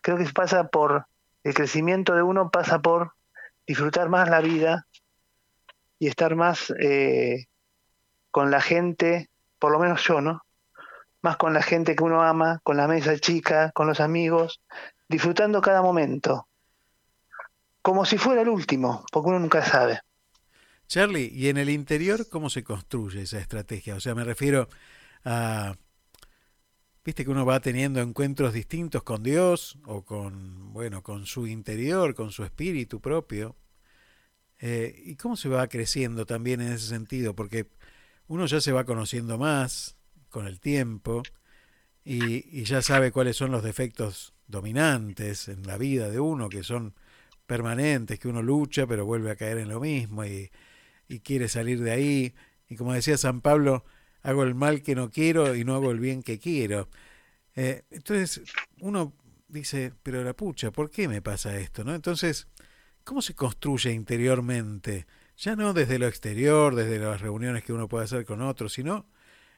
[0.03, 1.07] Creo que pasa por
[1.45, 3.13] el crecimiento de uno pasa por
[3.67, 4.87] disfrutar más la vida
[5.99, 7.47] y estar más eh,
[8.31, 10.43] con la gente, por lo menos yo, ¿no?
[11.23, 14.61] Más con la gente que uno ama, con la mesa chica, con los amigos,
[15.09, 16.48] disfrutando cada momento,
[17.89, 20.01] como si fuera el último, porque uno nunca sabe.
[20.89, 23.95] Charlie, ¿y en el interior cómo se construye esa estrategia?
[23.95, 24.69] O sea, me refiero
[25.25, 25.75] a,
[27.03, 32.15] viste que uno va teniendo encuentros distintos con Dios o con, bueno, con su interior,
[32.15, 33.57] con su espíritu propio.
[34.59, 37.35] Eh, ¿Y cómo se va creciendo también en ese sentido?
[37.35, 37.71] Porque
[38.27, 39.97] uno ya se va conociendo más
[40.29, 41.23] con el tiempo
[42.05, 46.63] y, y ya sabe cuáles son los defectos dominantes en la vida de uno, que
[46.63, 46.93] son
[47.49, 50.51] permanentes, que uno lucha pero vuelve a caer en lo mismo y,
[51.09, 52.35] y quiere salir de ahí.
[52.69, 53.85] Y como decía San Pablo,
[54.23, 56.89] hago el mal que no quiero y no hago el bien que quiero.
[57.57, 58.43] Eh, entonces
[58.81, 59.15] uno
[59.49, 61.83] dice, pero la pucha, ¿por qué me pasa esto?
[61.83, 61.95] ¿no?
[61.95, 62.47] Entonces,
[63.03, 65.07] ¿cómo se construye interiormente?
[65.39, 69.09] Ya no desde lo exterior, desde las reuniones que uno puede hacer con otros, sino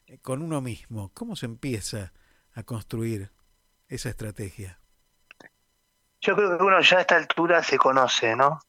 [0.07, 1.11] eh, con uno mismo.
[1.13, 2.13] ¿Cómo se empieza
[2.53, 3.33] a construir
[3.89, 4.80] esa estrategia?
[6.21, 8.61] Yo creo que uno ya a esta altura se conoce, ¿no?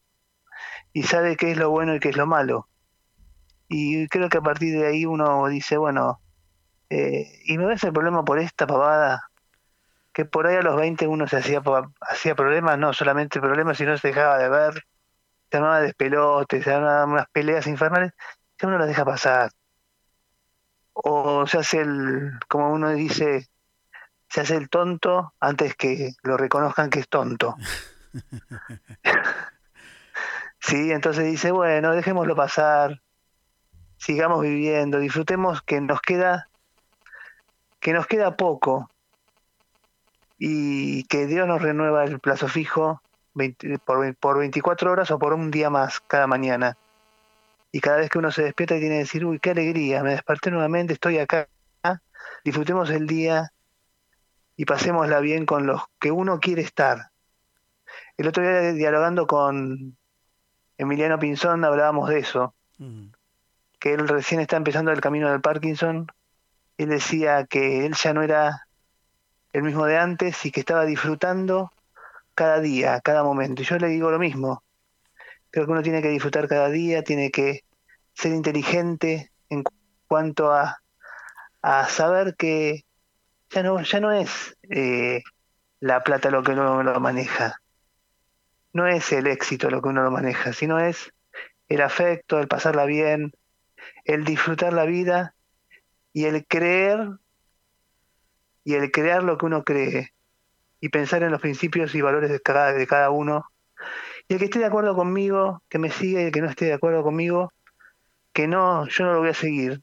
[0.94, 2.70] Y sabe qué es lo bueno y qué es lo malo.
[3.68, 6.22] Y creo que a partir de ahí uno dice, bueno,
[6.90, 9.30] eh, y me ves el problema por esta pavada,
[10.14, 11.62] que por ahí a los 20 uno se hacía,
[12.02, 14.84] hacía problemas, no solamente problemas, sino se dejaba de ver,
[15.50, 18.14] se armaba despelotes, se armaban unas peleas infernales,
[18.58, 19.52] que uno las deja pasar.
[20.94, 23.51] O se hace el, como uno dice,
[24.32, 27.58] se hace el tonto antes que lo reconozcan que es tonto.
[30.60, 33.02] sí, entonces dice, bueno, dejémoslo pasar,
[33.98, 36.48] sigamos viviendo, disfrutemos que nos queda
[37.82, 38.90] que nos queda poco
[40.38, 43.02] y que Dios nos renueva el plazo fijo
[43.84, 46.78] por, por 24 horas o por un día más cada mañana.
[47.74, 50.52] Y cada vez que uno se despierta tiene que decir, uy, qué alegría, me desperté
[50.52, 51.50] nuevamente, estoy acá,
[52.46, 53.52] disfrutemos el día
[54.56, 57.12] y pasémosla bien con los que uno quiere estar.
[58.18, 59.98] El otro día dialogando con
[60.78, 62.54] Emiliano Pinzón hablábamos de eso,
[63.80, 66.08] que él recién está empezando el camino del Parkinson
[66.84, 68.68] él decía que él ya no era
[69.54, 71.72] el mismo de antes y que estaba disfrutando
[72.34, 73.62] cada día, cada momento.
[73.62, 74.64] Y yo le digo lo mismo.
[75.52, 77.66] Creo que uno tiene que disfrutar cada día, tiene que
[78.14, 79.64] ser inteligente en
[80.08, 80.82] cuanto a,
[81.62, 82.86] a saber que
[83.52, 85.22] ya no, ya no es eh,
[85.80, 87.62] la plata lo que uno lo maneja.
[88.74, 91.12] No es el éxito lo que uno lo maneja, sino es
[91.68, 93.34] el afecto, el pasarla bien,
[94.06, 95.36] el disfrutar la vida
[96.14, 97.10] y el creer
[98.64, 100.14] y el crear lo que uno cree
[100.80, 103.46] y pensar en los principios y valores de cada, de cada uno.
[104.28, 106.66] Y el que esté de acuerdo conmigo, que me siga, y el que no esté
[106.66, 107.54] de acuerdo conmigo,
[108.34, 109.82] que no, yo no lo voy a seguir.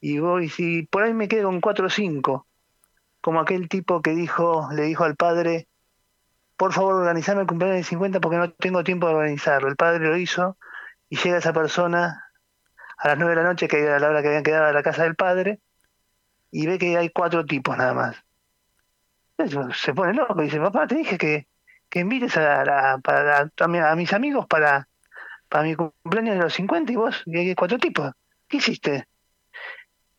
[0.00, 2.46] Y voy, si por ahí me quedo con cuatro o cinco,
[3.20, 5.68] como aquel tipo que dijo, le dijo al padre,
[6.56, 9.68] por favor organizame el cumpleaños de 50 porque no tengo tiempo de organizarlo.
[9.68, 10.56] El padre lo hizo
[11.08, 12.24] y llega esa persona
[12.98, 14.82] a las nueve de la noche, que era la hora que habían quedado a la
[14.82, 15.60] casa del padre,
[16.50, 18.16] y ve que hay cuatro tipos nada más.
[19.74, 21.46] se pone loco y dice, papá, te dije que,
[21.88, 24.88] que invites a, a, mis amigos para,
[25.48, 28.12] para mi cumpleaños de los 50 y vos, y hay cuatro tipos.
[28.48, 29.06] ¿Qué hiciste?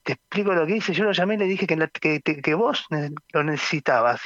[0.10, 0.91] Te explico lo que hice.
[0.91, 2.88] Yo lo llamé y le dije que, que, vos
[3.31, 4.19] lo necesitabas.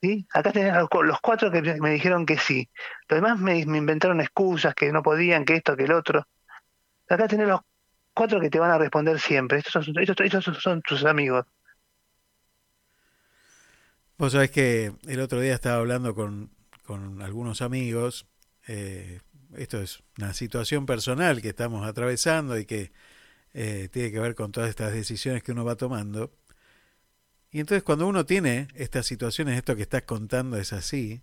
[0.00, 0.26] ¿Sí?
[0.32, 2.70] Acá tenés los, cuatro que me dijeron que sí.
[3.10, 6.26] Los demás me, inventaron excusas, que no podían, que esto, que el otro.
[7.10, 7.60] Acá tenés los
[8.14, 9.58] cuatro que te van a responder siempre.
[9.58, 11.44] Estos son, estos, son tus amigos.
[14.16, 16.48] Vos sabés que el otro día estaba hablando con,
[16.86, 18.26] con algunos amigos.
[18.66, 19.20] Eh,
[19.58, 22.90] esto es una situación personal que estamos atravesando y que
[23.54, 26.36] eh, tiene que ver con todas estas decisiones que uno va tomando.
[27.50, 31.22] Y entonces cuando uno tiene estas situaciones, esto que estás contando es así,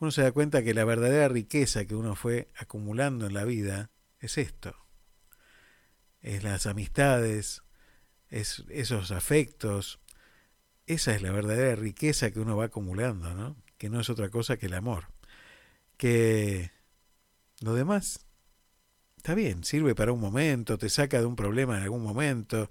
[0.00, 3.92] uno se da cuenta que la verdadera riqueza que uno fue acumulando en la vida
[4.18, 4.74] es esto.
[6.20, 7.62] Es las amistades,
[8.28, 10.00] es esos afectos.
[10.86, 13.56] Esa es la verdadera riqueza que uno va acumulando, ¿no?
[13.78, 15.06] Que no es otra cosa que el amor.
[15.96, 16.72] Que
[17.60, 18.26] lo demás
[19.22, 22.68] está bien, sirve para un momento, te saca de un problema en algún momento,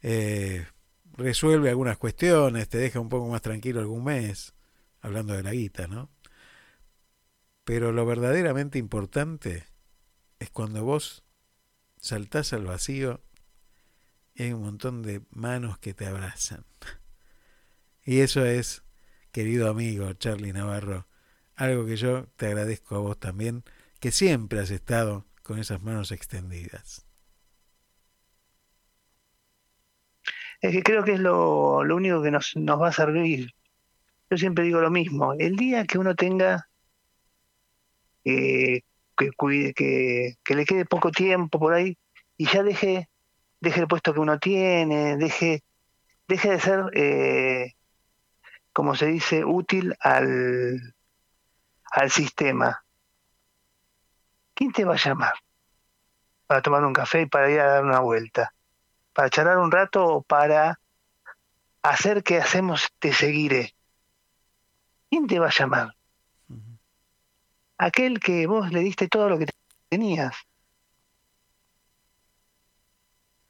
[0.00, 0.66] eh,
[1.12, 4.54] resuelve algunas cuestiones, te deja un poco más tranquilo algún mes,
[5.02, 6.08] hablando de la guita, ¿no?
[7.64, 9.66] Pero lo verdaderamente importante
[10.38, 11.22] es cuando vos
[11.98, 13.20] saltás al vacío
[14.34, 16.64] y hay un montón de manos que te abrazan.
[18.06, 18.82] Y eso es,
[19.32, 21.06] querido amigo Charlie Navarro,
[21.56, 23.64] algo que yo te agradezco a vos también,
[24.00, 27.04] que siempre has estado con esas manos extendidas.
[30.60, 33.52] Es que creo que es lo, lo único que nos, nos va a servir.
[34.30, 36.68] Yo siempre digo lo mismo, el día que uno tenga
[38.24, 38.82] eh,
[39.18, 39.30] que,
[39.74, 41.98] que, que, le quede poco tiempo por ahí
[42.36, 43.08] y ya deje,
[43.58, 45.64] deje el puesto que uno tiene, deje,
[46.28, 47.74] deje de ser, eh,
[48.72, 50.94] como se dice, útil al,
[51.90, 52.84] al sistema.
[54.60, 55.32] ¿Quién te va a llamar?
[56.46, 58.52] Para tomar un café y para ir a dar una vuelta.
[59.14, 60.78] Para charlar un rato o para
[61.80, 63.74] hacer que hacemos te seguiré.
[65.08, 65.96] ¿Quién te va a llamar?
[67.78, 69.46] aquel que vos le diste todo lo que
[69.88, 70.36] tenías.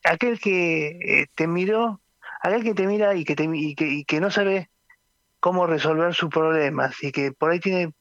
[0.04, 2.00] Aquel que eh, te miró,
[2.40, 4.70] aquel que te mira y que, te, y que, y que no sabe
[5.40, 7.92] cómo resolver sus problemas y que por ahí tiene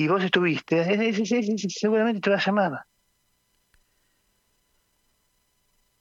[0.00, 0.82] y vos estuviste,
[1.68, 2.86] seguramente te va a llamar.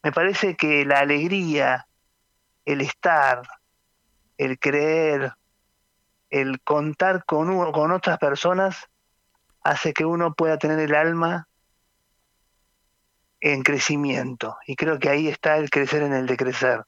[0.01, 1.85] Me parece que la alegría,
[2.63, 3.41] el estar,
[4.37, 5.33] el creer,
[6.29, 8.87] el contar con uno, con otras personas,
[9.63, 11.49] hace que uno pueda tener el alma
[13.41, 14.55] en crecimiento.
[14.65, 16.85] Y creo que ahí está el crecer en el de crecer.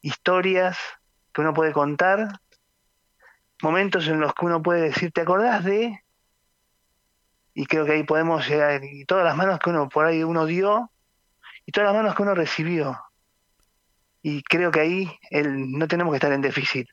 [0.00, 0.78] Historias
[1.34, 2.40] que uno puede contar,
[3.62, 6.02] momentos en los que uno puede decir, ¿te acordás de?
[7.54, 10.46] Y creo que ahí podemos llegar, y todas las manos que uno por ahí uno
[10.46, 10.90] dio,
[11.66, 12.98] y todas las manos que uno recibió.
[14.22, 16.88] Y creo que ahí el, no tenemos que estar en déficit.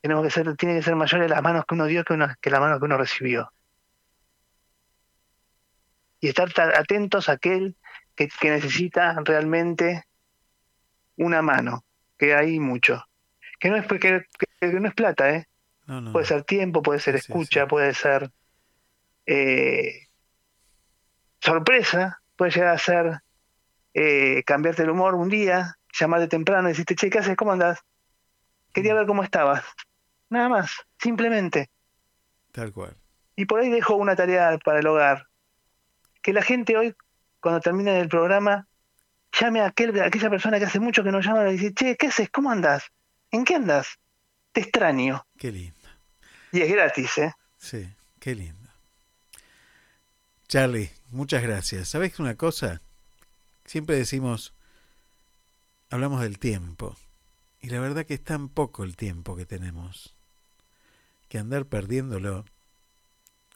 [0.00, 2.50] Tenemos que ser, tiene que ser mayores las manos que uno dio que, uno, que
[2.50, 3.52] las manos que uno recibió.
[6.20, 7.76] Y estar ta- atentos a aquel
[8.14, 10.04] que, que necesita realmente
[11.16, 11.84] una mano,
[12.16, 13.04] que hay mucho.
[13.58, 13.98] Que no es, que-
[14.58, 15.46] que no es plata, ¿eh?
[15.90, 16.12] No, no.
[16.12, 18.30] Puede ser tiempo, puede ser escucha, puede ser
[19.26, 20.06] eh,
[21.40, 23.22] sorpresa, puede llegar a ser
[23.92, 27.36] eh, cambiarte el humor un día, llamarte temprano y decirte, che, ¿qué haces?
[27.36, 27.80] ¿Cómo andás?
[28.72, 29.64] Quería ver cómo estabas.
[30.28, 31.70] Nada más, simplemente.
[32.52, 32.96] Tal cual.
[33.34, 35.26] Y por ahí dejo una tarea para el hogar.
[36.22, 36.94] Que la gente hoy,
[37.40, 38.68] cuando termine el programa,
[39.32, 41.96] llame a, aquel, a aquella persona que hace mucho que no llama y dice, che,
[41.96, 42.30] ¿qué haces?
[42.30, 42.92] ¿Cómo andás?
[43.32, 43.98] ¿En qué andas?
[44.52, 45.26] Te extraño.
[45.36, 45.79] Qué lindo.
[46.52, 47.32] Y es gratis, ¿eh?
[47.56, 48.70] Sí, qué lindo.
[50.48, 51.88] Charlie, muchas gracias.
[51.88, 52.80] ¿Sabes una cosa?
[53.64, 54.52] Siempre decimos,
[55.90, 56.96] hablamos del tiempo.
[57.60, 60.16] Y la verdad que es tan poco el tiempo que tenemos,
[61.28, 62.44] que andar perdiéndolo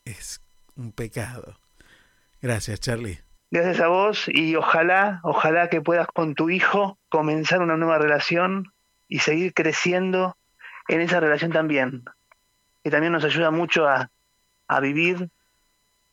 [0.04, 0.40] es
[0.76, 1.58] un pecado.
[2.42, 3.20] Gracias, Charlie.
[3.50, 8.72] Gracias a vos y ojalá, ojalá que puedas con tu hijo comenzar una nueva relación
[9.08, 10.36] y seguir creciendo
[10.88, 12.04] en esa relación también,
[12.84, 14.10] que también nos ayuda mucho a,
[14.68, 15.30] a vivir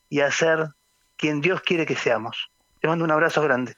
[0.10, 0.69] y a ser
[1.18, 2.49] quien Dios quiere que seamos.
[2.80, 3.76] Te mando un abrazo grande.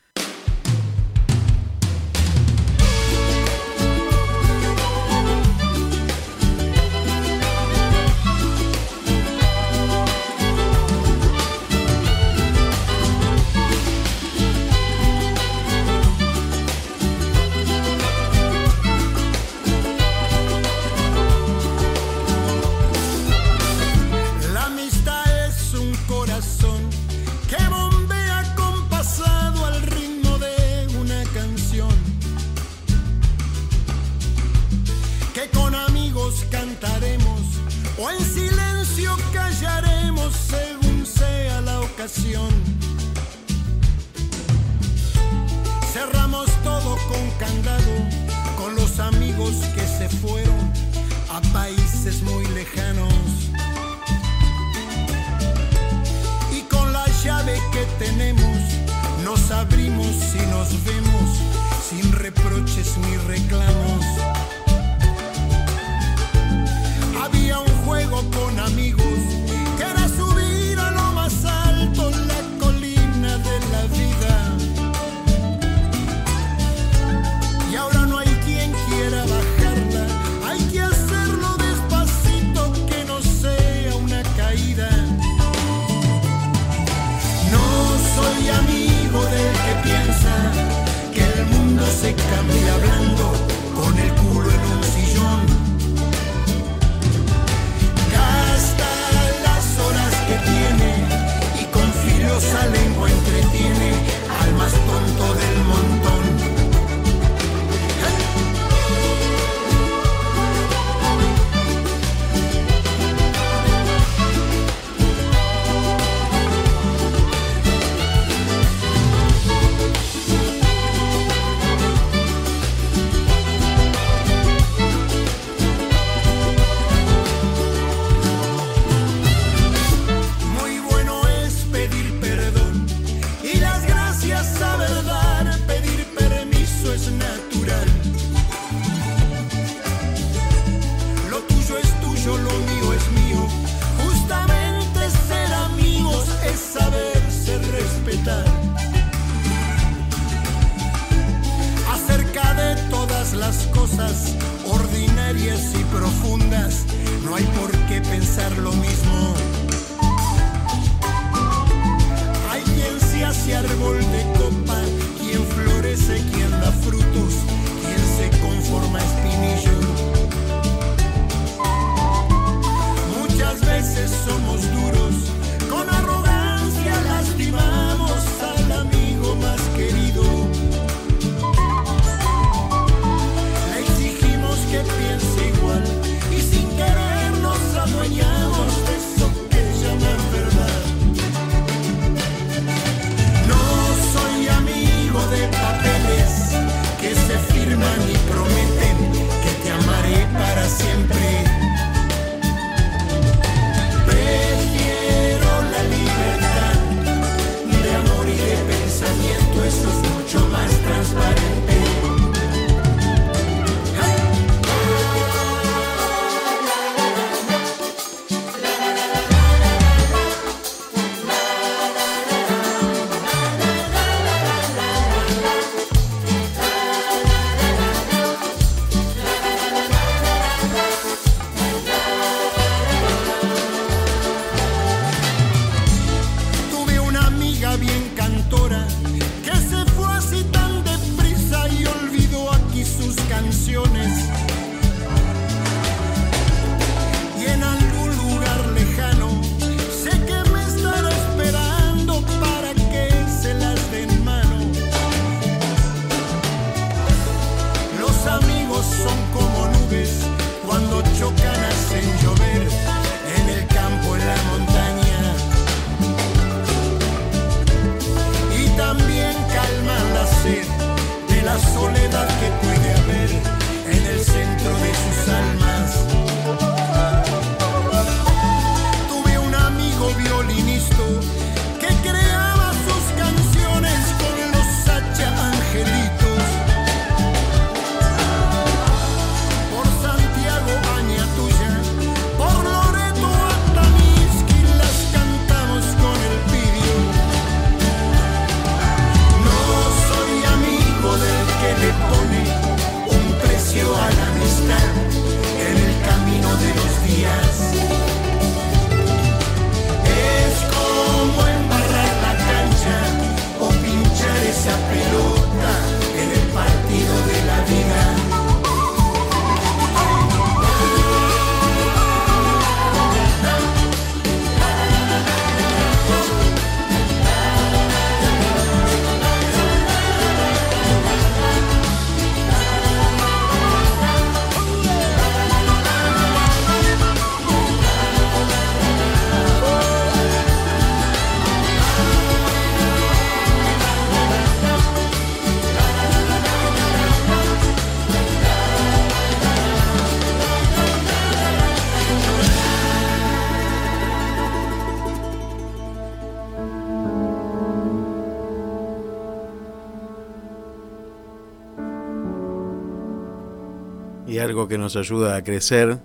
[364.68, 366.00] Que nos ayuda a crecer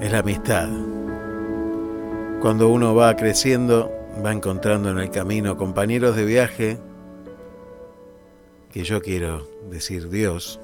[0.00, 0.68] es la amistad.
[2.40, 3.90] Cuando uno va creciendo,
[4.24, 6.78] va encontrando en el camino compañeros de viaje
[8.70, 10.60] que yo quiero decir Dios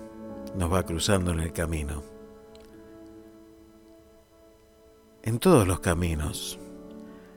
[0.56, 2.02] nos va cruzando en el camino.
[5.22, 6.58] En todos los caminos,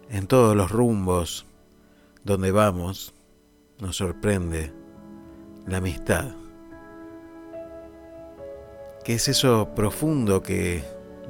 [0.10, 1.46] en todos los rumbos
[2.24, 3.14] donde vamos,
[3.80, 4.74] nos sorprende
[5.68, 6.43] la amistad.
[9.04, 10.82] ¿Qué es eso profundo que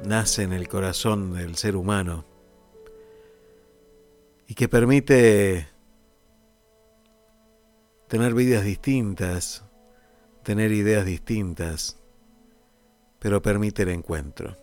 [0.04, 2.24] nace en el corazón del ser humano
[4.46, 5.66] y que permite
[8.06, 9.64] tener vidas distintas,
[10.44, 11.98] tener ideas distintas,
[13.18, 14.56] pero permite el encuentro.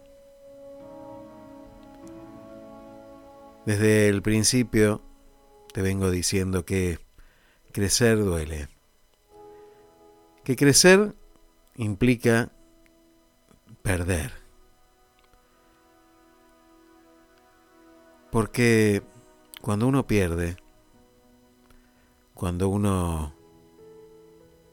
[3.66, 5.02] Desde el principio
[5.74, 7.00] te vengo diciendo que
[7.74, 8.70] crecer duele,
[10.46, 11.14] que crecer
[11.76, 12.54] implica
[13.82, 14.32] perder.
[18.32, 19.04] Porque
[19.62, 20.58] cuando uno pierde,
[22.34, 23.34] cuando uno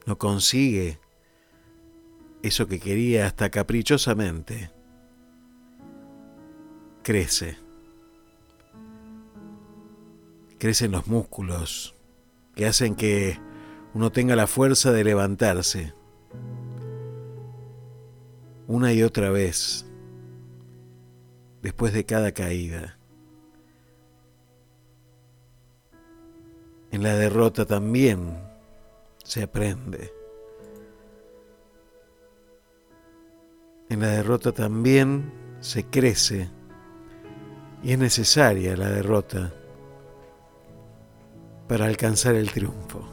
[0.07, 1.01] no consigue
[2.43, 4.71] eso que quería hasta caprichosamente,
[7.03, 7.59] crece.
[10.59, 11.95] Crecen los músculos
[12.55, 13.39] que hacen que
[13.95, 15.95] uno tenga la fuerza de levantarse
[18.69, 19.87] una y otra vez
[21.63, 22.99] después de cada caída.
[26.91, 28.39] En la derrota también
[29.25, 30.13] se aprende.
[33.89, 36.51] En la derrota también se crece
[37.83, 39.55] y es necesaria la derrota
[41.69, 43.08] para alcanzar el triunfo.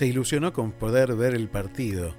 [0.00, 2.14] Se ilusionó con poder ver el partido.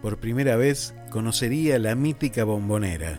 [0.00, 3.18] Por primera vez conocería la mítica bombonera,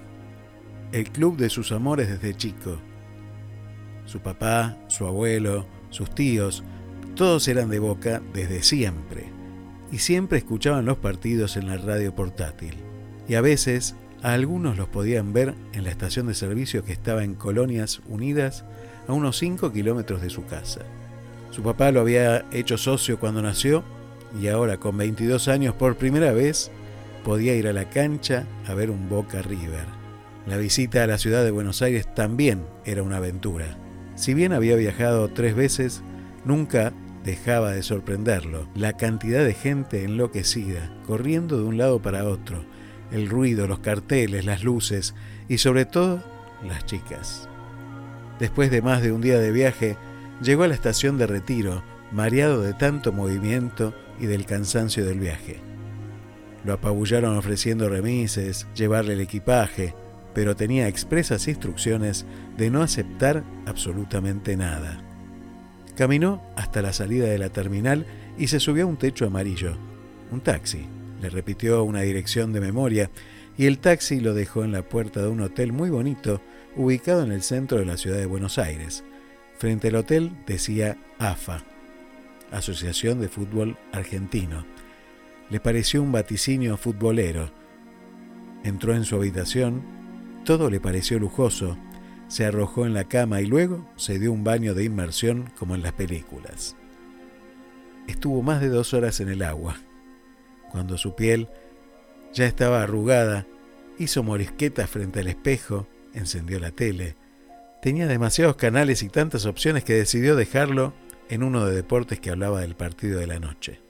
[0.94, 2.80] el club de sus amores desde chico.
[4.06, 6.64] Su papá, su abuelo, sus tíos,
[7.15, 9.26] todos eran de boca desde siempre,
[9.91, 12.76] y siempre escuchaban los partidos en la radio portátil.
[13.28, 17.26] Y a veces a algunos los podían ver en la estación de servicio que estaba
[17.26, 18.64] en Colonias Unidas
[19.06, 20.86] a unos 5 kilómetros de su casa.
[21.54, 23.84] Su papá lo había hecho socio cuando nació
[24.42, 26.72] y ahora con 22 años por primera vez
[27.24, 29.86] podía ir a la cancha a ver un Boca River.
[30.48, 33.78] La visita a la ciudad de Buenos Aires también era una aventura.
[34.16, 36.02] Si bien había viajado tres veces,
[36.44, 36.92] nunca
[37.24, 42.66] dejaba de sorprenderlo la cantidad de gente enloquecida, corriendo de un lado para otro,
[43.12, 45.14] el ruido, los carteles, las luces
[45.48, 46.24] y sobre todo
[46.68, 47.48] las chicas.
[48.40, 49.98] Después de más de un día de viaje,
[50.42, 55.60] llegó a la estación de retiro, mareado de tanto movimiento y del cansancio del viaje.
[56.64, 59.96] Lo apabullaron ofreciendo remises, llevarle el equipaje,
[60.34, 62.26] pero tenía expresas instrucciones
[62.58, 65.04] de no aceptar absolutamente nada.
[65.96, 68.06] Caminó hasta la salida de la terminal
[68.38, 69.78] y se subió a un techo amarillo.
[70.32, 70.88] Un taxi.
[71.22, 73.12] Le repitió una dirección de memoria
[73.58, 76.42] y el taxi lo dejó en la puerta de un hotel muy bonito
[76.76, 79.04] ubicado en el centro de la ciudad de Buenos Aires.
[79.64, 81.64] Frente al hotel decía AFA,
[82.52, 84.65] Asociación de Fútbol Argentino.
[85.49, 87.49] Le pareció un vaticinio futbolero.
[88.65, 89.81] Entró en su habitación,
[90.44, 91.77] todo le pareció lujoso,
[92.27, 95.81] se arrojó en la cama y luego se dio un baño de inmersión como en
[95.81, 96.76] las películas.
[98.06, 99.77] Estuvo más de dos horas en el agua.
[100.73, 101.48] Cuando su piel
[102.34, 103.48] ya estaba arrugada,
[103.98, 107.15] hizo morisquetas frente al espejo, encendió la tele,
[107.84, 110.94] Tenía demasiados canales y tantas opciones que decidió dejarlo
[111.28, 113.82] en uno de deportes que hablaba del partido de la noche.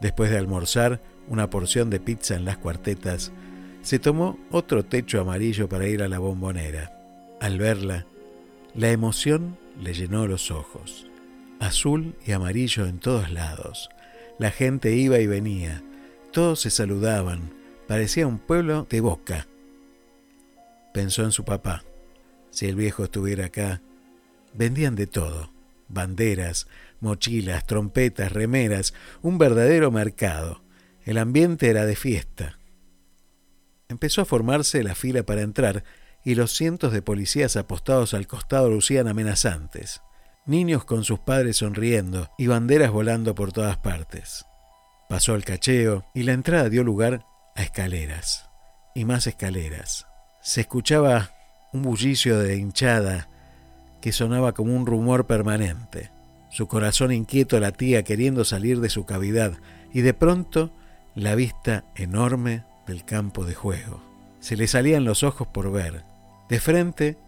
[0.00, 3.32] Después de almorzar una porción de pizza en las cuartetas,
[3.80, 6.92] se tomó otro techo amarillo para ir a la bombonera.
[7.40, 8.04] Al verla,
[8.74, 11.06] la emoción le llenó los ojos.
[11.58, 13.88] Azul y amarillo en todos lados.
[14.38, 15.82] La gente iba y venía.
[16.32, 17.50] Todos se saludaban.
[17.86, 19.46] Parecía un pueblo de boca.
[20.92, 21.82] Pensó en su papá.
[22.50, 23.80] Si el viejo estuviera acá,
[24.54, 25.52] vendían de todo.
[25.90, 26.66] banderas,
[27.00, 28.92] mochilas, trompetas, remeras,
[29.22, 30.62] un verdadero mercado.
[31.04, 32.58] El ambiente era de fiesta.
[33.88, 35.84] Empezó a formarse la fila para entrar
[36.24, 40.02] y los cientos de policías apostados al costado lucían amenazantes.
[40.44, 44.44] Niños con sus padres sonriendo y banderas volando por todas partes.
[45.08, 47.24] Pasó el cacheo y la entrada dio lugar
[47.56, 48.50] a escaleras
[48.94, 50.06] y más escaleras.
[50.42, 51.30] Se escuchaba
[51.72, 53.28] un bullicio de hinchada
[54.00, 56.10] que sonaba como un rumor permanente.
[56.50, 59.52] Su corazón inquieto latía queriendo salir de su cavidad
[59.92, 60.70] y de pronto
[61.14, 64.00] la vista enorme del campo de juego.
[64.40, 66.04] Se le salían los ojos por ver.
[66.48, 67.18] De frente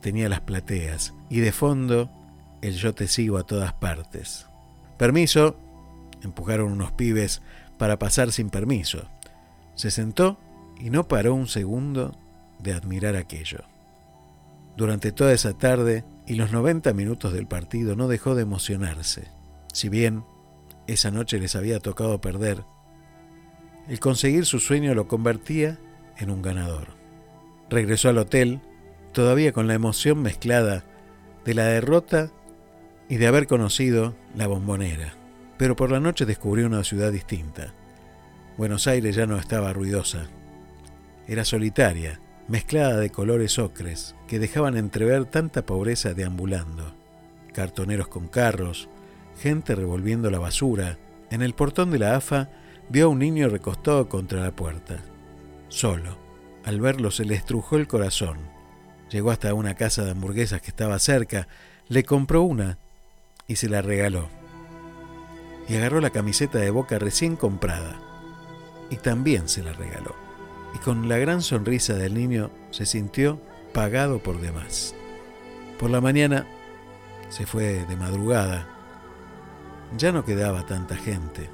[0.00, 2.10] tenía las plateas y de fondo
[2.62, 4.46] el yo te sigo a todas partes.
[4.96, 5.56] Permiso,
[6.22, 7.42] empujaron unos pibes
[7.78, 9.08] para pasar sin permiso.
[9.74, 10.38] Se sentó
[10.80, 12.16] y no paró un segundo
[12.60, 13.71] de admirar aquello.
[14.76, 19.28] Durante toda esa tarde y los 90 minutos del partido no dejó de emocionarse.
[19.72, 20.24] Si bien
[20.86, 22.64] esa noche les había tocado perder,
[23.88, 25.78] el conseguir su sueño lo convertía
[26.16, 26.88] en un ganador.
[27.68, 28.60] Regresó al hotel,
[29.12, 30.84] todavía con la emoción mezclada
[31.44, 32.30] de la derrota
[33.08, 35.14] y de haber conocido la bombonera.
[35.58, 37.74] Pero por la noche descubrió una ciudad distinta.
[38.56, 40.26] Buenos Aires ya no estaba ruidosa.
[41.26, 42.20] Era solitaria,
[42.52, 46.94] mezclada de colores ocres que dejaban entrever tanta pobreza deambulando.
[47.54, 48.90] Cartoneros con carros,
[49.38, 50.98] gente revolviendo la basura.
[51.30, 52.50] En el portón de la AFA
[52.90, 54.98] vio a un niño recostado contra la puerta.
[55.68, 56.18] Solo.
[56.62, 58.36] Al verlo se le estrujó el corazón.
[59.08, 61.48] Llegó hasta una casa de hamburguesas que estaba cerca,
[61.88, 62.76] le compró una
[63.46, 64.28] y se la regaló.
[65.70, 67.98] Y agarró la camiseta de boca recién comprada
[68.90, 70.31] y también se la regaló.
[70.74, 73.40] Y con la gran sonrisa del niño se sintió
[73.72, 74.94] pagado por demás.
[75.78, 76.46] Por la mañana
[77.28, 78.68] se fue de madrugada.
[79.96, 81.50] Ya no quedaba tanta gente.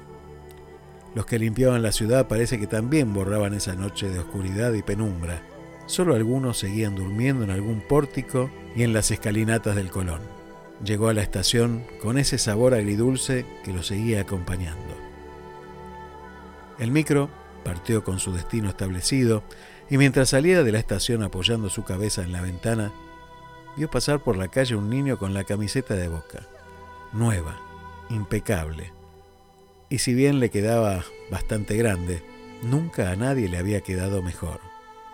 [1.15, 5.41] Los que limpiaban la ciudad parece que también borraban esa noche de oscuridad y penumbra.
[5.87, 10.21] Solo algunos seguían durmiendo en algún pórtico y en las escalinatas del Colón.
[10.83, 14.95] Llegó a la estación con ese sabor agridulce que lo seguía acompañando.
[16.77, 17.29] El micro
[17.59, 19.43] partió con su destino establecido
[19.89, 22.91] y mientras salía de la estación apoyando su cabeza en la ventana,
[23.75, 26.47] vio pasar por la calle un niño con la camiseta de boca,
[27.13, 27.59] nueva,
[28.09, 28.91] impecable.
[29.89, 32.23] Y si bien le quedaba bastante grande,
[32.61, 34.59] nunca a nadie le había quedado mejor.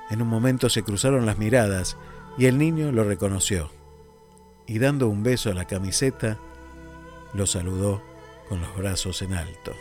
[0.10, 1.98] En un momento se cruzaron las miradas
[2.38, 3.72] y el niño lo reconoció.
[4.68, 6.38] Y dando un beso a la camiseta,
[7.34, 8.02] lo saludó
[8.50, 9.74] con los brazos en alto.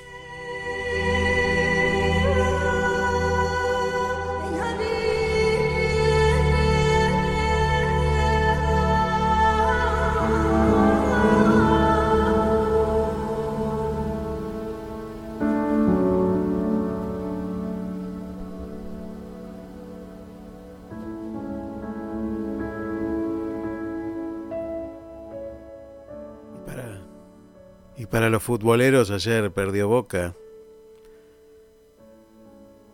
[28.24, 30.34] Para los futboleros ayer perdió Boca.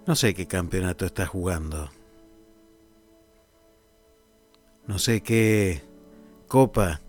[0.09, 1.89] No sé qué campeonato está jugando.
[4.89, 5.83] No sé qué
[6.49, 7.01] copa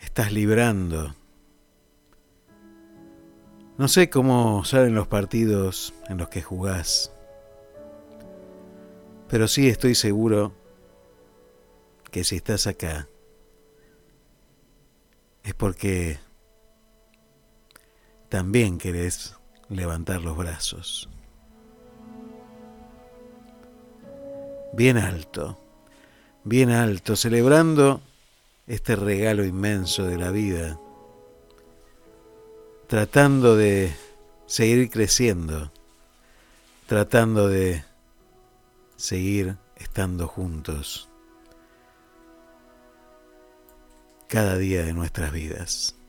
[0.00, 1.14] estás librando.
[3.76, 7.12] No sé cómo salen los partidos en los que jugás.
[9.28, 10.54] Pero sí estoy seguro
[12.10, 13.08] que si estás acá
[15.42, 16.18] es porque
[18.30, 19.34] también querés
[19.68, 21.08] levantar los brazos.
[24.72, 25.58] Bien alto,
[26.44, 28.00] bien alto, celebrando
[28.68, 30.78] este regalo inmenso de la vida,
[32.86, 33.92] tratando de
[34.46, 35.72] seguir creciendo,
[36.86, 37.84] tratando de
[38.96, 41.08] seguir estando juntos
[44.28, 45.99] cada día de nuestras vidas.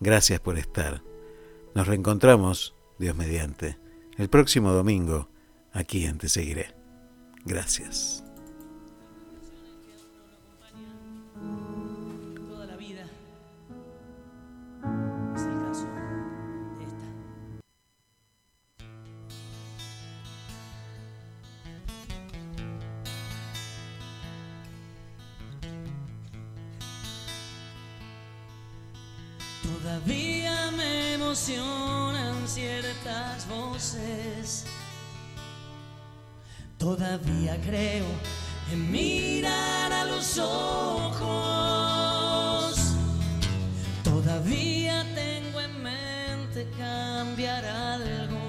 [0.00, 1.02] Gracias por estar.
[1.74, 3.78] Nos reencontramos, Dios mediante,
[4.16, 5.28] el próximo domingo,
[5.72, 6.74] aquí en Te Seguiré.
[7.44, 8.25] Gracias.
[29.66, 34.64] Todavía me emocionan ciertas voces.
[36.78, 38.06] Todavía creo
[38.72, 41.66] en mirar a los ojos
[44.26, 48.40] Todavía tengo en mente cambiar algo.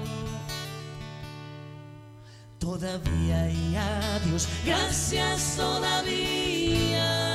[2.58, 7.27] Todavía y adiós, gracias todavía.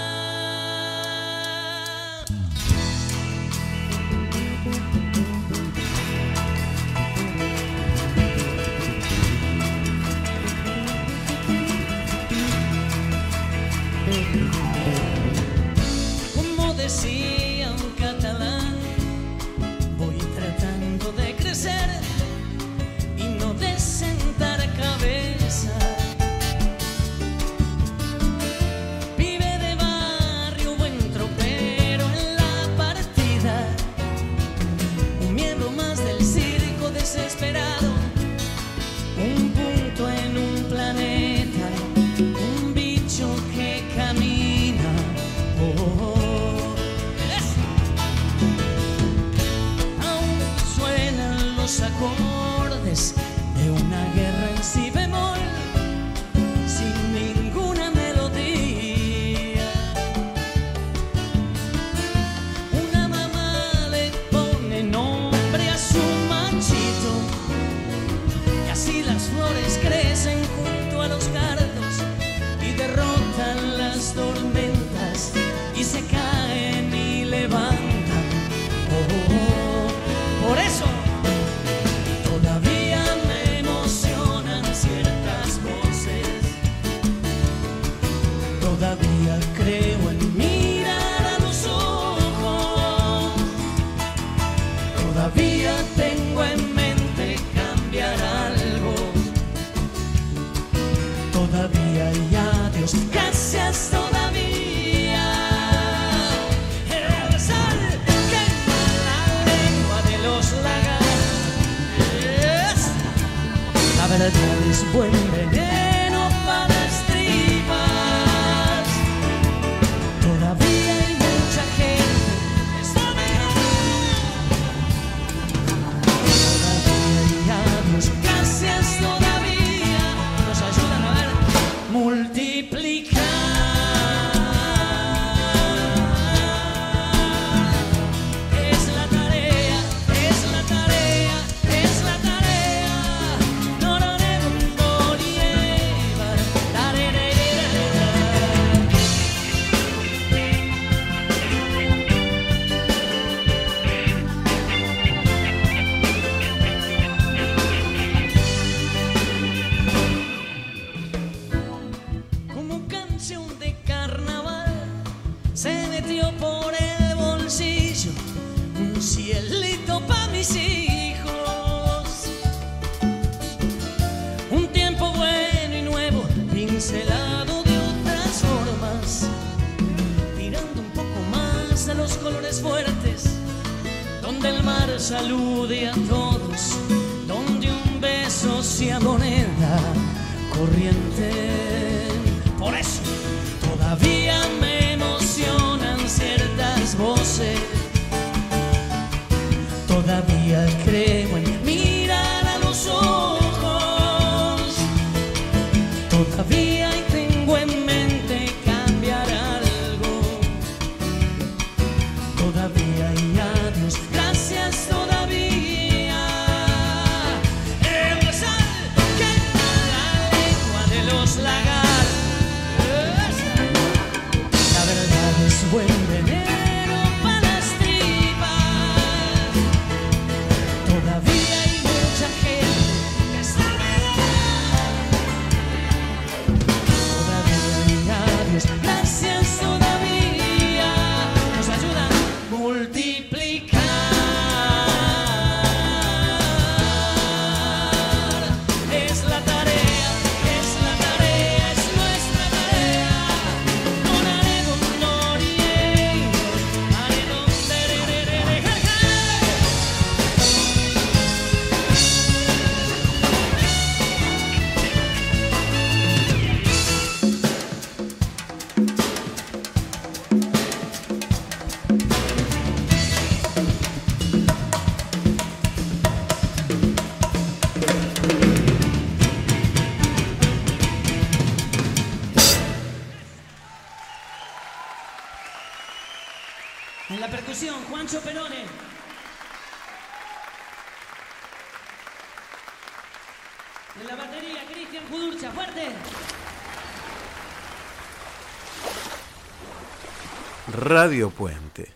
[300.94, 301.92] Radio Puente,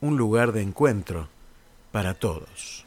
[0.00, 1.28] un lugar de encuentro
[1.92, 2.86] para todos.